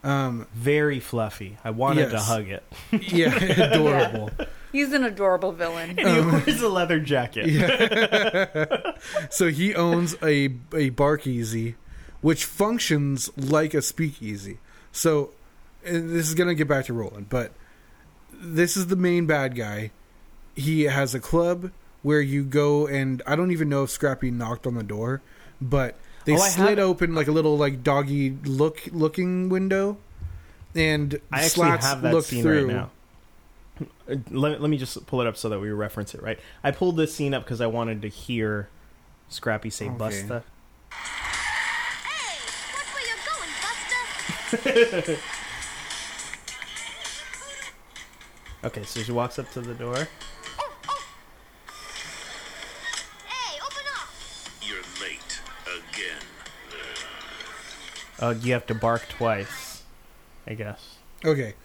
[0.03, 1.57] Um, Very fluffy.
[1.63, 2.27] I wanted to Yes.
[2.27, 2.63] hug it.
[3.13, 3.35] yeah,
[3.73, 4.31] adorable.
[4.71, 5.91] He's an adorable villain.
[5.99, 6.21] And he
[6.51, 7.45] wears a leather jacket.
[9.29, 11.75] So he owns a a bark easy,
[12.21, 14.59] which functions like a speakeasy.
[14.91, 15.31] So and
[15.83, 17.51] this is gonna get back to Roland, but
[18.33, 19.91] this is the main bad guy.
[20.55, 21.71] He has a club
[22.03, 25.21] where you go and I don't even know if Scrappy knocked on the door,
[25.61, 25.95] but
[26.25, 29.97] they Oh, slid have- open like a little like doggy look looking window,
[30.75, 32.67] and I actually Slats have that looked scene through.
[32.67, 32.89] right now.
[34.29, 36.39] Let, let me just pull it up so that we reference it right.
[36.63, 38.69] I pulled this scene up because I wanted to hear
[39.29, 39.95] Scrappy say Okay.
[39.97, 40.43] "Busta."
[42.03, 42.37] Hey,
[42.75, 43.17] watch where you're
[44.91, 45.17] going, Buster.
[48.63, 50.07] Okay, so she walks up to the door.
[50.59, 51.03] Oh, oh.
[53.27, 54.07] Hey, open up.
[54.61, 56.21] You're late again.
[58.19, 59.81] Uh, you have to bark twice,
[60.47, 60.97] I guess.
[61.25, 61.55] Okay,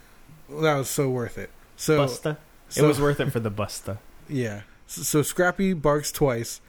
[0.49, 1.51] well, that was so worth it.
[1.77, 2.39] So Busta.
[2.71, 3.99] so- it was worth it for the Busta.
[4.29, 4.63] Yeah.
[4.89, 6.61] So, so Scrappy barks twice.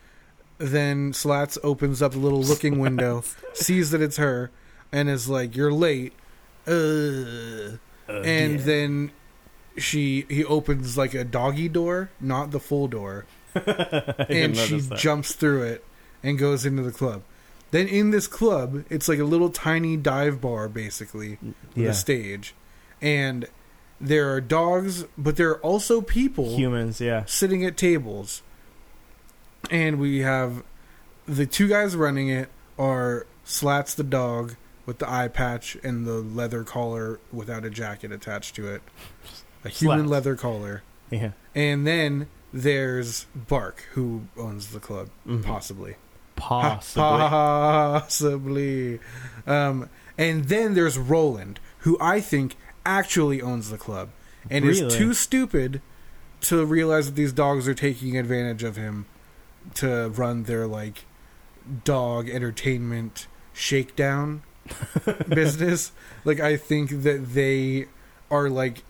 [0.60, 3.24] Then Slats opens up the little looking window,
[3.54, 4.52] sees that it's her,
[4.92, 6.14] and is like, "You're late."
[6.68, 7.78] Uh.
[8.08, 9.12] and then
[9.78, 13.26] she he opens like a doggy door, not the full door,
[13.56, 14.98] and she that.
[14.98, 15.84] jumps through it
[16.24, 17.24] and goes into the club.
[17.72, 21.90] Then in this club, it's like a little tiny dive bar, basically, mm, with Yeah.
[21.90, 22.56] a stage,
[23.02, 23.46] and
[24.00, 27.24] there are dogs, but there are also people Humans, yeah.
[27.26, 28.42] sitting at tables,
[29.70, 30.64] and we have
[31.26, 32.50] the two guys running it
[32.80, 34.56] are Slats the dog
[34.86, 38.82] with the eye patch and the leather collar without a jacket attached to it,
[39.68, 40.12] a human Slats.
[40.12, 41.32] leather collar, Yeah.
[41.56, 45.44] and then there's Bark who owns the club, Mhm.
[45.46, 45.96] possibly.
[46.36, 47.04] Possibly.
[47.04, 49.00] Possibly.
[49.46, 54.10] Um, and then there's Roland, who I think actually owns the club
[54.50, 55.82] and is too stupid
[56.42, 59.06] to realize that these dogs are taking advantage of him
[59.76, 61.06] to run their like
[61.84, 64.44] dog entertainment shakedown
[65.28, 65.92] business.
[66.24, 67.88] Like I think that they
[68.32, 68.84] are like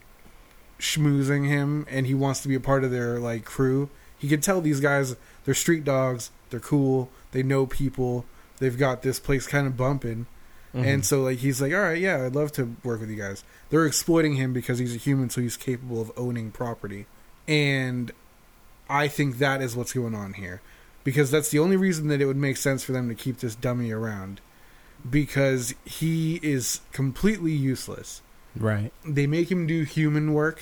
[0.80, 3.90] schmoozing him and he wants to be a part of their like crew.
[4.18, 8.26] He can tell these guys they're street dogs, they're cool, they know people,
[8.60, 10.26] they've got this place kind of bumping.
[10.74, 10.86] Mhm.
[10.86, 13.44] And so like he's like, "All right, yeah, I'd love to work with you guys."
[13.70, 17.06] They're exploiting him because he's a human so he's capable of owning property.
[17.48, 18.12] And
[18.90, 20.62] I think that is what's going on here.
[21.04, 23.56] Because that's the only reason that it would make sense for them to keep this
[23.56, 24.42] dummy around.
[25.10, 28.22] Because he is completely useless.
[28.60, 28.92] Right.
[29.06, 30.62] They make him do human work,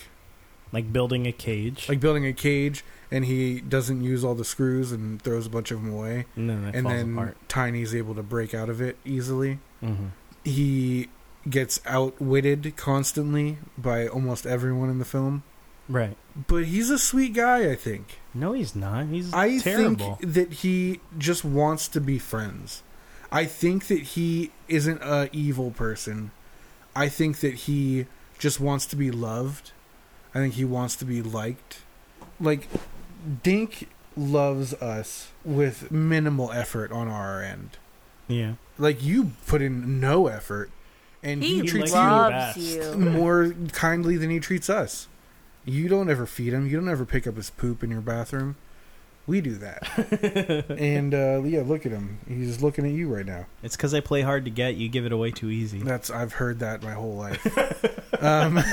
[0.71, 1.87] Like building a cage.
[1.89, 5.71] like building a cage, and he doesn't use all the screws and throws a bunch
[5.71, 6.25] of them away.
[6.35, 7.37] and then and falls then apart.
[7.47, 9.59] Tiny's able to break out of it easily.
[9.81, 10.07] hmm
[10.43, 11.09] He
[11.49, 15.43] gets outwitted constantly by almost everyone in the film.
[15.87, 16.17] Right.
[16.47, 18.17] But he's a sweet guy, I think.
[18.33, 19.05] No, he's not.
[19.07, 20.15] He's I terrible.
[20.15, 22.81] think that he just wants to be friends.
[23.31, 26.31] I think that he isn't a evil person.
[26.95, 28.05] I think that he
[28.39, 29.71] just wants to be loved.
[30.33, 31.79] I think he wants to be liked.
[32.39, 32.67] Like
[33.43, 37.77] Dink loves us with minimal effort on our end.
[38.27, 38.53] yeah.
[38.77, 40.69] Like you put in no effort
[41.23, 42.97] and he, He treats likes you best.
[42.97, 43.11] you you.
[43.11, 45.07] more kindly than he treats us.
[45.63, 46.67] You don't ever feed him.
[46.67, 48.57] You don't ever pick up his poop in your bathroom.
[49.27, 50.65] We do that.
[50.79, 52.19] and uh, yeah, look at him.
[52.27, 53.47] He's looking at you right now.
[53.63, 54.75] It's because I play hard to get.
[54.75, 55.79] You give it away too easy.
[55.79, 57.45] That's I've heard that my whole life.
[58.21, 58.59] um,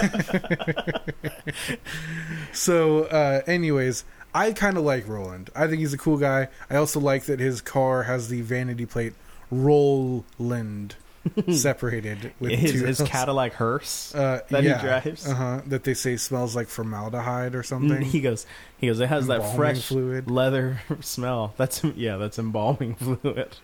[2.52, 4.04] so, uh, anyways,
[4.34, 5.48] I kind of like Roland.
[5.54, 6.48] I think he's a cool guy.
[6.68, 9.14] I also like that his car has the vanity plate
[9.50, 10.96] Roland
[11.52, 13.00] separated with his two his.
[13.00, 15.26] Cadillac hearse uh, that yeah, he drives.
[15.26, 18.02] Uh-huh, that they say smells like formaldehyde or something.
[18.02, 18.46] He goes.
[18.78, 19.00] He goes.
[19.00, 20.30] It has that fresh fluid.
[20.30, 21.54] leather smell.
[21.56, 22.16] That's yeah.
[22.16, 23.56] That's embalming fluid.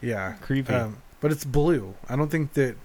[0.00, 0.72] Yeah, Creepy.
[0.74, 1.94] Um, but it's blue.
[2.08, 2.76] I don't think that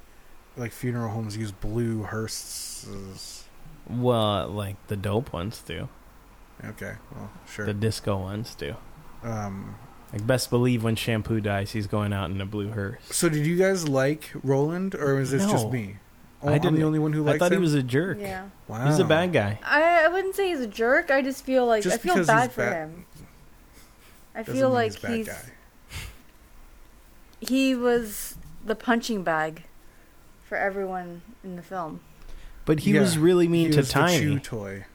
[0.55, 3.45] like funeral homes use blue hearses.
[3.89, 5.89] Well, like the dope ones do.
[6.65, 7.65] Okay, well, sure.
[7.65, 8.75] The disco ones do.
[9.23, 9.75] Um,
[10.13, 13.01] Like best believe when shampoo dies, he's going out in a blue hearse.
[13.11, 15.97] so did you guys like Roland, or is this just me?
[16.41, 17.35] Oh, I I'm didn't- the only one who liked him.
[17.35, 17.59] I thought him.
[17.59, 18.17] he was a jerk.
[18.19, 18.47] Yeah.
[18.67, 18.85] wow.
[18.87, 19.59] He's a bad guy.
[19.63, 21.09] I, I wouldn't say he's a jerk.
[21.11, 23.05] I just feel like Just I feel because bad he's for bad- him.
[24.35, 25.51] I Doesn't feel mean like he's a bad he's guy.
[27.39, 28.35] he was
[28.65, 29.63] the punching bag
[30.45, 32.01] for everyone in the film.
[32.65, 34.39] But he Yeah, was really mean he to was the chew Tiny.
[34.39, 34.85] toy.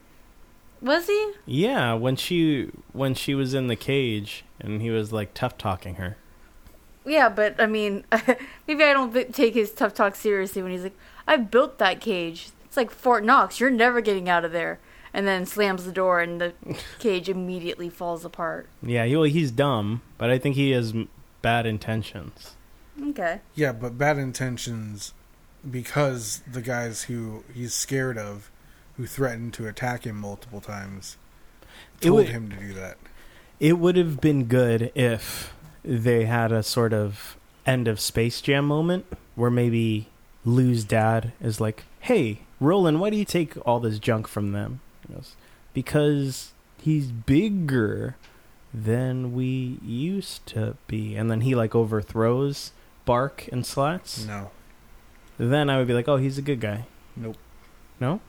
[0.83, 1.31] Was he?
[1.45, 5.95] Yeah, when she when she was in the cage and he was like tough talking
[5.95, 6.17] her.
[7.05, 8.05] Yeah, but I mean,
[8.67, 10.97] maybe I don't bi- take his tough talk seriously when he's like,
[11.27, 12.49] "I built that cage.
[12.65, 13.59] It's like Fort Knox.
[13.59, 14.79] You're never getting out of there."
[15.15, 16.53] And then slams the door, and the
[16.99, 18.67] cage immediately falls apart.
[18.81, 21.07] Yeah, he, well, he's dumb, but I think he has m-
[21.41, 22.55] bad intentions.
[23.09, 23.39] Okay.
[23.55, 25.13] Yeah, but bad intentions
[25.69, 28.49] because the guys who he's scared of,
[28.97, 31.17] who threatened to attack him multiple times,
[32.01, 32.97] It told would- him to do that.
[33.59, 35.53] It would have been good if
[35.83, 39.05] they had a sort of end of Space Jam moment
[39.35, 40.07] where maybe
[40.45, 44.81] Lou's dad is like, "Hey, Roland, why do you take all this junk from them?"
[45.07, 45.35] He goes,
[45.73, 46.51] "Because
[46.81, 48.15] he's bigger
[48.73, 52.71] than we used to be." And then he like overthrows
[53.05, 54.25] Bark and Slats.
[54.25, 54.51] No,
[55.37, 57.37] Then I would be like, "Oh, he's a good guy." Nope.
[57.99, 58.19] No?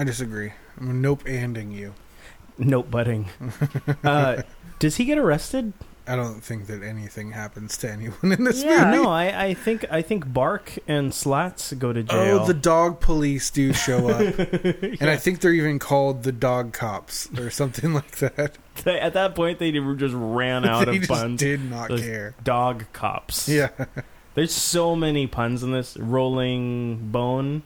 [0.00, 0.52] I disagree.
[0.80, 1.92] I'm nope anding you.
[2.56, 3.28] Nope butting.
[4.04, 4.40] uh,
[4.78, 5.74] does he get arrested?
[6.06, 8.86] I don't think that anything happens to anyone in this Yeah.
[8.86, 8.96] movie.
[9.02, 12.40] No, I, I think I think Bark and Slats go to jail.
[12.40, 14.20] Oh, the dog police do show up,
[15.00, 18.56] and I think they're even called the dog cops or something like that.
[18.86, 21.38] At that point, they just ran out they of just puns.
[21.38, 22.34] did not Those care.
[22.42, 23.46] Dog cops.
[23.50, 23.68] Yeah,
[24.34, 25.98] There's so many puns in this.
[25.98, 27.62] Rolling Bone,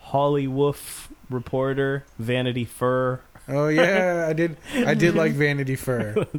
[0.00, 3.20] Holly Wolf Reporter, Vanity Fur.
[3.48, 4.56] oh yeah, I did.
[4.74, 6.26] I did like Vanity Fur.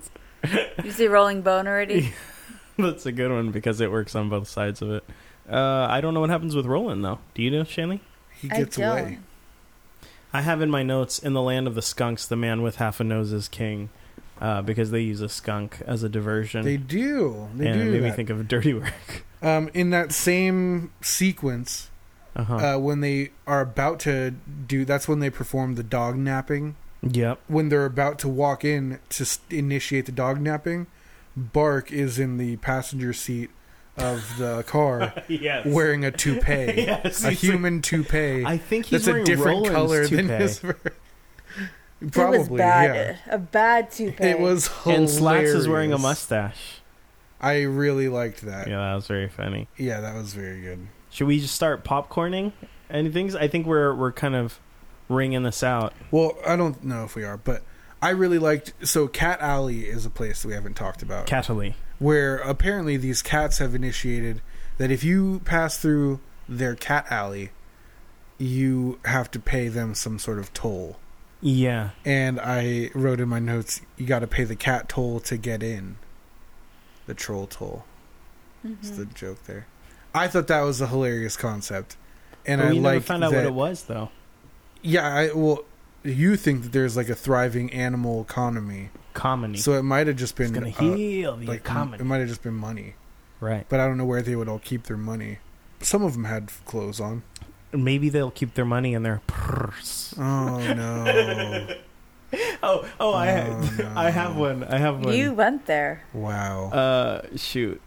[0.83, 2.13] You see Rolling Bone already?
[2.79, 5.03] That's a good one because it works on both sides of it.
[5.47, 7.19] Uh, I don't know what happens with Roland though.
[7.35, 7.99] Do you know, Shanley?
[8.41, 8.89] He I gets don't.
[8.89, 9.19] away.
[10.33, 12.99] I have in my notes in the land of the skunks, the man with half
[12.99, 13.89] a nose is king,
[14.39, 16.65] uh, because they use a skunk as a diversion.
[16.65, 17.47] They do.
[17.53, 19.23] They and it do made me think of dirty work.
[19.43, 21.90] um, in that same sequence,
[22.35, 22.55] Uh-huh.
[22.55, 26.75] uh, when they are about to do, that's when they perform the dog napping.
[27.01, 27.39] yep.
[27.47, 30.87] When they're about to walk in to s- initiate the dog napping,
[31.35, 33.49] Bark is in the passenger seat
[33.97, 35.65] of the car Yes.
[35.67, 38.45] wearing a toupee, Yes, a he's human toupee.
[38.45, 40.27] I think he's that's a different Roland's color toupee.
[40.27, 40.63] than his.
[40.63, 40.75] it
[42.01, 43.17] was Probably, bad.
[43.27, 43.33] yeah.
[43.35, 44.23] A bad toupee.
[44.23, 45.11] It was hilarious.
[45.11, 46.79] And Slats is wearing a mustache.
[47.39, 48.67] I really liked that.
[48.67, 49.67] Yeah, that was very funny.
[49.77, 50.87] Yeah, that was very good.
[51.11, 52.53] Should we just start popcorning
[52.89, 53.35] anything?
[53.35, 54.59] I think we're we're kind of
[55.09, 55.93] ringing this out.
[56.09, 57.63] Well, I don't know if we are, but
[58.01, 58.73] I really liked.
[58.83, 62.97] So, Cat Alley is a place that we haven't talked about, Cat Alley, where apparently
[62.97, 64.41] these cats have initiated
[64.77, 66.19] that if you pass through
[66.49, 67.51] their cat alley,
[68.37, 70.97] you have to pay them some sort of toll.
[71.41, 71.91] Yeah.
[72.05, 75.61] And I wrote in my notes, you got to pay the cat toll to get
[75.61, 75.97] in.
[77.05, 77.85] The troll toll.
[78.63, 78.99] It's mm-hmm.
[78.99, 79.67] the joke there.
[80.13, 81.97] I thought that was a hilarious concept,
[82.45, 84.09] and but I we never like found out that, what it was though.
[84.81, 85.63] Yeah, I well,
[86.03, 89.57] you think that there's like a thriving animal economy, Comedy.
[89.57, 92.01] so it might have just been gonna uh, heal the like comedy.
[92.01, 92.95] it might have just been money,
[93.39, 93.65] right.
[93.69, 95.39] but I don't know where they would all keep their money.
[95.79, 97.23] Some of them had clothes on.
[97.73, 100.13] Maybe they'll keep their money in their purse.
[100.17, 101.75] Oh no!
[102.63, 103.93] Oh, oh, I, Oh, no.
[103.95, 104.63] I have one.
[104.63, 105.13] I have one.
[105.13, 106.03] You went there.
[106.13, 106.69] wow.
[106.69, 107.81] Uh, shoot.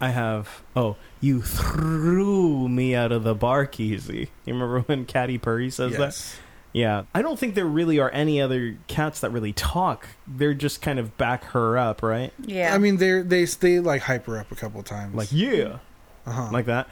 [0.00, 0.62] I have.
[0.74, 4.28] Oh, you threw me out of the bar, Keezy.
[4.44, 6.38] You remember when Catty Purry says that?
[6.72, 7.04] Yeah.
[7.14, 10.08] I don't think there really are any other cats that really talk.
[10.26, 12.32] They're just kind of back her up, right?
[12.40, 12.74] Yeah.
[12.74, 15.14] I mean, they they they like hype her up a couple times.
[15.14, 15.78] Like, yeah.
[16.26, 16.50] uh-huh.
[16.52, 16.88] Like that.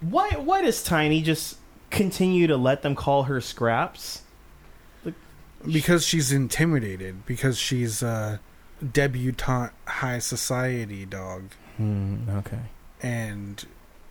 [0.00, 1.58] Why, why does Tiny just
[1.90, 4.22] continue to let them call her Scraps?
[5.70, 8.40] because she's intimidated because she's a
[8.92, 11.44] debutante high society dog
[11.82, 12.58] Hmm, okay.
[13.02, 13.64] and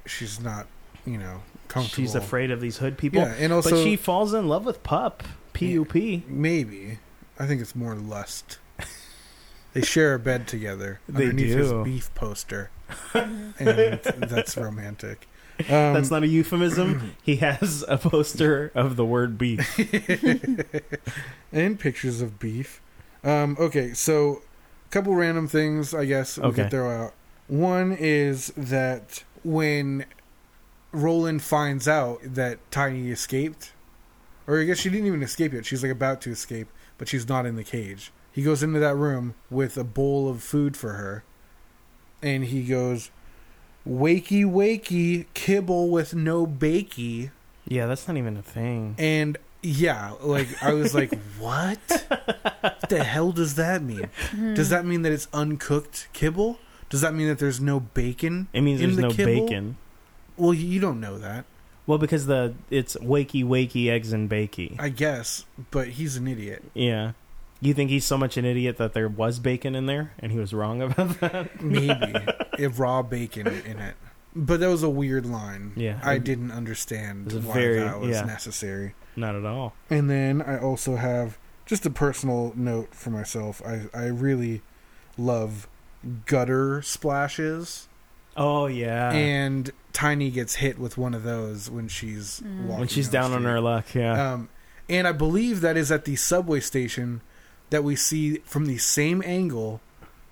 [0.05, 0.67] she's not
[1.05, 3.21] you know comfortable She's afraid of these hood people.
[3.21, 5.23] yeah and also but she falls in love with Pup.
[5.53, 6.23] P-U-P.
[6.27, 6.99] maybe
[7.39, 8.57] i think it's more lust
[9.73, 11.57] they share a bed together They underneath do.
[11.57, 12.69] his beef poster
[13.13, 15.27] and that's romantic
[15.59, 17.11] um, That's not a euphemism.
[17.21, 19.77] he has a poster of the word beef.
[21.51, 22.81] and pictures of beef.
[23.23, 24.41] Um, okay, so
[24.87, 26.63] a couple random things I guess we Okay.
[26.63, 27.13] could throw out.
[27.47, 30.05] One is that when
[30.91, 33.73] Roland finds out that Tiny escaped,
[34.47, 35.65] or I guess she didn't even escape yet.
[35.65, 38.11] She's like about to escape, but she's not in the cage.
[38.31, 41.23] He goes into that room with a bowl of food for her,
[42.21, 43.11] and he goes,
[43.87, 47.31] "Wakey, wakey, kibble with no bakey."
[47.67, 48.95] Yeah, that's not even a thing.
[48.97, 51.77] And yeah, like I was like, what?
[52.61, 54.09] what the hell does that mean?
[54.55, 56.59] Does that mean that it's uncooked kibble?
[56.91, 58.47] Does that mean that there's no bacon?
[58.53, 59.47] It means in there's the no kibble?
[59.47, 59.77] bacon.
[60.37, 61.45] Well, you don't know that.
[61.87, 64.79] Well, because the it's wakey wakey eggs and bakey.
[64.79, 66.63] I guess, but he's an idiot.
[66.75, 67.13] Yeah.
[67.59, 70.37] You think he's so much an idiot that there was bacon in there and he
[70.37, 71.61] was wrong about that?
[71.61, 72.13] Maybe
[72.59, 73.95] if raw bacon in it.
[74.35, 75.73] But that was a weird line.
[75.75, 75.99] Yeah.
[76.03, 78.21] I didn't understand why very- that was yeah.
[78.23, 78.93] necessary.
[79.15, 79.73] Not at all.
[79.89, 83.61] And then I also have just a personal note for myself.
[83.65, 84.61] I I really
[85.17, 85.67] love
[86.25, 87.87] gutter splashes,
[88.37, 89.11] Oh yeah.
[89.11, 93.33] and Tiny gets hit with one of those when she's walking when she's the down
[93.33, 94.33] on her luck, yeah.
[94.33, 94.49] Um,
[94.89, 97.21] and I believe that is at the subway station
[97.71, 99.81] that we see from the same angle,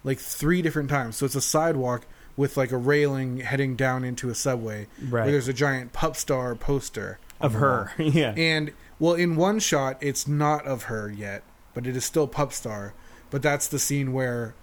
[0.03, 1.17] like three different times.
[1.17, 2.05] So it's a sidewalk
[2.37, 5.23] with like a railing heading down into a subway, Right.
[5.23, 7.91] where there's a giant pup star poster of her.
[7.97, 8.33] yeah.
[8.37, 11.43] And well, in one shot, it's not of her yet,
[11.73, 12.93] but it is still pup star.
[13.29, 14.55] But that's the scene where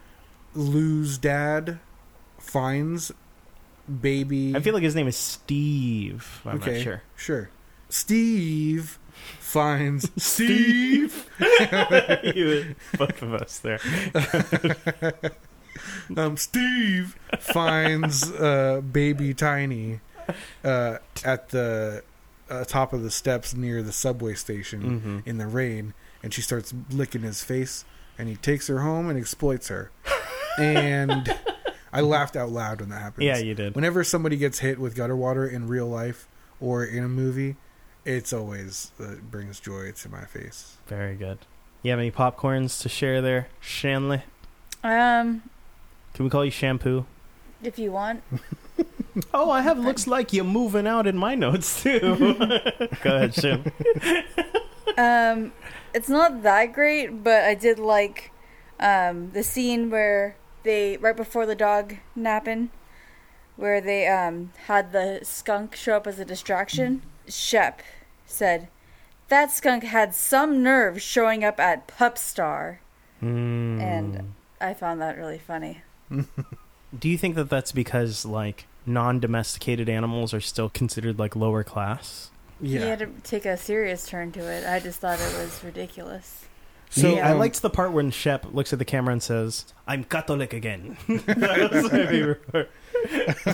[0.57, 1.79] Lou's dad
[2.39, 3.13] finds
[4.01, 4.55] baby.
[4.57, 6.41] I feel like his name is Steve.
[6.45, 7.03] I'm okay, not sure.
[7.17, 7.51] Sure.
[7.89, 8.99] Steve
[9.41, 11.29] finds Steve.
[12.35, 13.81] You- Both of us there.
[16.17, 20.01] Um, Steve finds uh, baby Tiny
[20.65, 22.03] uh, at the
[22.49, 25.27] uh, top of the steps near the subway station Mhm.
[25.29, 25.93] in the rain,
[26.23, 27.85] and she starts licking his face,
[28.19, 29.91] and he takes her home and exploits her.
[30.59, 31.35] And
[31.93, 33.25] I laughed out loud when that happened.
[33.27, 33.75] Yeah, you did.
[33.75, 36.29] Whenever somebody gets hit with gutter water in real life
[36.61, 37.57] or in a movie,
[38.05, 40.77] it's always uh, brings joy to my face.
[40.87, 41.39] Very good.
[41.83, 44.23] You have any popcorns to share there, Shanley?
[44.83, 45.43] Um,
[46.15, 47.07] Can we call you Shampoo?
[47.63, 48.23] if you want.
[49.33, 51.99] Oh, I have looks like you're moving out in my notes too.
[52.01, 53.73] Go ahead, Shim.
[54.99, 55.53] Um,
[55.95, 58.31] it's not that great, but I did like
[58.79, 60.37] um, the scene where
[60.67, 62.69] they right before the dog napping,
[63.57, 67.01] where they um, had the skunk show up as a distraction.
[67.29, 67.81] Shep
[68.27, 68.69] said
[69.29, 72.81] that skunk had some nerve showing up at Pup Star,
[73.23, 73.81] Mm.
[73.81, 75.83] and I found that really funny.
[76.99, 82.31] Do you think that that's because like non-domesticated animals are still considered like lower class?
[82.61, 82.69] Yeah.
[82.69, 82.91] He Yeah.
[82.91, 84.65] had to take a serious turn to it.
[84.67, 86.45] I just thought it was ridiculous.
[87.01, 90.05] So Yeah, I liked the part when Shep looks at the camera and says, "I'm
[90.05, 92.71] Catholic again." that was my favorite part.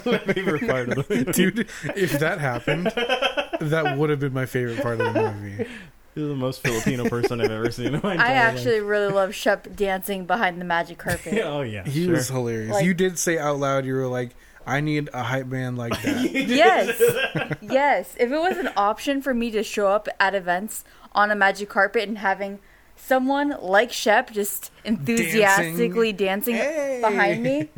[0.06, 1.32] my favorite part of the movie.
[1.32, 1.68] dude.
[1.96, 2.86] If that happened,
[3.60, 5.66] that would have been my favorite part of the movie.
[6.14, 8.54] You're the most Filipino person I've ever seen in my entire I life.
[8.58, 11.40] actually really love Shep dancing behind the magic carpet.
[11.42, 12.12] oh yeah, He sure.
[12.14, 12.72] was hilarious.
[12.74, 14.34] Like- you did say out loud, you were like,
[14.66, 17.00] "I need a hype man like that." Yes.
[17.62, 18.14] yes.
[18.20, 21.68] If it was an option for me to show up at events on a magic
[21.70, 22.60] carpet and having
[23.06, 26.98] someone like Shep just enthusiastically dancing, Hey.
[27.02, 27.68] behind me,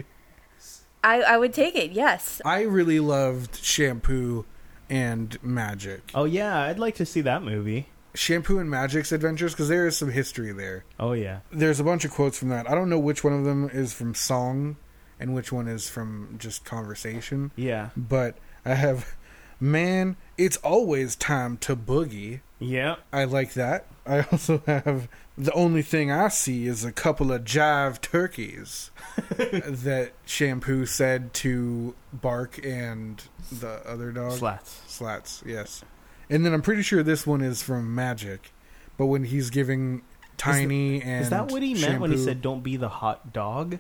[1.05, 1.93] I, I would take it.
[1.93, 2.41] Yes.
[2.45, 4.45] I really loved Shampoo
[4.89, 6.11] and Magic.
[6.15, 7.89] Oh yeah, I'd like to see that movie.
[8.15, 10.85] Shampoo and Magic's adventures because there is some history there.
[11.01, 12.71] Oh yeah, There's a bunch of quotes from that.
[12.71, 14.77] I don't know which one of them is from song
[15.19, 19.15] and which one is from just conversation, yeah, but I have,
[19.61, 22.41] man, it's always time to boogie.
[22.61, 22.97] yeah.
[23.13, 23.87] I like that.
[24.07, 28.91] I also have the only thing I see is a couple of jive turkeys
[29.37, 34.33] that Shampoo said to Bark and the other dog.
[34.33, 34.83] Slats.
[34.87, 35.85] Slats, yes.
[36.29, 38.53] And then I'm pretty sure this one is from Magic,
[38.97, 40.03] but when he's giving
[40.37, 43.79] Tiny and Is that what he meant when he said "Don't be the hot dog"?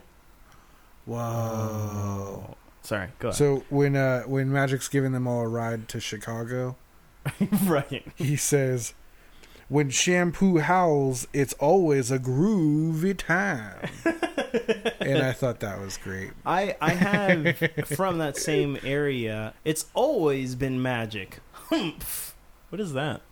[1.05, 2.57] Whoa.
[2.83, 3.37] Sorry, go ahead.
[3.37, 6.77] So when uh when Magic's giving them all a ride to Chicago,
[7.65, 8.05] right.
[8.15, 8.95] he says,
[9.75, 13.89] "When shampoo howls, it's always a groovy time."
[15.01, 16.31] and I thought that was great.
[16.47, 17.59] I I have
[17.97, 19.53] from that same area.
[19.65, 21.41] It's always been magic.
[21.53, 22.37] Humph.
[22.69, 23.23] What is that?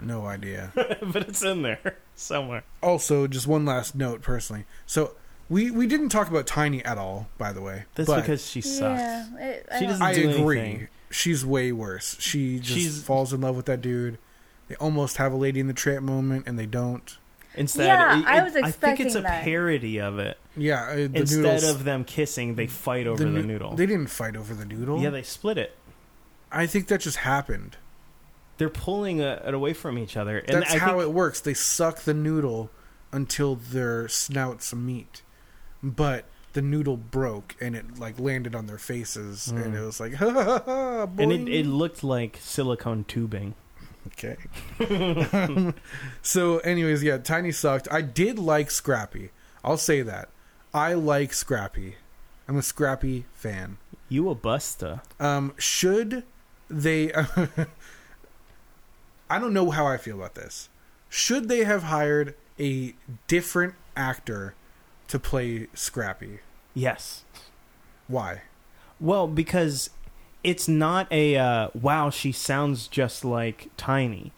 [0.00, 0.72] No idea.
[1.02, 2.62] but it's in there somewhere.
[2.82, 4.64] also, just one last note, personally.
[4.86, 5.16] So
[5.50, 7.84] we we didn't talk about Tiny at all, by the way.
[7.94, 9.00] That's but because she sucks.
[9.02, 9.36] Yeah.
[9.38, 10.60] It, I She doesn't I do agree.
[10.60, 10.88] anything.
[11.10, 12.16] She's way worse.
[12.20, 14.16] She just She's- falls in love with that dude.
[14.68, 17.16] They almost have a lady in the tramp moment, and they don't.
[17.54, 19.42] Instead, Yeah, it- I it- was I think it's a that.
[19.42, 20.38] parody of it.
[20.56, 23.74] Yeah, uh, the Instead noodles, of them kissing, they fight over the, noo- noodle.
[23.74, 25.00] They didn't fight over the noodle.
[25.00, 25.74] yeah, they split it.
[26.52, 27.76] I think that just happened.
[28.58, 30.38] They're pulling uh it away from each other.
[30.38, 31.40] And That's I how think, it works.
[31.40, 32.70] They suck the noodle
[33.12, 35.22] until their snouts meet,
[35.82, 36.24] but
[36.54, 40.30] the noodle broke and it like landed on their faces, and it was like ha
[40.30, 40.62] ha ha.
[40.64, 41.20] ha Hmm.
[41.20, 43.54] And it, it looked like silicone tubing.
[44.08, 44.36] Okay.
[45.32, 45.74] Um,
[46.22, 47.88] so, anyways, yeah, Tiny sucked.
[47.90, 49.30] I did like Scrappy.
[49.64, 50.28] I'll say that.
[50.72, 51.96] I like Scrappy.
[52.46, 53.78] I'm a Scrappy fan.
[54.08, 55.02] You a busta.
[55.20, 56.24] Um, should
[56.68, 57.12] they
[59.30, 60.68] I don't know how I feel about this.
[61.08, 62.94] Should they have hired a
[63.26, 64.54] different actor
[65.08, 66.40] to play Scrappy?
[66.74, 67.24] Yes.
[68.06, 68.42] Why?
[69.00, 69.90] Well, because
[70.48, 72.10] it's not a uh, wow.
[72.10, 74.32] She sounds just like Tiny.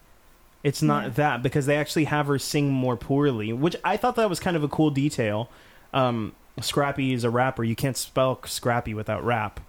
[0.63, 1.09] It's not Yeah.
[1.11, 4.57] that because they actually have her sing more poorly, which I thought that was kind
[4.57, 5.49] of a cool detail.
[5.95, 7.65] Um, Scrappy is a rapper.
[7.65, 9.61] You can't spell Scrappy without rap,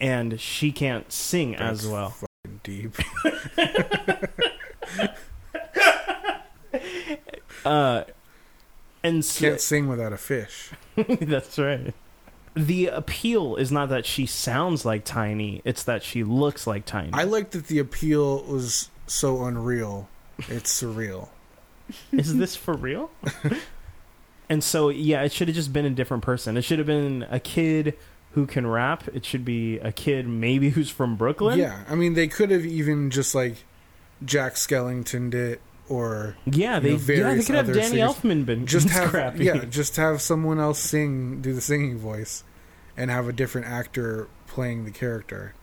[0.00, 2.10] and she can't sing as well.
[2.10, 2.96] fucking deep.
[7.64, 8.02] Uh,
[9.04, 10.70] and so, Can't sing without a fish.
[10.96, 11.94] That's right.
[12.54, 17.10] The appeal is not that she sounds like Tiny; it's that she looks like Tiny.
[17.12, 20.08] I like that the appeal was so unreal.
[20.48, 21.28] It's surreal.
[22.12, 23.10] is this for real?
[24.48, 26.56] and so, yeah, it should have just been a different person.
[26.56, 27.96] It should have been a kid
[28.32, 29.08] who can rap.
[29.14, 31.58] It should be a kid maybe who's from Brooklyn.
[31.58, 33.64] Yeah, I mean they could have even just like
[34.24, 35.60] Jack Skellington it
[35.92, 38.16] or yeah, they know, yeah they could have Danny singers.
[38.16, 39.44] Elfman been just have Scrappy.
[39.44, 42.44] yeah, just have someone else sing do the singing voice
[42.96, 45.54] and have a different actor playing the character.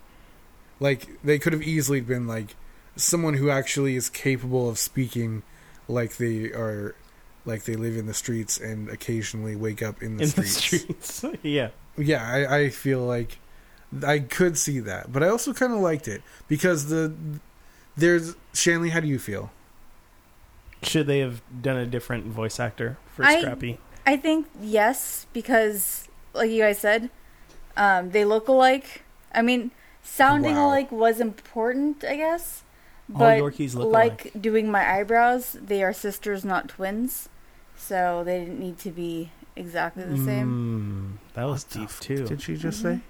[0.80, 2.56] Like they could have easily been like
[2.96, 5.42] someone who actually is capable of speaking
[5.88, 6.96] like they are
[7.46, 10.76] like they live in the streets and occasionally wake up in the in streets.
[10.86, 11.26] the streets.
[11.44, 13.40] yeah, Yeah, I, I feel like
[14.06, 17.16] I could see that, but I also kind of liked it because the
[17.98, 18.90] there's Shanley.
[18.90, 19.52] How do you feel?
[20.84, 23.80] Should they have done a different voice actor for I- Scrappy?
[24.06, 27.10] I think yes, because like you guys said,
[27.78, 29.04] um, they look alike.
[29.34, 30.68] I mean, sounding Wow.
[30.70, 32.64] alike was important, I guess.
[33.14, 34.42] All But Yorkies look like alike.
[34.42, 37.30] doing my eyebrows, they are sisters, not twins,
[37.76, 41.20] so they didn't need to be exactly the same.
[41.30, 42.26] Mm, that was What the deep f- too.
[42.28, 43.02] Did she just say?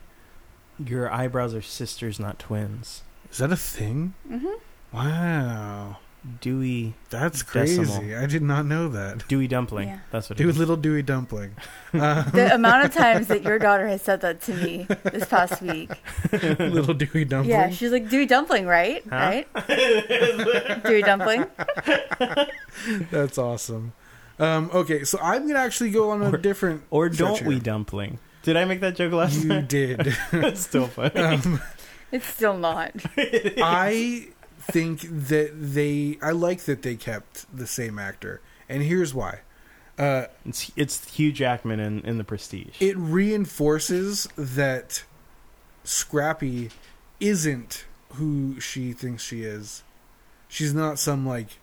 [0.84, 3.04] Your eyebrows are sisters, not twins.
[3.32, 4.14] Is that a thing?
[4.28, 4.48] hmm
[4.94, 5.98] Wow,
[6.42, 7.78] Dewey, that's crazy.
[7.84, 8.18] Decimal.
[8.22, 9.26] I did not know that.
[9.30, 9.88] Dewey dumpling.
[9.88, 10.00] Yeah.
[10.12, 10.58] That's what it Dude, is.
[10.58, 11.52] little Dewey Dumpling.
[11.94, 15.62] Uh, The amount of times that your daughter has said that to me this past
[15.62, 15.90] week.
[16.32, 17.50] little Dewey Dumpling.
[17.50, 19.02] Yeah, she's like, Dewey Dumpling, right?
[19.10, 19.16] Huh?
[19.16, 19.48] Right?
[20.84, 21.46] Dewey Dumpling?
[23.12, 23.94] That's awesome.
[24.40, 26.84] Um, okay, so I'm gonna actually go on a Or- different.
[26.90, 28.20] Or don't we dumpling?
[28.44, 29.66] Did I make that joke last You time?
[29.68, 30.16] did.
[30.32, 31.16] That's still funny.
[31.20, 31.62] um,
[32.12, 32.92] It's still not.
[33.18, 34.30] I
[34.72, 36.18] think that they.
[36.22, 39.40] I like that they kept the same actor, and here's why.
[39.98, 42.82] Uh, it's, it's Hugh Jackman in, in The Prestige.
[42.82, 45.04] it reinforces that
[45.84, 46.70] Scrappy
[47.20, 49.84] isn't who she thinks she is.
[50.48, 51.58] She's not some like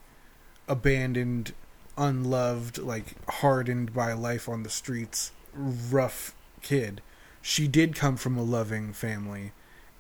[0.68, 1.54] abandoned,
[1.96, 7.00] unloved, like hardened by life on the streets, rough kid.
[7.40, 9.52] She did come from a loving family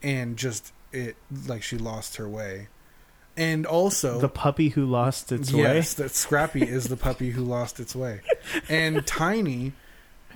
[0.02, 1.16] and just it
[1.46, 2.68] like she lost her way.
[3.36, 5.62] And also the puppy who lost its way.
[5.62, 8.20] yes, that Scrappy is the puppy who lost its way.
[8.68, 9.72] And Tiny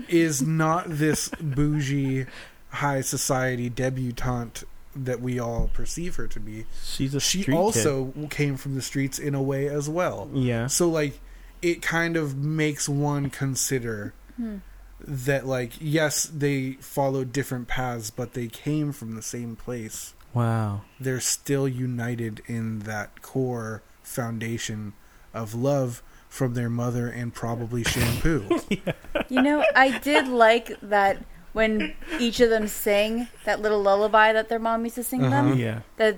[0.09, 2.27] is not this bougie
[2.71, 4.65] high society debutante
[4.95, 6.67] that we all perceive her to be.
[6.85, 10.29] She's a She street also came from the streets in a way as well.
[10.33, 10.67] Yeah.
[10.67, 11.21] So like
[11.63, 14.59] it kind of makes one consider hmm.
[15.07, 20.83] that like yes, they followed different paths, but they came from the same place Wow.
[21.01, 24.93] they're still united in that core foundation
[25.35, 28.61] of love from their mother and probably shampoo.
[29.29, 34.49] You know, I did like that when each of them sang that little lullaby that
[34.49, 35.31] their mom used to sing Uh-huh.
[35.51, 35.81] them, Yeah.
[35.99, 36.17] that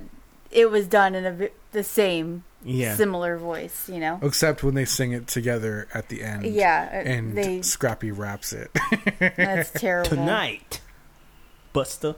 [0.50, 2.94] it was done in a, the same, Yeah.
[2.96, 4.18] similar voice, you know?
[4.22, 6.44] Except when they sing it together at the end.
[6.46, 8.70] Yeah, uh, And they, Scrappy raps it.
[9.36, 10.10] that's terrible.
[10.10, 10.80] Tonight.
[11.72, 12.16] Buster.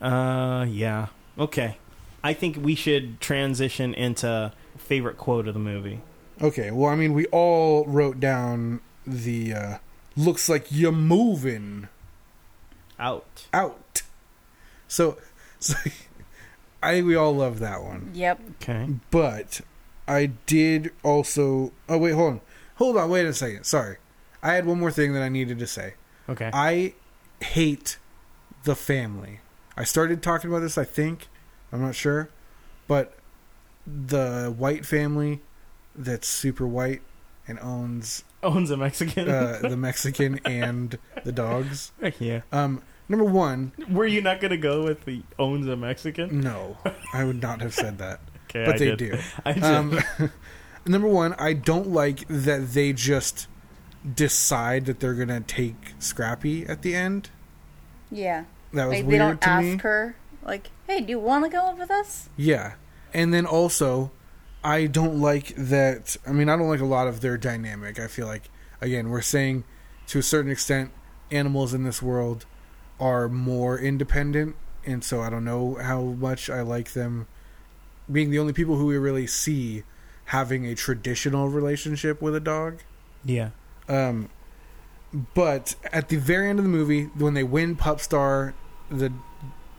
[0.00, 1.06] Uh, yeah.
[1.38, 1.78] Okay.
[2.24, 6.00] I think we should transition into favorite quote of the movie.
[6.40, 9.78] okay, well, I mean, we all wrote down the uh,
[10.16, 11.88] looks like you're moving
[12.98, 13.46] Out.
[13.52, 14.02] out.
[14.88, 15.18] So,
[15.60, 15.74] so
[16.82, 18.10] I think we all love that one.
[18.14, 18.40] Yep.
[18.62, 18.88] Okay.
[19.10, 19.60] But
[20.08, 21.72] I did also.
[21.88, 22.40] Oh wait, hold on,
[22.76, 23.64] hold on, wait a second.
[23.64, 23.96] Sorry,
[24.42, 25.94] I had one more thing that I needed to say.
[26.28, 26.50] Okay.
[26.52, 26.94] I
[27.42, 27.98] hate
[28.64, 29.40] the family.
[29.76, 30.78] I started talking about this.
[30.78, 31.28] I think
[31.72, 32.30] I'm not sure,
[32.88, 33.14] but
[33.86, 35.40] the white family
[35.94, 37.02] that's super white
[37.48, 39.28] and owns Owns a Mexican.
[39.28, 41.92] uh, the Mexican and the dogs.
[42.18, 42.42] yeah.
[42.52, 46.40] Um, number one, Were you not gonna go with the owns a Mexican?
[46.40, 46.76] no,
[47.12, 48.20] I would not have said that.
[48.48, 48.98] Okay, but I they did.
[48.98, 49.18] do.
[49.44, 49.64] I did.
[49.64, 49.98] Um,
[50.86, 53.48] number one, I don't like that they just
[54.14, 57.30] decide that they're gonna take Scrappy at the end.
[58.08, 58.44] Yeah.
[58.72, 59.76] That was Like, they don't to ask me.
[59.78, 62.28] her, Like, hey, do you want to go with us?
[62.36, 62.74] Yeah.
[63.14, 64.10] And then also,
[64.62, 66.16] I don't like that.
[66.26, 67.98] I mean, I don't like a lot of their dynamic.
[67.98, 69.64] I feel like, again, we're saying
[70.08, 70.90] to a certain extent,
[71.30, 72.46] animals in this world
[73.00, 74.56] are more independent.
[74.84, 77.26] And so I don't know how much I like them
[78.10, 79.82] being the only people who we really see
[80.26, 82.80] having a traditional relationship with a dog.
[83.24, 83.50] Yeah.
[83.88, 84.28] Um,
[85.12, 88.54] but at the very end of the movie, when they win Pup Star,
[88.90, 89.12] the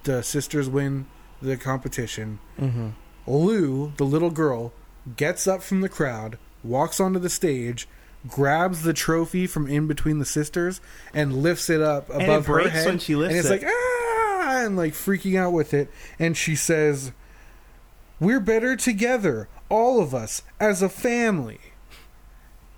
[0.03, 1.05] the sisters win
[1.41, 2.39] the competition.
[2.59, 2.89] Mm-hmm.
[3.27, 4.71] Lou, the little girl,
[5.15, 7.87] gets up from the crowd, walks onto the stage,
[8.27, 10.81] grabs the trophy from in between the sisters,
[11.13, 12.85] and lifts it up it above her breaks head.
[12.87, 13.65] when she lifts and it's it.
[13.65, 15.91] like ah, and like freaking out with it.
[16.17, 17.11] And she says,
[18.19, 21.59] "We're better together, all of us, as a family."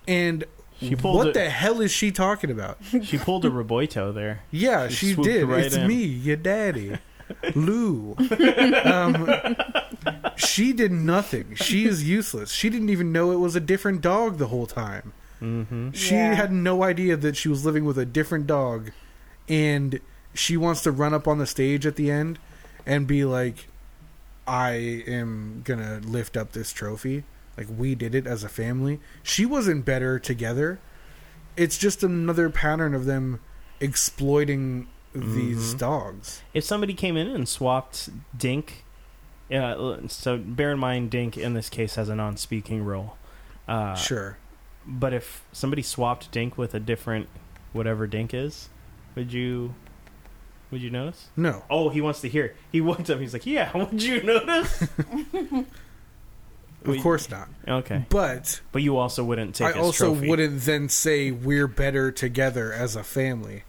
[0.08, 0.44] And
[0.80, 2.78] She pulled what it- the hell is she talking about?
[3.02, 4.40] She pulled a Roboito there.
[4.50, 5.44] Yeah, She she, did.
[5.46, 5.86] right it's in.
[5.86, 6.96] me, your daddy,
[7.54, 8.16] Lou.
[8.84, 9.56] um,
[10.36, 11.54] she did nothing.
[11.54, 12.50] She is useless.
[12.50, 15.12] She didn't even know it was a different dog the whole time.
[15.40, 15.90] Mm-hmm.
[15.92, 16.34] She Yeah.
[16.34, 18.90] had no idea that she was living with a different dog,
[19.48, 20.00] and
[20.34, 22.38] she wants to run up on the stage at the end
[22.86, 23.68] and be like,
[24.46, 24.72] "I
[25.06, 27.24] am gonna lift up this trophy."
[27.60, 28.98] Like we did it as a family.
[29.22, 30.80] She wasn't better together.
[31.56, 33.38] It's just another pattern of them
[33.80, 35.78] exploiting these Mhm.
[35.78, 36.42] dogs.
[36.54, 38.84] If somebody came in and swapped Dink,
[39.52, 43.18] uh, so bear in mind Dink in this case has a non-speaking role.
[43.68, 44.38] Uh, sure.
[44.86, 47.28] But if somebody swapped Dink with a different
[47.74, 48.70] whatever Dink is,
[49.14, 49.74] would you
[50.70, 51.28] would you notice?
[51.36, 51.64] No.
[51.68, 52.54] Oh, he wants to hear.
[52.72, 53.18] He walked up.
[53.20, 54.88] He's like, "Yeah, would you notice?"
[56.84, 57.48] Of course not.
[57.68, 59.76] okay, But but you also wouldn't take.
[59.76, 60.28] I also trophy.
[60.28, 63.64] wouldn't then say we're better together as a family.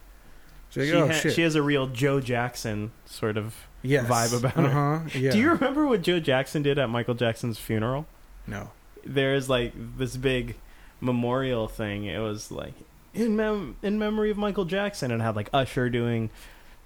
[0.70, 4.06] She's She, oh ha- she has a real Joe Jackson sort of yes.
[4.08, 4.66] vibe about her.
[4.66, 5.10] uh-huh.
[5.20, 5.32] Yeah.
[5.32, 8.06] Do you remember what Joe Jackson did at Michael Jackson's funeral?
[8.48, 8.70] No.
[9.04, 10.56] There's like this big
[11.02, 12.06] memorial thing.
[12.06, 12.74] It was like
[13.14, 16.30] in mem- in memory of Michael Jackson, and had like Usher doing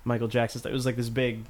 [0.03, 0.61] Michael Jackson.
[0.65, 1.43] It was like this big,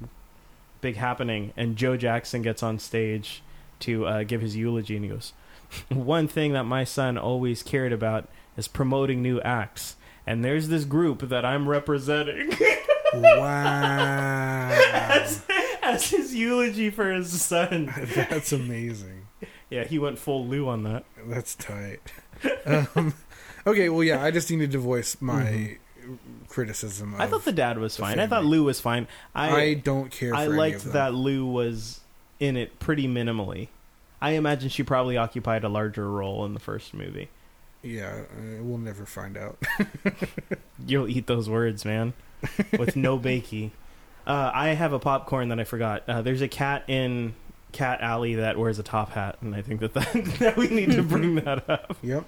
[0.82, 3.42] big happening, and Joe Jackson gets on stage
[3.80, 5.32] to uh, give his eulogy, and he goes,
[5.88, 9.96] "One thing that my son always cared about is promoting new acts."
[10.26, 12.50] And there's this group that I'm representing
[13.14, 14.68] Wow.
[14.70, 15.44] as,
[15.82, 17.92] as his eulogy for his son.
[18.14, 19.26] That's amazing.
[19.70, 21.04] Yeah, he went full Lou on that.
[21.26, 22.00] That's tight.
[22.64, 23.14] Um,
[23.66, 25.78] okay, well, yeah, I just needed to voice my
[26.48, 27.08] criticism.
[27.08, 27.22] Of, Mm-hmm.
[27.22, 28.18] I thought the dad was the fine.
[28.18, 28.44] I thought.
[28.44, 29.06] Lou was fine.
[29.34, 30.30] I, I don't care.
[30.30, 32.00] For I liked that Lou was
[32.40, 33.68] in it pretty minimally.
[34.20, 37.28] I imagine she probably occupied a larger role in the first movie.
[37.82, 39.58] Yeah, uh, we'll never find out.
[40.86, 42.14] You'll eat those words, man,
[42.78, 43.70] with no bakey.
[44.26, 46.02] Uh, I have a popcorn that I forgot.
[46.08, 47.34] Uh, there's a cat in
[47.72, 50.92] Cat Alley that wears a top hat, and I think that that, that we need
[50.92, 51.96] to bring that up.
[52.02, 52.24] yep.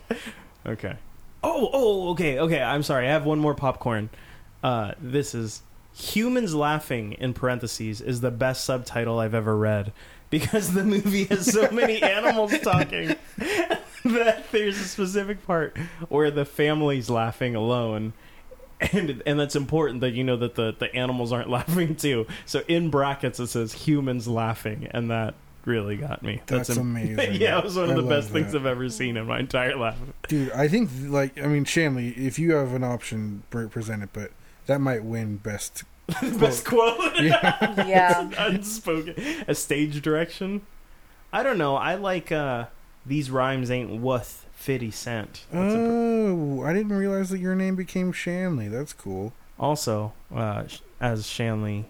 [0.64, 0.94] Okay.
[1.42, 2.60] Oh, oh, okay, okay.
[2.62, 3.08] I'm sorry.
[3.08, 4.10] I have one more popcorn.
[4.62, 5.62] Uh, this is
[5.98, 9.92] humans laughing in parentheses is the best subtitle I've ever read
[10.30, 13.16] because the movie has so many animals talking
[14.04, 15.76] that there's a specific part
[16.08, 18.12] where the family's laughing alone.
[18.92, 22.28] And and that's important that you know that the, the animals aren't laughing too.
[22.46, 25.34] So in brackets it says humans laughing, and that
[25.64, 26.42] really got me.
[26.46, 27.40] That's am- amazing.
[27.40, 28.54] yeah, it was one of I the love best things.
[28.54, 29.96] I've ever seen in my entire life.
[30.28, 34.10] Dude, I think like I mean Shanley, if you have an option, pre- present it.
[34.12, 34.30] But
[34.68, 35.82] that might win best.
[36.38, 37.16] Best quote.
[37.20, 38.30] Yeah.
[38.38, 39.14] Unspoken.
[39.46, 40.62] A stage direction.
[41.34, 41.76] I don't know.
[41.76, 42.66] I like uh
[43.04, 45.44] these rhymes ain't worth fifty cent.
[45.52, 48.68] That's Oh, I didn't realize that your name became Shanley.
[48.68, 49.34] That's cool.
[49.58, 50.64] also, uh,
[51.00, 51.84] as Shanley,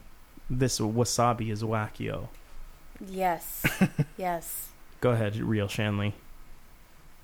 [0.50, 2.26] this wasabi is wackio.
[3.06, 3.64] Yes.
[4.16, 4.68] yes.
[5.00, 6.14] Go ahead, real Shanley.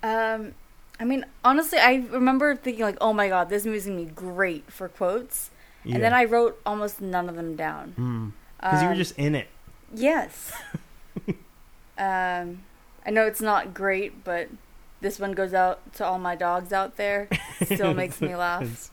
[0.01, 0.53] Um,
[0.99, 4.71] I mean, honestly, I remember thinking like, "Oh my god, this movie's gonna be great
[4.71, 5.51] for quotes,"
[5.83, 8.33] and then I wrote almost none of them down.
[8.57, 9.47] because you were Um, just in it.
[9.93, 10.53] yes.
[11.97, 12.63] um,
[13.05, 14.49] I know it's not great, but
[15.01, 17.27] this one goes out to all my dogs out there.
[17.63, 18.63] Still makes me laugh.
[18.63, 18.91] It's-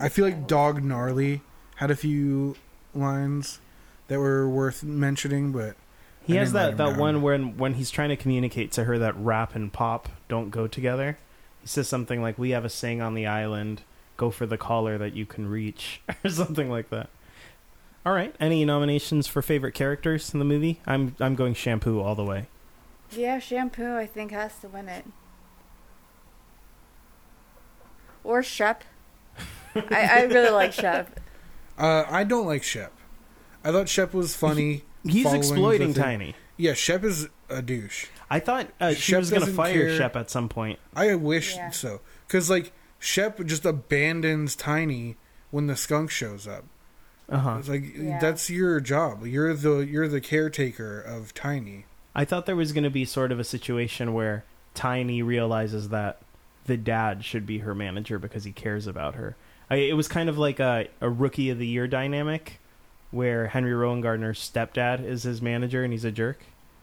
[0.00, 1.42] I feel like Dog Gnarly
[1.76, 2.56] had a few
[2.92, 3.60] lines
[4.08, 5.76] that were worth mentioning, but
[6.22, 6.98] He I has didn't that, that down.
[6.98, 10.66] one when when he's trying to communicate to her that rap and pop don't go
[10.66, 11.18] together.
[11.62, 13.82] He says something like, "We have a saying on the island:
[14.16, 17.08] go for the collar that you can reach," or something like that.
[18.04, 18.34] All right.
[18.40, 20.80] Any nominations for favorite characters in the movie?
[20.86, 22.46] I'm I'm going shampoo all the way.
[23.12, 25.04] Yeah, shampoo I think has to win it.
[28.24, 28.84] Or Shep.
[29.74, 31.20] I, I really like Shep.
[31.78, 32.92] uh, I don't like Shep.
[33.64, 34.84] I thought Shep was funny.
[35.04, 35.94] He's exploiting.
[35.94, 36.34] Tiny.
[36.56, 38.06] Yeah, Shep is a douche.
[38.32, 39.96] I thought uh, she Shep was going to doesn't fire care.
[39.96, 40.78] Shep at some point.
[40.96, 41.70] I wish Yeah.
[41.70, 42.00] so.
[42.26, 45.16] Because, like, Shep just abandons Tiny
[45.50, 46.64] when the skunk shows up.
[47.28, 47.56] Uh huh.
[47.60, 48.18] It's like Yeah.
[48.18, 49.26] that's your job.
[49.26, 51.84] You're the you're the caretaker of Tiny.
[52.14, 54.44] I thought there was going to be sort of a situation where
[54.74, 56.20] Tiny realizes that
[56.66, 59.36] the dad should be her manager because he cares about her.
[59.70, 62.60] I, it was kind of like a, a rookie of the year dynamic
[63.10, 66.40] where Henry Rowengartner's stepdad is his manager and he's a jerk.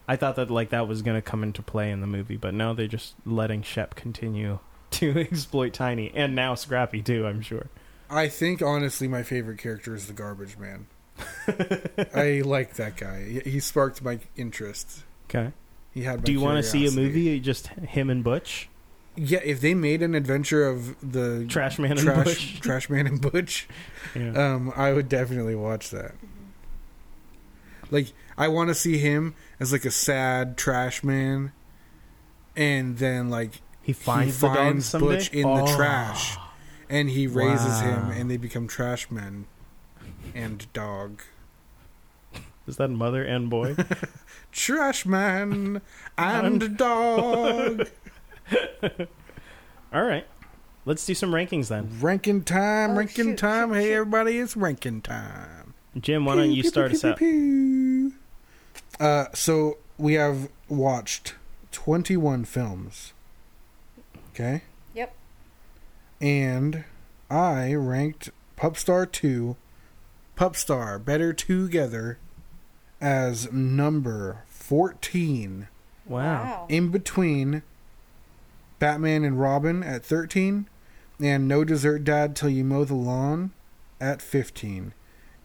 [0.09, 2.53] I thought that like that was going to come into play in the movie, but
[2.53, 4.57] no, they're just letting Shep continue
[4.91, 7.25] to exploit Tiny and now Scrappy too.
[7.27, 7.67] I'm sure.
[8.09, 10.87] I think honestly, my favorite character is the Garbage Man.
[12.15, 13.41] I like that guy.
[13.45, 15.03] He- sparked my interest.
[15.29, 15.51] Okay.
[15.93, 16.23] He had.
[16.23, 18.67] Do you want to see a movie just him and Butch,
[19.15, 22.59] Yeah, if they made an adventure of the Trash Man and trash, Butch?
[22.61, 23.67] Trash Man and Butch,
[24.15, 24.53] Yeah.
[24.53, 26.15] um, I would definitely watch that.
[27.91, 28.07] Like,
[28.39, 31.51] I want to see him as like a sad trash man,
[32.55, 34.91] and then like he finds, he finds?
[34.93, 35.65] Butch in Oh.
[35.65, 36.37] the trash,
[36.89, 39.45] and he raises him, and they become trash men
[40.33, 41.21] and dog.
[42.65, 43.75] Is that mother and boy?
[44.51, 45.81] Trash man
[46.17, 47.87] and dog.
[49.93, 50.25] All right.
[50.85, 51.89] Let's do some rankings then.
[51.99, 53.69] ranking time, Oh, ranking shoot, time.
[53.69, 53.93] shoot, hey, shoot.
[53.93, 55.73] everybody, it's ranking time.
[55.99, 57.17] Jim, why don't you Pew, start pew, us out?
[57.17, 58.18] pew, pew.
[58.99, 61.35] Uh, so we have watched
[61.71, 63.13] 21 films.
[64.31, 64.63] Okay?
[64.93, 65.15] Yep.
[66.19, 66.83] And
[67.29, 69.55] I ranked Pupstar 2,
[70.37, 72.17] Pupstar Better Together,
[72.99, 75.67] as number 14.
[76.05, 76.65] Wow.
[76.69, 77.61] In between
[78.79, 80.67] Batman and Robin at 13,
[81.21, 83.51] and No Dessert Dad Till You Mow the Lawn
[83.99, 84.93] at 15.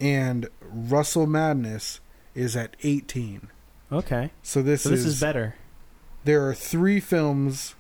[0.00, 2.00] And Russell Madness
[2.34, 3.48] is at 18.
[3.92, 4.30] Okay.
[4.42, 5.54] So this, So this is, is better.
[6.24, 7.74] there are three films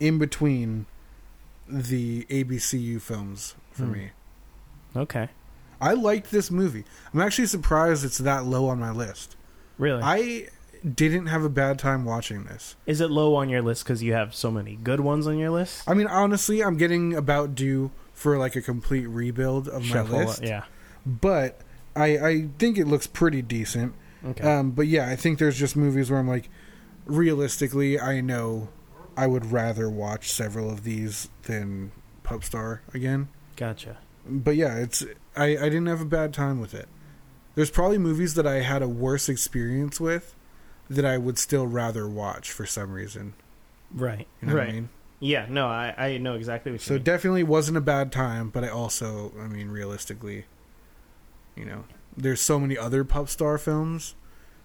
[0.00, 0.86] in between
[1.68, 3.92] the ABCU films for Hmm.
[3.92, 4.10] me.
[4.96, 5.28] Okay.
[5.80, 6.84] I liked this movie.
[7.12, 9.36] I'm actually surprised it's that low on my list.
[9.78, 10.02] Really?
[10.02, 10.48] I
[10.94, 12.76] didn't have a bad time watching this.
[12.86, 15.50] is it low on your list because you have so many good ones on your
[15.50, 15.82] list?
[15.88, 20.20] I mean, honestly, I'm getting about due for like a complete rebuild of my Shuffle
[20.20, 20.42] it, list.
[20.44, 20.64] Yeah.
[21.06, 21.60] But
[21.96, 23.94] I, I think it looks pretty decent.
[24.24, 24.42] Okay.
[24.42, 26.48] Um, but yeah, I think there's just movies where I'm like,
[27.06, 28.68] realistically, I know
[29.16, 31.92] I would rather watch several of these than
[32.24, 33.28] Pupstar again.
[33.56, 33.98] gotcha.
[34.26, 35.04] But yeah, it's
[35.36, 36.88] I, I didn't have a bad time with it.
[37.54, 40.34] There's probably movies that I had a worse experience with
[40.88, 43.34] that I would still rather watch for some reason.
[43.92, 44.26] Right.
[44.40, 44.66] You know right.
[44.66, 44.88] what I mean?
[45.20, 45.46] Yeah.
[45.50, 47.02] No, I, I know exactly what you So mean.
[47.02, 50.46] definitely wasn't a bad time, but I also, I mean, realistically,
[51.56, 51.84] you know,
[52.16, 54.14] there's so many other pop star films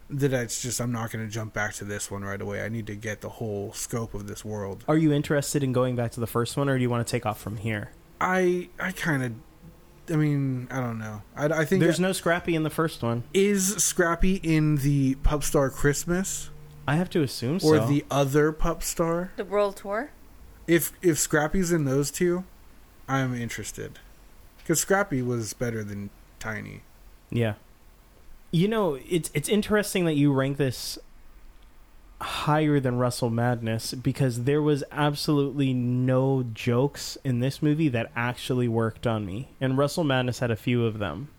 [0.09, 2.63] that it's just I'm not going to jump back to this one right away.
[2.63, 4.83] I need to get the whole scope of this world.
[4.87, 7.11] Are you interested in going back to the first one, or do you want to
[7.11, 7.91] take off from here?
[8.19, 11.21] I I kind of, I mean, I don't know.
[11.35, 13.23] I, I think There's no Scrappy in the first one.
[13.33, 16.49] is Scrappy in the Pup Star Christmas
[16.87, 17.85] I have to assume or so.
[17.85, 19.31] the other Pup Star?
[19.37, 20.11] The world tour.
[20.65, 22.45] If if Scrappy's in those two,
[23.07, 23.99] I'm interested
[24.57, 26.09] because Scrappy was better than
[26.39, 26.81] Tiny.
[27.29, 27.55] Yeah.
[28.51, 30.97] You know, it's it's interesting that you rank this
[32.21, 38.67] higher than Russell Madness because there was absolutely no jokes in this movie that actually
[38.67, 39.49] worked on me.
[39.61, 41.29] And Russell Madness had a few of them.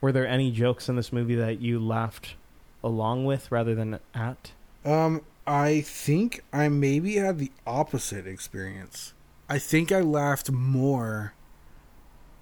[0.00, 2.34] Were there any jokes in this movie that you laughed
[2.82, 4.52] along with rather than at?
[4.84, 9.14] Um, I think I maybe had the opposite experience.
[9.48, 11.34] I think I laughed more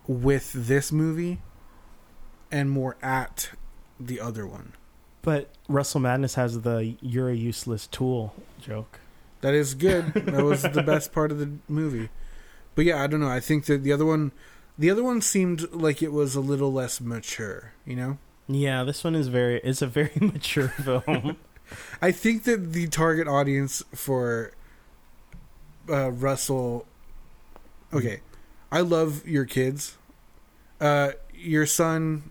[0.07, 1.41] with this movie
[2.51, 3.51] and more at
[3.99, 4.73] the other one.
[5.23, 9.01] But Russell Madness has the you're a useless tool joke.
[9.41, 10.15] That is good.
[10.15, 12.09] that was the best part of the movie.
[12.75, 13.29] But yeah, I don't know.
[13.29, 14.33] I think that the other one
[14.79, 18.19] the other one seemed like it was a little less mature, you know?
[18.47, 21.37] Yeah, this one is very it's a very mature film.
[22.03, 24.53] I think that the target audience for
[25.91, 26.87] uh, Russell.
[27.93, 28.21] Okay,
[28.71, 29.99] I love your kids.
[30.81, 32.31] Uh, your son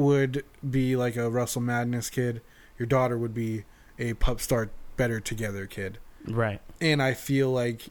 [0.00, 2.40] would be like a Russell Madness kid.
[2.78, 3.64] Your daughter would be
[3.98, 5.98] a Pup Star Better Together kid.
[6.26, 6.60] right.
[6.80, 7.88] And I feel like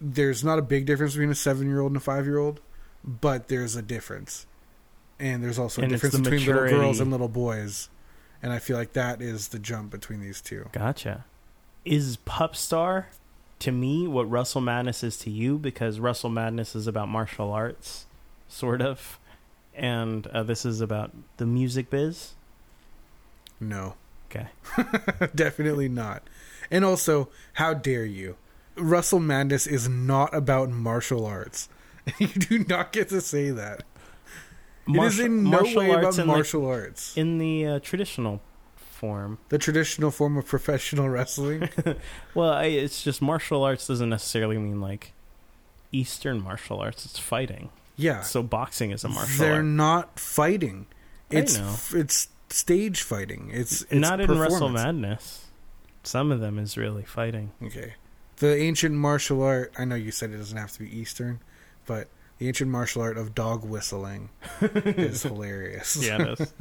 [0.00, 2.60] there's not a big difference between a seven year old and a five year old,
[3.04, 4.46] but there's a difference.
[5.20, 7.88] And there's also a And difference the between little girls and little boys.
[8.42, 10.68] And I feel like that is the jump between these two.
[10.72, 11.24] Gotcha.
[11.84, 13.08] Is Pup Star
[13.60, 15.58] to me what Russell Madness is to you?
[15.58, 18.06] Because Russell Madness is about martial arts,
[18.48, 19.20] sort of,
[19.74, 22.32] and uh, this is about the music biz.
[23.60, 23.94] No.
[24.30, 24.48] Okay.
[25.34, 26.22] Definitely not.
[26.70, 28.36] And also, how dare you?
[28.76, 31.68] Russell Madness is not about martial arts.
[32.18, 33.84] You do not get to say that.
[34.88, 37.16] it is in no way about martial arts.
[37.16, 38.40] in the uh, traditional
[38.76, 39.38] form.
[39.50, 41.68] The traditional form of professional wrestling.
[42.34, 45.12] Well, I, it's just martial arts doesn't necessarily mean like
[45.92, 47.04] Eastern martial arts.
[47.04, 47.70] It's fighting.
[48.02, 48.22] Yeah.
[48.22, 49.38] So boxing is a martial art.
[49.38, 49.64] They're art.
[49.64, 50.86] not fighting.
[51.30, 51.74] I It's know.
[52.00, 53.50] it's stage fighting.
[53.52, 54.68] It's, it's not in Wrestle.
[54.68, 55.46] Madness.
[56.02, 57.52] Some of them is really fighting.
[57.62, 57.94] Okay.
[58.36, 61.40] The ancient martial art, I know you said it doesn't have to be Eastern,
[61.86, 62.08] but
[62.38, 64.30] the ancient martial art of dog whistling
[64.60, 65.96] is hilarious.
[66.04, 66.52] Yeah, it is.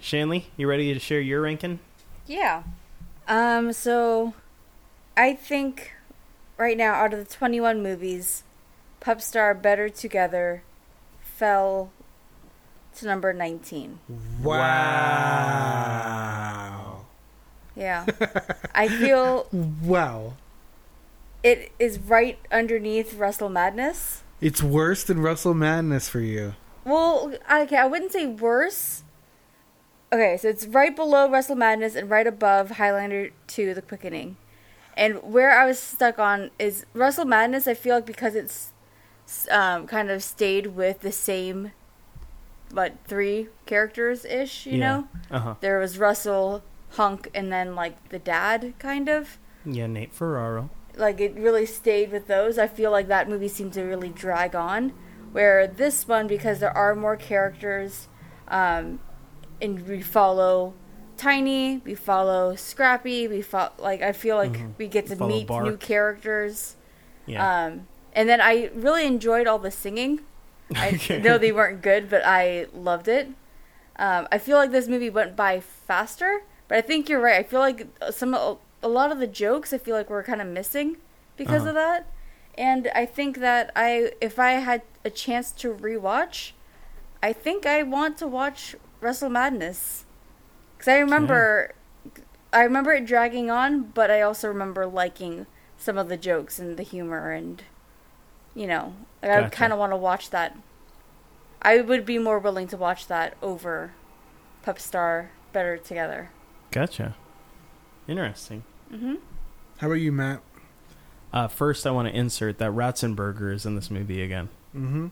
[0.00, 1.78] Shanley, you ready to share your ranking?
[2.26, 2.64] Yeah.
[3.28, 4.34] Um, so
[5.16, 5.92] I think
[6.56, 8.42] right now out of the 21 movies,
[9.00, 10.62] Pupstar Better Together
[11.20, 11.90] fell
[12.96, 13.98] to number 19.
[16.06, 17.04] Wow.
[17.74, 18.06] Yeah.
[18.74, 19.46] I feel
[19.82, 20.34] Wow.
[21.42, 24.22] it is right underneath Russell Madness.
[24.40, 26.54] It's worse than Russell Madness for you.
[26.84, 29.02] Well, okay, I wouldn't say worse.
[30.12, 34.36] Okay, so it's right below Russell Madness and right above Highlander 2 The Quickening.
[34.96, 38.72] And where I was stuck on is Russell Madness, I feel like because it's
[39.50, 41.72] um, kind of stayed with the same,
[42.72, 45.08] but three characters ish, you know?
[45.30, 45.54] Uh huh.
[45.60, 49.38] There was Russell, Hunk, and then like the dad, kind of.
[49.64, 50.70] Yeah, Nate Ferraro.
[50.96, 52.56] like it really stayed with those.
[52.58, 54.92] I feel like that movie seemed to really drag on.
[55.32, 58.08] Where this one, because there are more characters,
[58.48, 59.00] um,
[59.60, 60.72] and we follow
[61.18, 64.72] Tiny, we follow Scrappy, we follow like I feel like Mhm.
[64.78, 66.76] we get to Follow meet new characters.
[67.26, 67.64] Yeah.
[67.66, 67.86] Um,
[68.16, 70.20] and then I really enjoyed all the singing.
[70.74, 73.28] I know they weren't good, but I loved it.
[73.98, 77.38] Um, I feel like this movie went by faster, but I think you're right.
[77.38, 80.48] I feel like some a lot of the jokes I feel like we're kind of
[80.48, 80.96] missing
[81.36, 81.68] because Uh-huh.
[81.70, 82.06] of that.
[82.58, 86.52] And I think that I if I had a chance to rewatch,
[87.22, 90.04] I think I want to watch Russell Madness.
[90.78, 91.74] Cuz I remember
[92.52, 95.46] I remember it dragging on, but I also remember liking
[95.78, 97.62] some of the jokes and the humor and
[98.56, 98.92] you know,
[99.22, 100.56] like I kind of want to watch that.
[101.62, 103.92] I would be more willing to watch that over
[104.62, 106.30] Pup Star Better Together.
[106.72, 107.14] gotcha.
[108.08, 108.64] Interesting.
[108.92, 109.18] Mhm.
[109.78, 110.40] How about you, Matt?
[111.32, 114.48] Uh, first, I want to insert that Ratzenberger is in this movie again.
[114.74, 115.08] Mm-hmm.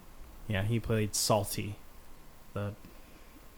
[0.49, 1.77] Yeah, he played Salty,
[2.55, 2.75] the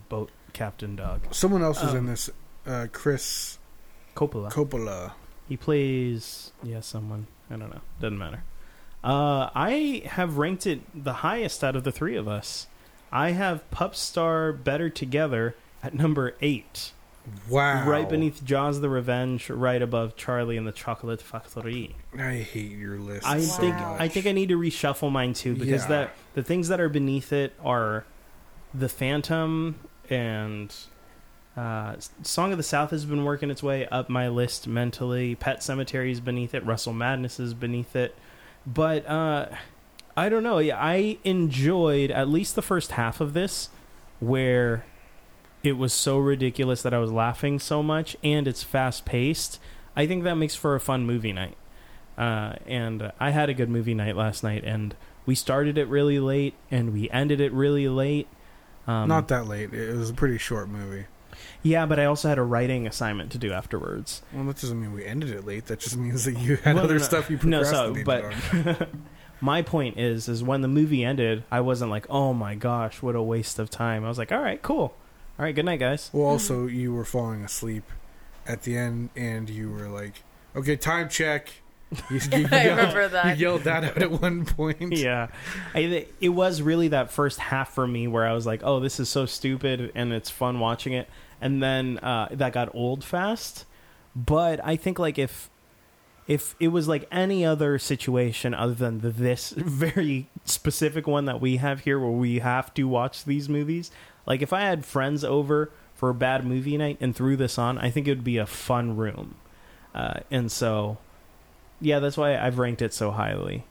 [0.09, 1.21] boat captain dog.
[1.33, 2.31] Someone else is in Um, this.
[2.67, 3.59] Uh, Chris
[4.17, 4.51] Coppola.
[4.51, 5.13] Coppola.
[5.49, 8.43] He plays yeah someone I don't know doesn't matter.
[9.07, 12.67] Uh, I have ranked it the highest out of the three of us.
[13.13, 16.91] I have Pupstar Better Together at number eight,
[17.49, 17.89] Wow.
[17.89, 21.95] right beneath Jaws the Revenge, right above Charlie and the Chocolate Factory.
[22.19, 23.25] I hate your list.
[23.25, 24.01] I so think much.
[24.01, 25.89] I think I need to reshuffle mine too because Yeah.
[25.89, 28.05] that the things that are beneath it are
[28.75, 29.77] the Phantom
[30.11, 30.75] and
[31.57, 35.37] uh, Song of the South has been working its way up my list mentally.
[35.37, 36.67] Pet Sematary is beneath it.
[36.67, 38.15] Russell Madness is beneath it.
[38.67, 39.49] But uh,
[40.17, 40.59] I don't know.
[40.59, 43.71] Yeah, I enjoyed at least the first half of this,
[44.19, 44.85] where
[45.63, 49.61] it was so ridiculous that I was laughing so much, and it's fast paced.
[49.95, 51.57] I think that makes for a fun movie night.
[52.19, 54.95] Uh, and I had a good movie night last night, and
[55.27, 58.27] we started it really late, and we ended it really late.
[58.87, 59.73] Um, Not that late.
[59.75, 61.07] It was a pretty short movie.
[61.63, 64.23] Yeah, but I also had a writing assignment to do afterwards.
[64.33, 65.67] Well, that doesn't mean we ended it late.
[65.67, 67.73] That just means that you had Well, other no, stuff you progressed.
[67.73, 68.89] no, so, but-
[69.41, 73.15] My point is, is when the movie ended, I wasn't like, "Oh my gosh, what
[73.15, 74.95] a waste of time." I was like, "All right, cool.
[75.39, 77.85] All right, good night, guys." Well, also you were falling asleep
[78.47, 80.23] at the end, and you were like,
[80.57, 81.51] "Okay, time check."
[82.11, 83.37] You, you I yelled- remember that.
[83.39, 84.93] You yelled that out at one point.
[84.97, 85.29] yeah,
[85.75, 88.99] I, it was really that first half for me where I was like, "Oh, this
[88.99, 91.11] is so stupid," and it's fun watching it,
[91.41, 93.65] and then uh, that got old fast.
[94.15, 95.51] But I think like if
[96.27, 101.57] if it was like any other situation other than this very specific one that we
[101.59, 103.91] have here, where we have to watch these movies,
[104.27, 107.79] like if I had friends over for a bad movie night and threw this on,
[107.79, 109.37] I think it would be a fun room.
[109.95, 110.99] Uh, and so,
[111.81, 113.65] yeah, that's why I've ranked it so highly.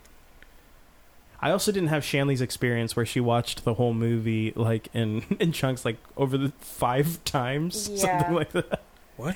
[1.45, 5.51] I also didn't have Shanley's experience where she watched the whole movie like in in
[5.51, 7.97] chunks, like over the five times, Yeah.
[8.17, 8.81] something like that.
[9.15, 9.35] What?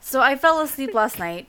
[0.00, 1.48] So I fell asleep last night.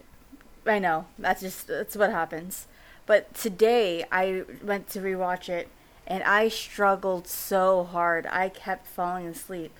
[0.66, 2.68] I know that's just that's what happens.
[3.06, 5.68] But today I went to rewatch it,
[6.08, 8.26] and I struggled so hard.
[8.28, 9.74] I kept falling asleep,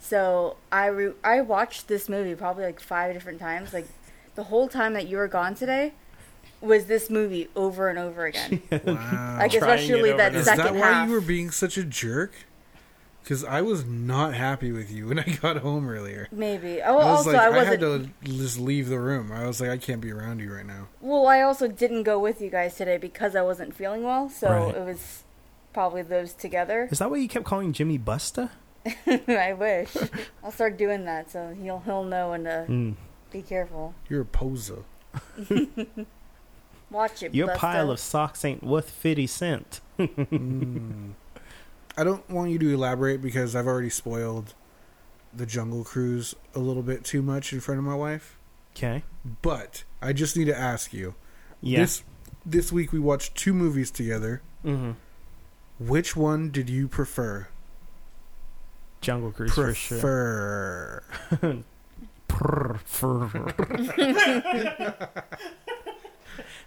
[0.00, 3.72] So I re- I watched this movie probably like five different times.
[3.72, 3.86] Like
[4.34, 5.92] the whole time that you were gone today
[6.60, 8.62] was this movie over and over again.
[8.70, 9.36] Wow.
[9.38, 10.38] like especially that and over.
[10.38, 11.08] Is that why half.
[11.08, 12.32] you were being such a jerk?
[13.22, 16.28] Because I was not happy with you when I got home earlier.
[16.32, 16.80] Maybe.
[16.82, 17.68] Oh, I was also like, I I, wasn't.
[17.68, 19.30] had to just leave the room.
[19.30, 20.88] I was like, I can't be around you right now.
[21.02, 24.30] Well, I also didn't go with you guys today because I wasn't feeling well.
[24.30, 24.74] So Right.
[24.74, 25.24] it was
[25.74, 26.88] probably those together.
[26.90, 28.48] Is that why you kept calling Jimmy Busta?
[29.06, 29.94] I wish.
[30.42, 32.94] I'll start doing that so he'll he'll know and uh, Mm.
[33.30, 33.94] be careful.
[34.08, 34.84] You're a poser.
[36.90, 37.34] Watch it.
[37.34, 37.56] Your Busta.
[37.56, 39.80] pile of socks ain't worth 50 cent.
[39.98, 41.12] Mm.
[41.96, 44.54] I don't want you to elaborate because I've already spoiled
[45.34, 48.38] the Jungle Cruise a little bit too much in front of my wife.
[48.74, 49.02] Okay.
[49.42, 51.14] But I just need to ask you.
[51.60, 51.80] Yeah.
[51.80, 52.02] This
[52.46, 54.40] this week we watched two movies together.
[54.62, 54.92] hmm
[55.78, 57.48] Which one did you prefer?
[59.00, 61.02] Jungle Cruise for sure.
[62.28, 63.52] prefer.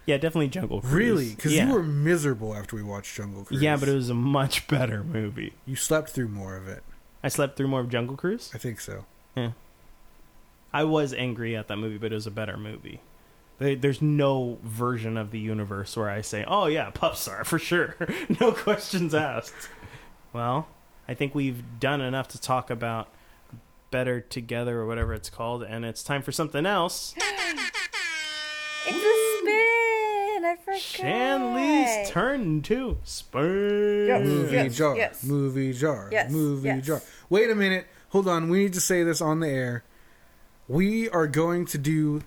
[0.04, 0.12] Prefer.
[0.12, 0.92] yeah, definitely Jungle Cruise.
[0.92, 1.30] Really?
[1.30, 1.66] Because yeah.
[1.66, 3.62] you were miserable after we watched Jungle Cruise.
[3.62, 5.54] Yeah, but it was a much better movie.
[5.66, 6.82] you slept through more of it.
[7.24, 8.50] I slept through more of Jungle Cruise.
[8.54, 9.06] I think so.
[9.36, 9.52] Yeah.
[10.72, 13.00] I was angry at that movie, but it was a better movie.
[13.58, 17.94] There's no version of the universe where I say, "Oh yeah, Puffstar for sure,
[18.40, 19.68] no questions asked."
[20.32, 20.66] Well,
[21.06, 23.08] I think we've done enough to talk about
[23.92, 27.14] Better Together or whatever it's called, and it's time for something else.
[28.84, 29.91] It's a spin.
[30.44, 30.80] I forgot.
[30.80, 34.06] Shanley's turn to spin.
[34.08, 34.26] Yes.
[34.26, 34.96] Movie yes, jar.
[34.96, 35.24] yes.
[35.24, 36.08] Movie jar.
[36.12, 36.86] Yes, Movie yes.
[36.86, 37.02] jar.
[37.30, 37.86] Wait a minute.
[38.10, 38.48] Hold on.
[38.48, 39.84] We need to say this on the air.
[40.68, 42.22] We are going to do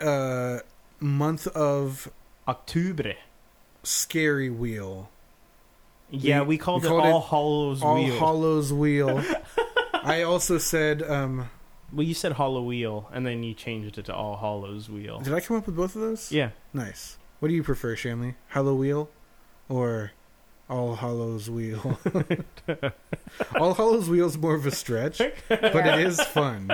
[0.00, 0.60] a
[1.00, 2.10] month of
[2.46, 3.14] Octubre.
[3.82, 5.10] scary wheel.
[6.10, 8.18] Yeah, We- we called we it called All Hollows Hallows All Wheel.
[8.18, 9.24] Hollows wheel.
[9.92, 11.50] I also said, um,
[11.92, 15.20] well, you said Hollow Wheel, and then you changed it to All Hollows Wheel.
[15.20, 16.32] did I come up with both of those?
[16.32, 16.50] Yeah.
[16.72, 17.17] Nice.
[17.40, 18.34] What do you prefer, Shanley?
[18.48, 19.08] Hollow wheel
[19.68, 20.12] or
[20.68, 21.98] All Hollows wheel?
[23.56, 26.70] All Hollows wheel is more of a stretch, but it is fun.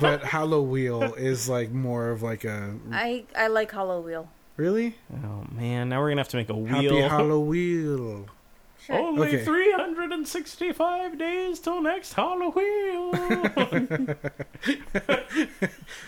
[0.00, 4.28] But Hollow wheel is like more of like a I I like Hollow Wheel.
[4.56, 7.08] really Oh man, now we're gonna have to make a happy wheel.
[7.08, 8.26] Hollow wheel.
[8.84, 8.96] Sure.
[8.96, 9.44] Only Okay.
[9.44, 14.14] 365 days till next Halloween.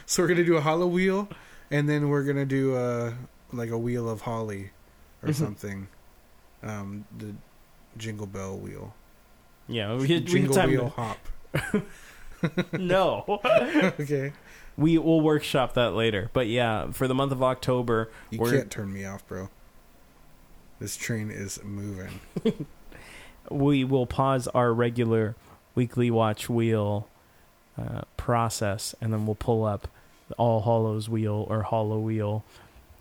[0.06, 1.28] So we're gonna do a hollow wheel,
[1.70, 3.14] and then we're gonna do a
[3.52, 4.70] like a wheel of holly
[5.22, 5.88] or something.
[6.62, 7.34] Um, the
[7.96, 8.94] jingle bell wheel,
[9.68, 11.82] yeah, we, we jingle time wheel to- hop.
[12.72, 13.40] No,
[14.00, 14.32] okay,
[14.76, 16.30] we will workshop that later.
[16.32, 19.50] But yeah, for the month of October, you we're can't turn me off, bro.
[20.78, 22.20] This train is moving.
[23.50, 25.36] we will pause our regular
[25.74, 27.08] weekly watch wheel
[27.78, 29.86] uh, process, and then we'll pull up
[30.38, 32.44] All Hollows wheel or Hollow wheel,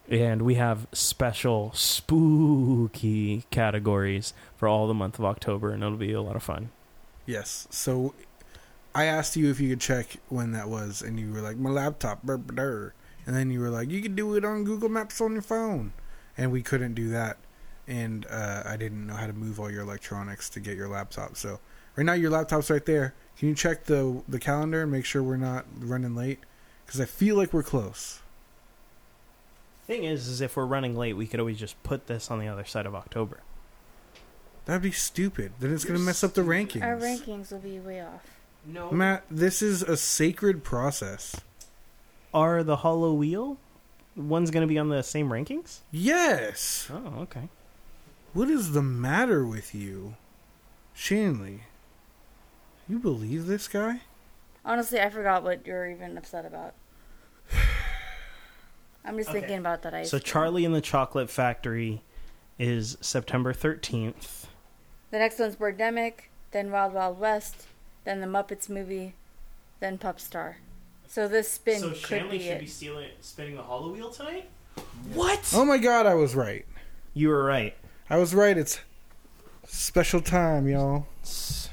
[0.09, 6.13] and we have special spooky categories for all the month of October, and it'll be
[6.13, 6.69] a lot of fun.
[7.25, 7.67] Yes.
[7.69, 8.13] So
[8.95, 11.69] I asked you if you could check when that was, and you were like, my
[11.69, 12.93] laptop, brr, brr.
[13.25, 15.93] and then you were like, you could do it on Google Maps on your phone,
[16.37, 17.37] and we couldn't do that,
[17.87, 21.37] and uh, I didn't know how to move all your electronics to get your laptop.
[21.37, 21.59] So
[21.95, 23.13] right now your laptop's right there.
[23.37, 26.39] Can you check the the calendar and make sure we're not running late?
[26.89, 28.19] Because I feel like we're close.
[29.85, 32.47] Thing is, is if we're running late, we could always just put this on the
[32.47, 33.41] other side of October.
[34.65, 35.51] That'd be stupid.
[35.59, 36.81] Then it's gonna mess up the rankings.
[36.81, 38.23] Our rankings will be way off.
[38.65, 41.39] No, Matt, this is a sacred process.
[42.33, 43.57] are the Hollow Wheel
[44.15, 45.81] ones going to be on the same rankings?
[45.91, 46.89] Yes.
[46.91, 47.49] Oh, okay.
[48.33, 50.15] What is the matter with you?
[50.95, 51.65] Shanley,
[52.87, 54.01] you believe this guy?
[54.65, 56.73] Honestly, I forgot what you're even upset about.
[59.05, 59.39] I'm just Okay.
[59.39, 60.09] thinking about that ice.
[60.11, 60.23] So cream.
[60.25, 62.01] Charlie and the Chocolate Factory
[62.57, 64.45] is September 13th.
[65.11, 66.13] The next one's Birdemic,
[66.51, 67.65] then Wild Wild West,
[68.03, 69.15] then the Muppets movie,
[69.79, 70.57] then Pup Star.
[71.07, 72.69] So this spin could be it.
[72.69, 74.49] stealing, spinning the Hollow Wheel tonight?
[75.13, 75.51] What?
[75.55, 76.65] Oh my god, I was right.
[77.15, 77.75] You were right.
[78.09, 78.55] I was right.
[78.57, 78.79] It's
[79.65, 81.07] special time, y'all.
[81.21, 81.69] It's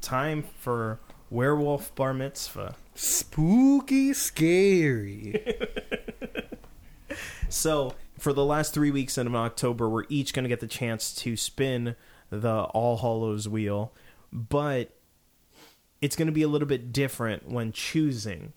[0.00, 0.98] time for
[1.30, 2.74] Werewolf Bar Mitzvah.
[2.94, 5.44] Spooky, scary.
[7.54, 11.14] So, for the last three weeks in October, we're each going to get the chance
[11.14, 11.94] to spin
[12.28, 13.92] the All Hollows wheel,
[14.32, 14.90] but
[16.00, 18.52] it's going to be a little bit different when choosing.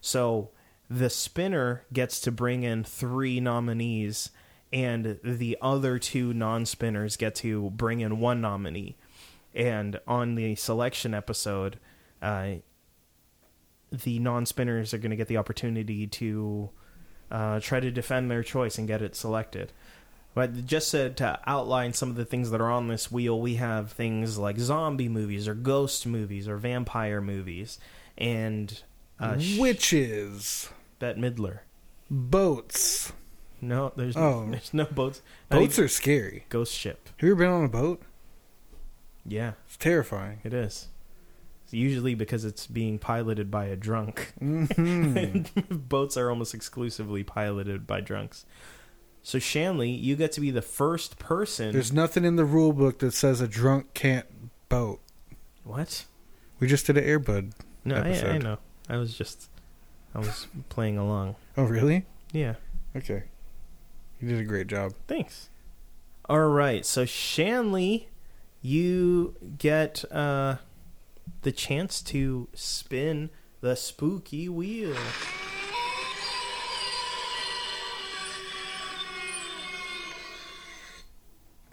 [0.00, 0.48] So,
[0.88, 4.30] the spinner gets to bring in three nominees,
[4.72, 8.96] and the other two non spinners get to bring in one nominee.
[9.54, 11.78] And on the selection episode,
[12.22, 12.52] uh,
[13.92, 16.70] the non-spinners are going to get the opportunity to
[17.30, 19.72] uh, try to defend their choice and get it selected.
[20.34, 23.56] But just to, to outline some of the things that are on this wheel, we
[23.56, 27.78] have things like zombie movies or ghost movies or vampire movies,
[28.16, 28.82] and
[29.18, 31.60] uh, Sh- Witches, Bette Midler.
[32.10, 33.12] boats.
[33.60, 34.46] No, there's Oh.
[34.50, 35.20] there's no boats.
[35.50, 36.44] Not Boats are scary.
[36.50, 37.08] ghost ship.
[37.16, 38.02] Have you ever been on a boat?
[39.26, 40.40] Yeah, It's terrifying.
[40.44, 40.88] it is.
[41.68, 44.32] It's usually because it's being piloted by a drunk.
[44.38, 48.46] hmm Boats are almost exclusively piloted by drunks.
[49.22, 51.72] So Shanley, you get to be the first person.
[51.72, 54.24] There's nothing in the rule book that says a drunk can't
[54.70, 55.00] boat.
[55.62, 56.06] what?
[56.58, 57.52] We just did an Airbud.
[57.84, 58.56] No, I, I know.
[58.88, 59.50] I was just,
[60.14, 61.36] I was playing along.
[61.58, 62.06] Oh, really?
[62.32, 62.54] Yeah.
[62.96, 63.24] Okay.
[64.22, 64.94] You did a great job.
[65.06, 65.50] Thanks.
[66.30, 68.08] All right, so Shanley,
[68.62, 70.56] you get uh,
[71.42, 73.30] the chance to spin
[73.60, 74.96] the spooky wheel.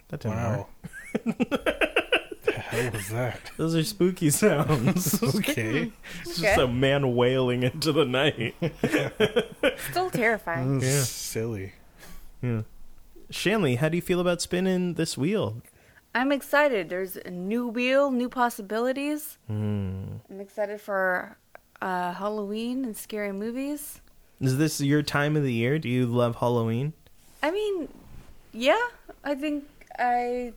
[0.08, 0.68] That didn't Wow.
[1.24, 1.38] work.
[2.44, 3.50] the hell was that?
[3.56, 5.20] Those are spooky sounds.
[5.22, 5.90] Okay.
[6.22, 6.42] It's Okay.
[6.54, 8.54] just a man wailing into the night.
[9.90, 10.80] Still terrifying.
[10.80, 11.02] Mm, yeah.
[11.02, 11.72] silly.
[12.42, 12.62] Yeah.
[13.30, 15.60] Shanley, how do you feel about spinning this wheel?
[16.16, 16.88] I'm excited.
[16.88, 19.36] There's a new wheel, new possibilities.
[19.48, 20.16] Hmm.
[20.30, 21.36] I'm excited for
[21.82, 24.00] uh, Halloween and scary movies.
[24.40, 25.78] Is this your time of the year?
[25.78, 26.94] Do you love Halloween?
[27.42, 27.88] I mean,
[28.52, 28.80] yeah,
[29.24, 29.64] I think
[29.98, 30.54] I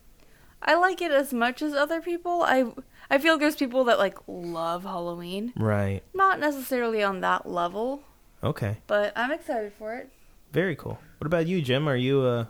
[0.61, 2.44] I like it as much as other people.
[2.44, 2.72] I
[3.10, 5.52] I feel there's people that like love Halloween.
[5.57, 6.03] Right.
[6.14, 8.02] Not necessarily on that level,
[8.44, 8.77] Okay.
[8.88, 10.10] but I'm excited for it.
[10.53, 10.99] Very cool.
[11.18, 11.88] What about you, Jim?
[11.90, 12.49] Are you a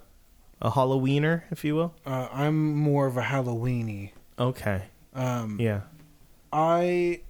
[0.62, 1.94] a Halloweener, if you will?
[2.06, 4.12] Uh, I'm more of a Halloweeny.
[4.38, 4.84] Okay.
[5.14, 5.82] Um, Yeah.
[6.52, 7.22] I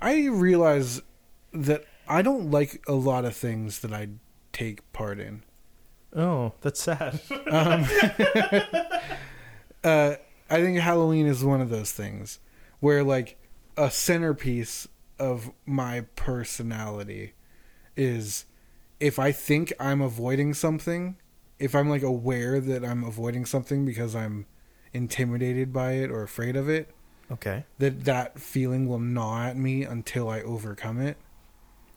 [0.00, 1.00] I realize
[1.52, 4.08] that I don't like a lot of things that I
[4.52, 5.42] take part in.
[6.14, 7.20] Oh, that's sad.
[9.82, 10.16] Uh,
[10.50, 12.38] I think Halloween is one of those things
[12.80, 13.38] where like
[13.78, 14.86] a centerpiece
[15.18, 17.32] of my personality
[17.96, 18.44] is
[18.98, 21.16] if I think I'm avoiding something,
[21.60, 24.46] if I'm like aware that I'm avoiding something because I'm
[24.92, 26.90] intimidated by it or afraid of it,
[27.30, 27.64] okay.
[27.78, 31.16] that that feeling will gnaw at me until I overcome it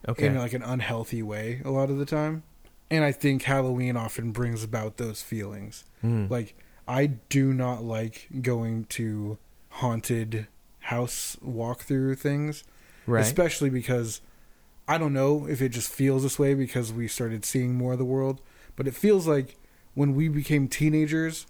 [0.07, 0.27] Okay.
[0.27, 2.43] in like an unhealthy way a lot of the time.
[2.91, 5.85] And I think Halloween often brings about those feelings.
[6.01, 6.27] Hmm.
[6.29, 6.55] Like
[6.87, 9.37] I do not like going to
[9.69, 10.47] haunted
[10.79, 12.65] house walkthrough things,
[13.07, 13.21] right.
[13.21, 14.19] especially because
[14.87, 17.99] I don't know if it just feels this way because we started seeing more of
[17.99, 18.41] the world,
[18.75, 19.57] but it feels like
[19.93, 21.45] when we became teenagers,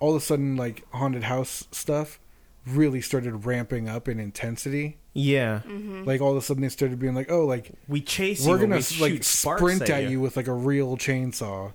[0.00, 2.20] all of a sudden like haunted house stuff
[2.66, 4.98] really started ramping up in intensity.
[5.14, 5.60] yeah.
[6.04, 8.80] Like all of a sudden they started being like, "Oh, like We chase we're gonna
[9.00, 11.72] we like sprint at you with like a real chainsaw.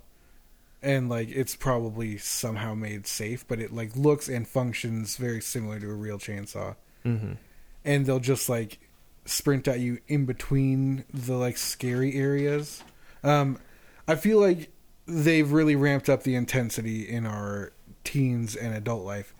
[0.82, 5.80] And like it's probably somehow made safe but it like looks and functions very similar
[5.80, 6.76] to a real chainsaw.
[7.02, 7.32] Hmm
[7.84, 8.78] and they'll just like
[9.26, 12.82] sprint at you in between the like scary areas.
[13.22, 13.58] Um
[14.06, 14.70] i feel like
[15.06, 17.72] they've really ramped up the intensity in our
[18.04, 19.34] teens and adult life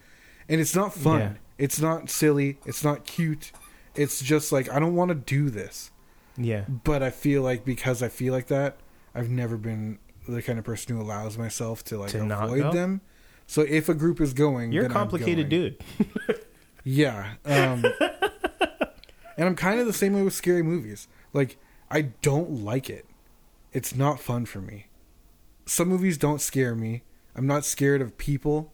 [0.49, 1.33] and it's not fun Yeah.
[1.59, 3.53] it's not silly it's not cute
[3.95, 5.91] it's just like i don't want to do this
[6.37, 6.65] Yeah.
[6.69, 8.77] but I feel like because I feel like that,
[9.15, 13.01] I've never been the kind of person who allows myself to like To avoid them.
[13.47, 15.77] So if a group is going, You're a complicated dude.
[16.87, 17.85] Yeah, um,
[19.37, 21.09] and I'm kind of the same way with scary movies.
[21.33, 21.57] Like
[21.91, 23.07] I don't like it.
[23.73, 24.87] It's not fun for me.
[25.67, 27.03] Some movies don't scare me.
[27.35, 28.73] I'm not scared of people.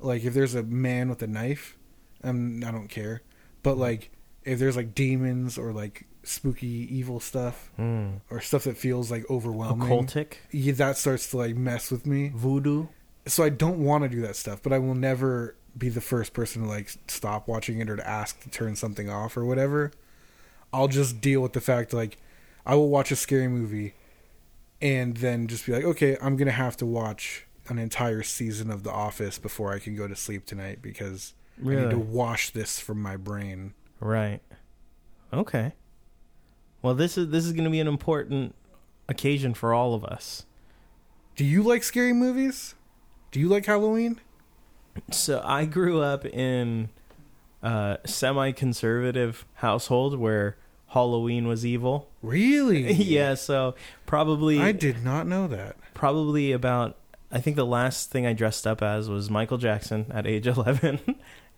[0.00, 1.76] Like if there's a man with a knife,
[2.22, 3.22] I'm I don't care.
[3.62, 4.10] But like
[4.44, 6.66] if there's like demons or like spooky
[6.96, 8.20] evil stuff Mm.
[8.30, 10.34] or stuff that feels like overwhelming, Occultic.
[10.50, 12.32] yeah, that starts to like mess with me.
[12.34, 12.86] Voodoo.
[13.26, 16.32] So I don't want to do that stuff, but I will never be the first
[16.34, 19.92] person to like stop watching it or to ask to turn something off or whatever.
[20.72, 22.18] I'll just deal with the fact like
[22.66, 23.94] I will watch a scary movie
[24.82, 28.82] and then just be like, okay, I'm gonna have to watch an entire season of
[28.82, 31.32] The Office before I can go to sleep tonight because
[31.64, 33.74] I need to wash this from my brain.
[34.00, 34.40] Right.
[35.32, 35.72] Okay.
[36.82, 38.56] Well, this is this is going to be an important
[39.08, 40.44] occasion for all of us.
[41.36, 42.74] Do you like scary movies?
[43.30, 44.20] Do you like Halloween?
[45.10, 46.90] So I grew up in
[47.62, 50.56] a semi-conservative household where
[50.92, 52.10] Halloween was evil.
[52.22, 52.92] Really?
[52.92, 53.74] yeah, so
[54.06, 55.76] probably I did not know that.
[55.94, 56.96] probably about
[57.30, 61.00] I think the last thing I dressed up as was Michael Jackson at age 11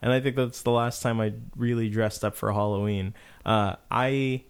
[0.05, 3.15] and I think that's the last time I really dressed up for Halloween.
[3.45, 4.43] Uh, I've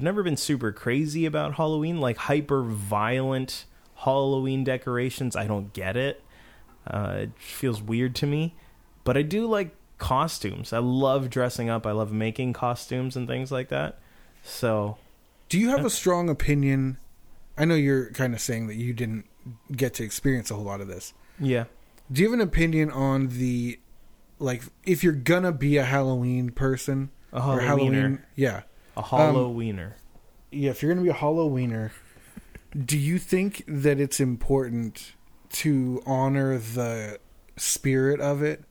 [0.00, 5.36] never been super crazy about Halloween, like hyper violent Halloween decorations.
[5.36, 6.24] I don't get it.
[6.86, 8.56] Uh, it feels weird to me,
[9.04, 10.72] but I do like costumes.
[10.72, 11.86] I love dressing up.
[11.86, 14.00] I love making costumes and things like that.
[14.42, 14.96] So
[15.48, 16.98] Do you have a strong opinion?
[17.56, 19.26] I know you're kind of saying that you didn't
[19.70, 21.12] get to experience a whole lot of this.
[21.38, 21.64] yeah,
[22.10, 23.78] Do you have an opinion on the
[24.38, 28.22] like if you're gonna be a Halloween person A Halloweener.
[28.34, 28.62] yeah,
[28.96, 29.92] a um, Halloweener.
[30.50, 31.90] yeah, if you're gonna be a Halloweener,
[32.76, 35.12] do you think that it's important
[35.50, 37.18] to honor the
[37.58, 38.64] spirit of it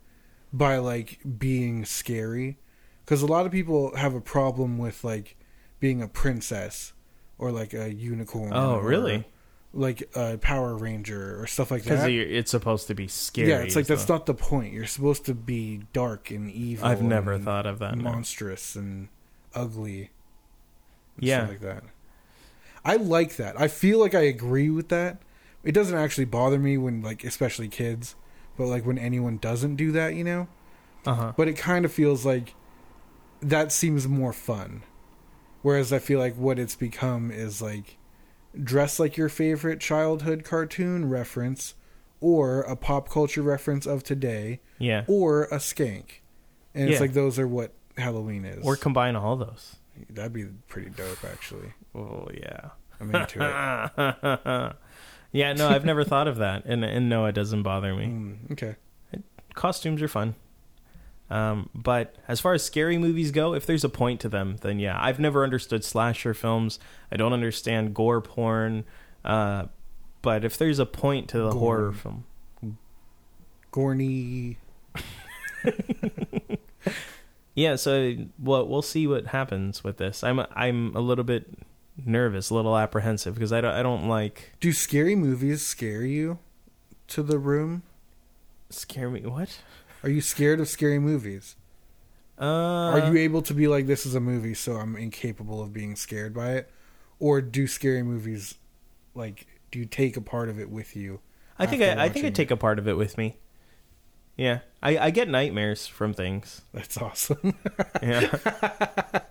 [0.54, 2.58] by like being scary?
[3.06, 5.36] Because a lot of people have a problem with like
[5.80, 6.94] being a princess
[7.38, 8.52] or like a unicorn.
[8.54, 9.26] Oh, or, really?
[9.74, 12.12] Like a Power Ranger or stuff like Because that.
[12.12, 13.50] it's supposed to be scary.
[13.50, 14.74] yeah, it's like that's not the point.
[14.74, 16.88] You're supposed to be dark and evil.
[16.88, 17.96] I've never and thought of that.
[17.96, 18.04] no.
[18.04, 19.10] monstrous and
[19.54, 20.10] ugly.
[21.18, 21.40] and Yeah.
[21.40, 21.84] stuff like that.
[22.84, 23.60] I like that.
[23.60, 25.22] I feel like I agree with that.
[25.64, 28.16] It doesn't actually bother me when, like, especially kids,
[28.60, 30.48] but like when anyone doesn't do that, you know.
[31.06, 31.34] Uh huh.
[31.36, 32.54] But it kind of feels like
[33.42, 34.84] that seems more fun.
[35.62, 37.98] Whereas I feel like what it's become is like
[38.62, 41.74] dress like your favorite childhood cartoon reference,
[42.22, 45.06] or a pop culture reference of today, Yeah.
[45.08, 46.20] or a skank.
[46.76, 46.92] And Yeah.
[46.94, 48.66] it's like those are what Halloween is.
[48.66, 49.78] Or combine all those.
[50.10, 51.74] That'd be pretty dope, actually.
[51.96, 52.72] Oh yeah.
[53.00, 54.76] I'm into it.
[55.32, 58.06] yeah, no, I've never thought of that, and and no, it doesn't bother me.
[58.06, 58.76] Mm, okay.
[59.54, 60.36] Costumes are fun,
[61.30, 64.80] um, but as far as scary movies go, if there's a point to them, then
[64.80, 66.80] yeah, I've never understood slasher films.
[67.12, 68.86] I don't understand gore porn,
[69.26, 69.66] uh,
[70.22, 71.60] but if there's a point to the Gore.
[71.60, 72.26] horror film,
[73.72, 74.58] Gorny.
[77.56, 77.76] yeah.
[77.76, 80.24] So well, we'll see what happens with this.
[80.24, 81.48] I'm I'm a little bit
[82.06, 86.40] nervous, a little apprehensive because I don't I don't like Do scary movies scare you
[87.08, 87.84] to the room?
[88.70, 89.22] scare me.
[89.22, 89.60] What?
[90.04, 91.56] Are you scared of scary movies?
[92.40, 95.74] Uh, Are you able to be like, this is a movie, so I'm incapable of
[95.74, 96.70] being scared by it?
[97.20, 98.56] Or do scary movies,
[99.14, 101.20] like, do you take a part of it with you?
[101.58, 103.38] I think I, I think I take a part of it with me.
[104.38, 106.62] Yeah, I, I get nightmares from things.
[106.74, 107.56] That's awesome.
[108.02, 108.28] Yeah,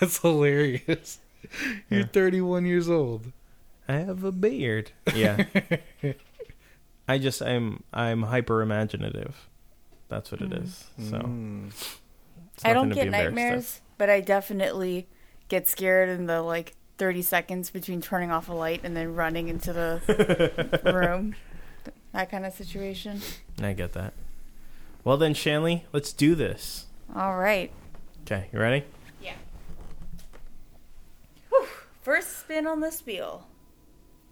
[0.00, 1.20] That's hilarious.
[1.90, 3.32] You're 31 years old.
[3.88, 4.90] I have a beard.
[5.14, 5.44] Yeah,
[7.08, 9.48] I just I'm I'm hyper imaginative.
[10.08, 10.86] That's what it is.
[10.98, 11.72] So Mm.
[12.64, 13.34] I don't nothing to get be embarrassed of.
[13.34, 15.06] nightmares, but I definitely
[15.48, 19.48] get scared in the like 30 seconds between turning off a light and then running
[19.48, 21.34] into the room.
[22.12, 23.20] That kind of situation.
[23.62, 24.14] I get that.
[25.04, 26.86] Well then, Shanley, let's do this.
[27.14, 27.70] All right.
[28.22, 28.84] Okay, you ready?
[29.22, 29.34] Yeah.
[31.50, 31.66] Whew.
[32.06, 33.48] First spin on the spiel.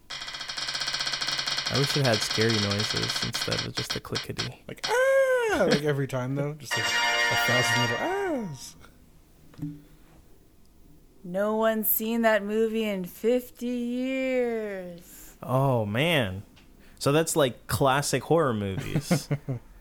[0.09, 4.63] I wish it had scary noises instead of just a clickety.
[4.69, 5.67] Like, ah!
[5.69, 6.53] Like every time, though.
[6.53, 7.97] Just like a thousand little
[8.47, 8.77] ahs.
[11.25, 15.35] No one's seen that movie in 50 years.
[15.43, 16.45] Oh man,
[17.01, 19.29] so that's like classic horror movies.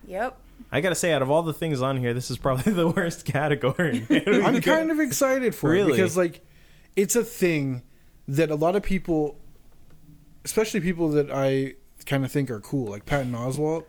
[0.08, 0.36] Yep.
[0.72, 3.24] I gotta say, out of all the things on here, this is probably the worst
[3.24, 4.06] category.
[4.10, 5.92] I'm kind of excited for Really?
[5.94, 6.42] it because like
[6.96, 7.84] it's a thing
[8.28, 9.38] that a lot of people,
[10.46, 11.76] especially people that I
[12.06, 13.86] kind of think are cool, like Patton Oswalt.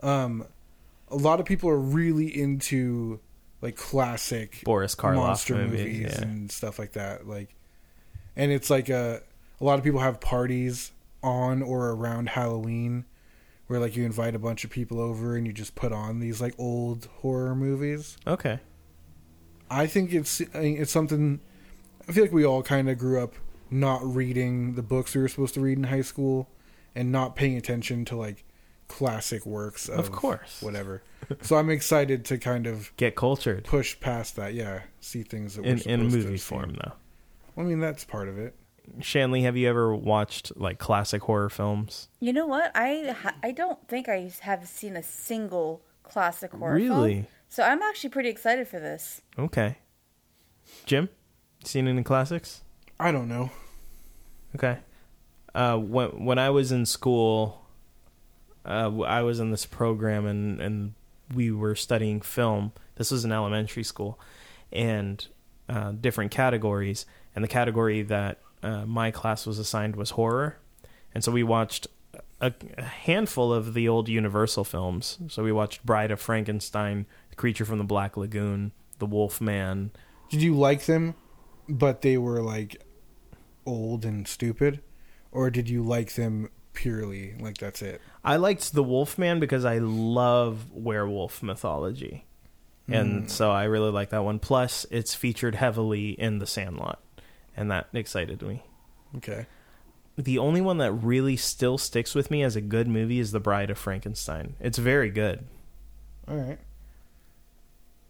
[0.00, 0.46] Um,
[1.08, 3.20] a lot of people are really into
[3.60, 6.22] like classic Boris Karloff monster movies, movies yeah.
[6.22, 7.26] and stuff like that.
[7.26, 7.54] Like,
[8.36, 9.22] and it's like a
[9.60, 10.92] a lot of people have parties
[11.22, 13.04] on or around Halloween.
[13.68, 16.42] Where like you invite a bunch of people over and you just put on these
[16.42, 18.18] like old horror movies.
[18.26, 18.58] okay.
[19.70, 21.40] I think it's it's something.
[22.08, 23.34] I feel like we all kind of grew up
[23.70, 26.48] not reading the books we were supposed to read in high school,
[26.94, 28.44] and not paying attention to like
[28.88, 29.88] classic works.
[29.88, 30.60] Of, Of course.
[30.62, 31.02] whatever.
[31.40, 34.52] so I'm excited to kind of Get cultured push past that.
[34.54, 36.58] Yeah, see things that in we're in supposed movie have seen.
[36.58, 36.92] form, though.
[37.56, 38.54] I mean, that's part of it.
[39.00, 42.08] Shanley, have you ever watched like classic horror films?
[42.20, 42.72] You know what?
[42.74, 47.14] I ha- I don't think I have seen a single classic horror Really?
[47.14, 47.26] film.
[47.48, 49.22] So I'm actually pretty excited for this.
[49.38, 49.78] Okay.
[50.84, 51.08] Jim,
[51.64, 52.62] seen any classics?
[52.98, 53.50] I don't know.
[54.54, 54.78] Okay.
[55.54, 57.66] Uh, when when I was in school,
[58.64, 60.94] uh, I was in this program and and
[61.34, 62.72] we were studying film.
[62.96, 64.18] This was in elementary school,
[64.70, 65.26] and
[65.68, 67.06] uh, different categories.
[67.34, 70.58] And the category that uh, my class was assigned was horror,
[71.14, 71.86] and so we watched
[72.40, 75.18] a, a handful of the old Universal films.
[75.28, 79.92] So we watched Bride of Frankenstein, The Creature from the Black Lagoon, The Wolf Man.
[80.28, 81.14] Did you like them,
[81.68, 82.82] but they were like
[83.66, 84.80] old and stupid,
[85.30, 88.00] or did you like them purely like that's it?
[88.24, 92.26] I liked The Wolf Man because I love werewolf mythology.
[92.88, 93.28] And hmm.
[93.28, 94.38] so I really like that one.
[94.38, 97.00] Plus, it's featured heavily in The Sandlot,
[97.56, 98.62] and that excited me.
[99.16, 99.46] Okay.
[100.16, 103.40] The only one that really still sticks with me as a good movie is The
[103.40, 104.56] Bride of Frankenstein.
[104.60, 105.46] It's very good.
[106.28, 106.58] All right.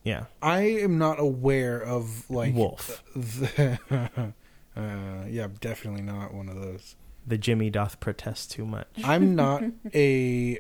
[0.05, 0.25] Yeah.
[0.41, 3.03] I am not aware of like Wolf.
[3.15, 3.79] The,
[4.77, 6.97] uh, yeah, definitely not one of those.
[7.27, 8.89] The Jimmy doth protest too much.
[9.05, 9.63] I'm not
[9.95, 10.59] a.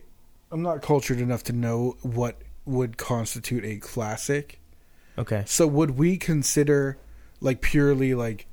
[0.50, 4.60] I'm not cultured enough to know what would constitute a classic.
[5.18, 5.44] Okay.
[5.46, 6.98] So would we consider
[7.40, 8.46] like purely like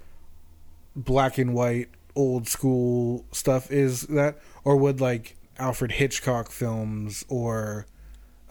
[0.96, 7.86] black and white old school stuff is that or would like Alfred Hitchcock films or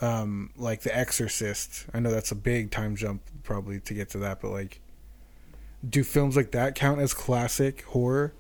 [0.01, 1.87] um like The Exorcist.
[1.93, 4.81] I know that's a big time jump probably to get to that but like
[5.89, 8.33] do films like that count as classic horror?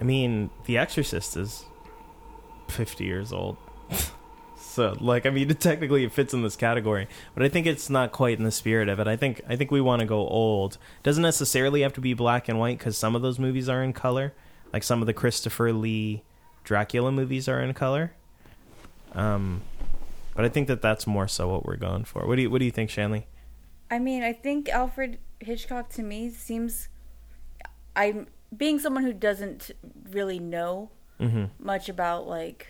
[0.00, 1.64] I mean, The Exorcist is
[2.68, 3.56] 50 years old.
[4.58, 8.12] so, like, I mean, technically it fits in this category, but I think it's not
[8.12, 9.06] quite in the spirit of it.
[9.06, 10.78] I think I think we want to go old.
[11.02, 13.92] Doesn't necessarily have to be black and white because some of those movies are in
[13.92, 14.32] color.
[14.72, 16.22] Like some of the Christopher Lee
[16.64, 18.12] Dracula movies are in color.
[19.12, 19.62] Um,
[20.34, 22.26] but I think that that's more so what we're going for.
[22.26, 23.26] What do you What do you think, Shanley?
[23.90, 26.88] I mean, I think Alfred Hitchcock to me seems.
[27.96, 29.70] I'm being someone who doesn't
[30.10, 30.90] really know
[31.20, 31.44] Mm-hmm.
[31.62, 32.68] much about like.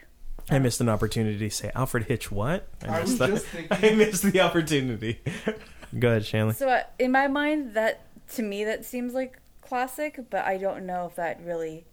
[0.50, 2.32] I missed an opportunity to say Alfred Hitch.
[2.32, 2.66] What?
[2.82, 3.28] I missed was that.
[3.30, 5.20] just thinking- I missed the opportunity.
[5.98, 6.54] Go ahead, Shanley.
[6.54, 10.84] So uh, in my mind, that to me that seems like classic, but I don't
[10.84, 11.84] know if that really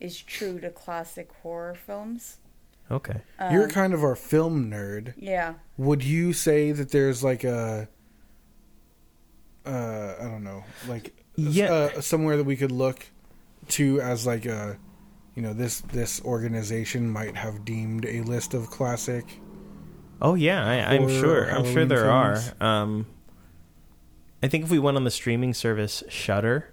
[0.00, 2.38] is true to classic horror films.
[2.90, 3.22] Okay.
[3.50, 5.14] You're kind of our film nerd.
[5.16, 5.54] Yeah.
[5.78, 7.88] Would you say that there's like a
[9.66, 11.72] uh I don't know, like Yeah.
[11.72, 13.06] uh, somewhere that we could look
[13.68, 14.76] to as like a
[15.34, 19.40] you know this this organization might have deemed a list of classic
[20.22, 21.50] Oh yeah, I, I'm Horror sure.
[21.50, 22.52] I'm sure there films.
[22.60, 22.66] are.
[22.82, 23.06] Um,
[24.42, 26.72] I think if we went on the streaming service Shudder,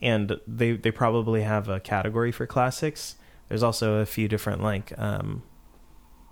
[0.00, 3.16] and they they probably have a category for classics.
[3.48, 5.42] There's also a few different like um,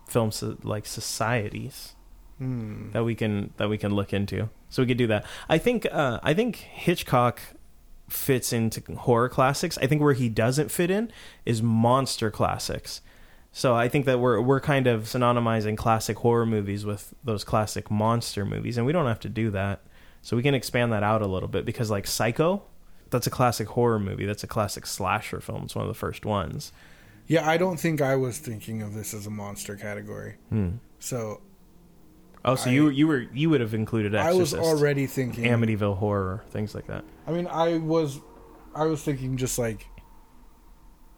[0.08, 1.94] film so, like societies
[2.38, 2.90] Hmm.
[2.90, 4.48] that we can that we can look into.
[4.68, 5.24] So we could do that.
[5.48, 7.40] I think uh, I think Hitchcock
[8.08, 9.78] fits into horror classics.
[9.78, 11.12] I think where he doesn't fit in
[11.46, 13.00] is monster classics.
[13.52, 17.88] So I think that we're we're kind of synonymizing classic horror movies with those classic
[17.88, 19.82] monster movies, and we don't have to do that.
[20.20, 22.64] So we can expand that out a little bit because like Psycho,
[23.10, 24.26] that's a classic horror movie.
[24.26, 25.62] That's a classic slasher film.
[25.64, 26.72] It's one of the first ones.
[27.26, 30.36] Yeah, I don't think I was thinking of this as a monster category.
[30.50, 30.70] Hmm.
[30.98, 31.40] So
[32.44, 35.96] Oh, so I- you you were you would have included I was already thinking Amityville
[35.96, 37.04] Horror, things like that.
[37.26, 38.20] I mean, I was
[38.74, 39.86] I was thinking just like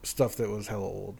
[0.05, 1.19] stuff that was hella old.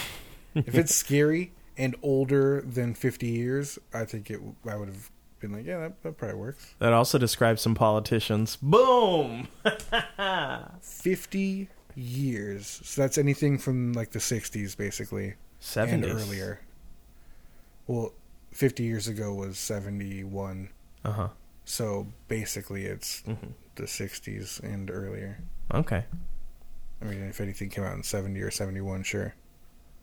[0.54, 5.10] if it's scary and older than 50 years, I think it I would have
[5.40, 6.74] been like, yeah, that, that probably works.
[6.78, 8.56] That also describes some politicians.
[8.56, 9.48] Boom.
[10.80, 12.80] 50 years.
[12.84, 15.34] So that's anything from like the 60s basically
[15.76, 16.60] and earlier.
[17.86, 18.12] Well,
[18.52, 20.70] 50 years ago was 71.
[21.04, 21.28] Uh huh.
[21.64, 23.48] So basically it's Mm-hmm.
[23.76, 25.38] the 60s and earlier.
[25.72, 26.04] Okay.
[27.02, 29.34] I mean, if anything came out in 70 or 71, sure.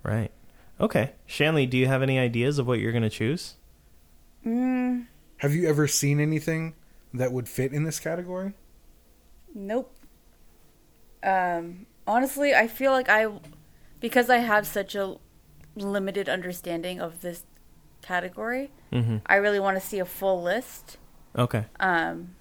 [0.03, 0.31] Right.
[0.79, 1.11] Okay.
[1.25, 3.55] Shanley, do you have any ideas of what you're going to choose?
[4.45, 5.05] Mm,
[5.37, 6.73] Have you ever seen anything
[7.13, 8.53] that would fit in this category?
[9.53, 9.93] nope.
[11.23, 13.27] Um, honestly, I feel like I,
[13.99, 15.17] because I have such a
[15.75, 17.43] limited understanding of this
[18.01, 19.17] category, Mm-hmm.
[19.25, 20.97] I really want to see a full list
[21.37, 21.63] Okay.
[21.79, 22.35] um,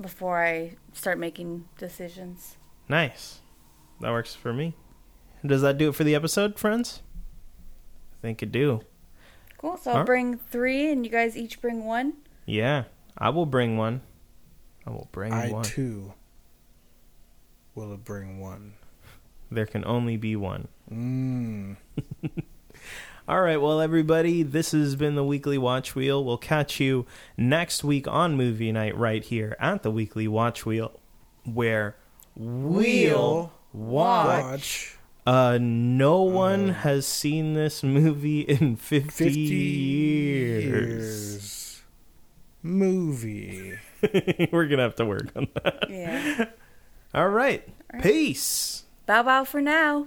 [0.00, 2.56] before I start making decisions.
[2.88, 3.40] Nice.
[4.00, 4.74] That works for me.
[5.46, 7.02] Does that do it for the episode, friends?
[8.18, 8.80] I think it do.
[9.58, 9.76] Cool.
[9.76, 12.14] So I'll bring three, and you guys each bring one.
[12.46, 12.84] Yeah.
[13.16, 14.00] I will bring one.
[14.84, 15.62] I will bring I one.
[15.62, 16.14] too
[17.74, 18.74] will it bring one.
[19.50, 20.68] There can only be one.
[20.90, 21.76] Mm.
[23.28, 26.24] All right, well, everybody, this has been the Weekly Watch Wheel.
[26.24, 30.98] We'll catch you next week on movie night right here at the Weekly Watch Wheel,
[31.44, 31.96] where
[32.34, 34.42] we'll watch.
[34.42, 40.64] Watch Uh, no one has seen this movie in 50, 50 years.
[40.64, 41.82] years.
[42.62, 43.78] Movie.
[44.02, 45.86] We're going to have to work on that.
[45.88, 46.46] Yeah.
[47.14, 47.66] All right.
[47.92, 48.02] right.
[48.02, 48.84] Peace.
[49.06, 50.06] bow bow for now.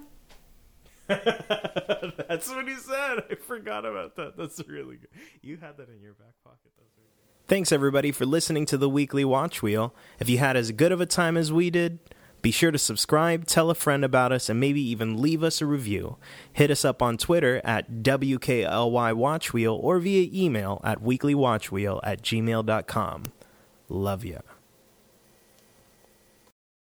[1.07, 3.23] That's what he said.
[3.29, 4.35] I forgot about that.
[4.37, 5.09] That's really good.
[5.41, 6.71] You had that in your back pocket.
[6.77, 7.47] That's really good.
[7.47, 9.93] Thanks everybody for listening to the weekly Watch Wheel.
[10.19, 11.99] If you had as good of a time as we did,
[12.41, 15.65] be sure to subscribe, tell a friend about us, and maybe even leave us a
[15.67, 16.17] review.
[16.53, 23.23] Hit us up on Twitter at WKLY Watchwheel or via email at weeklywatchwheel at gmail.com.
[23.89, 24.39] Love ya.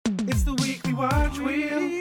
[0.06, 2.01] It's the weekly watch wheel.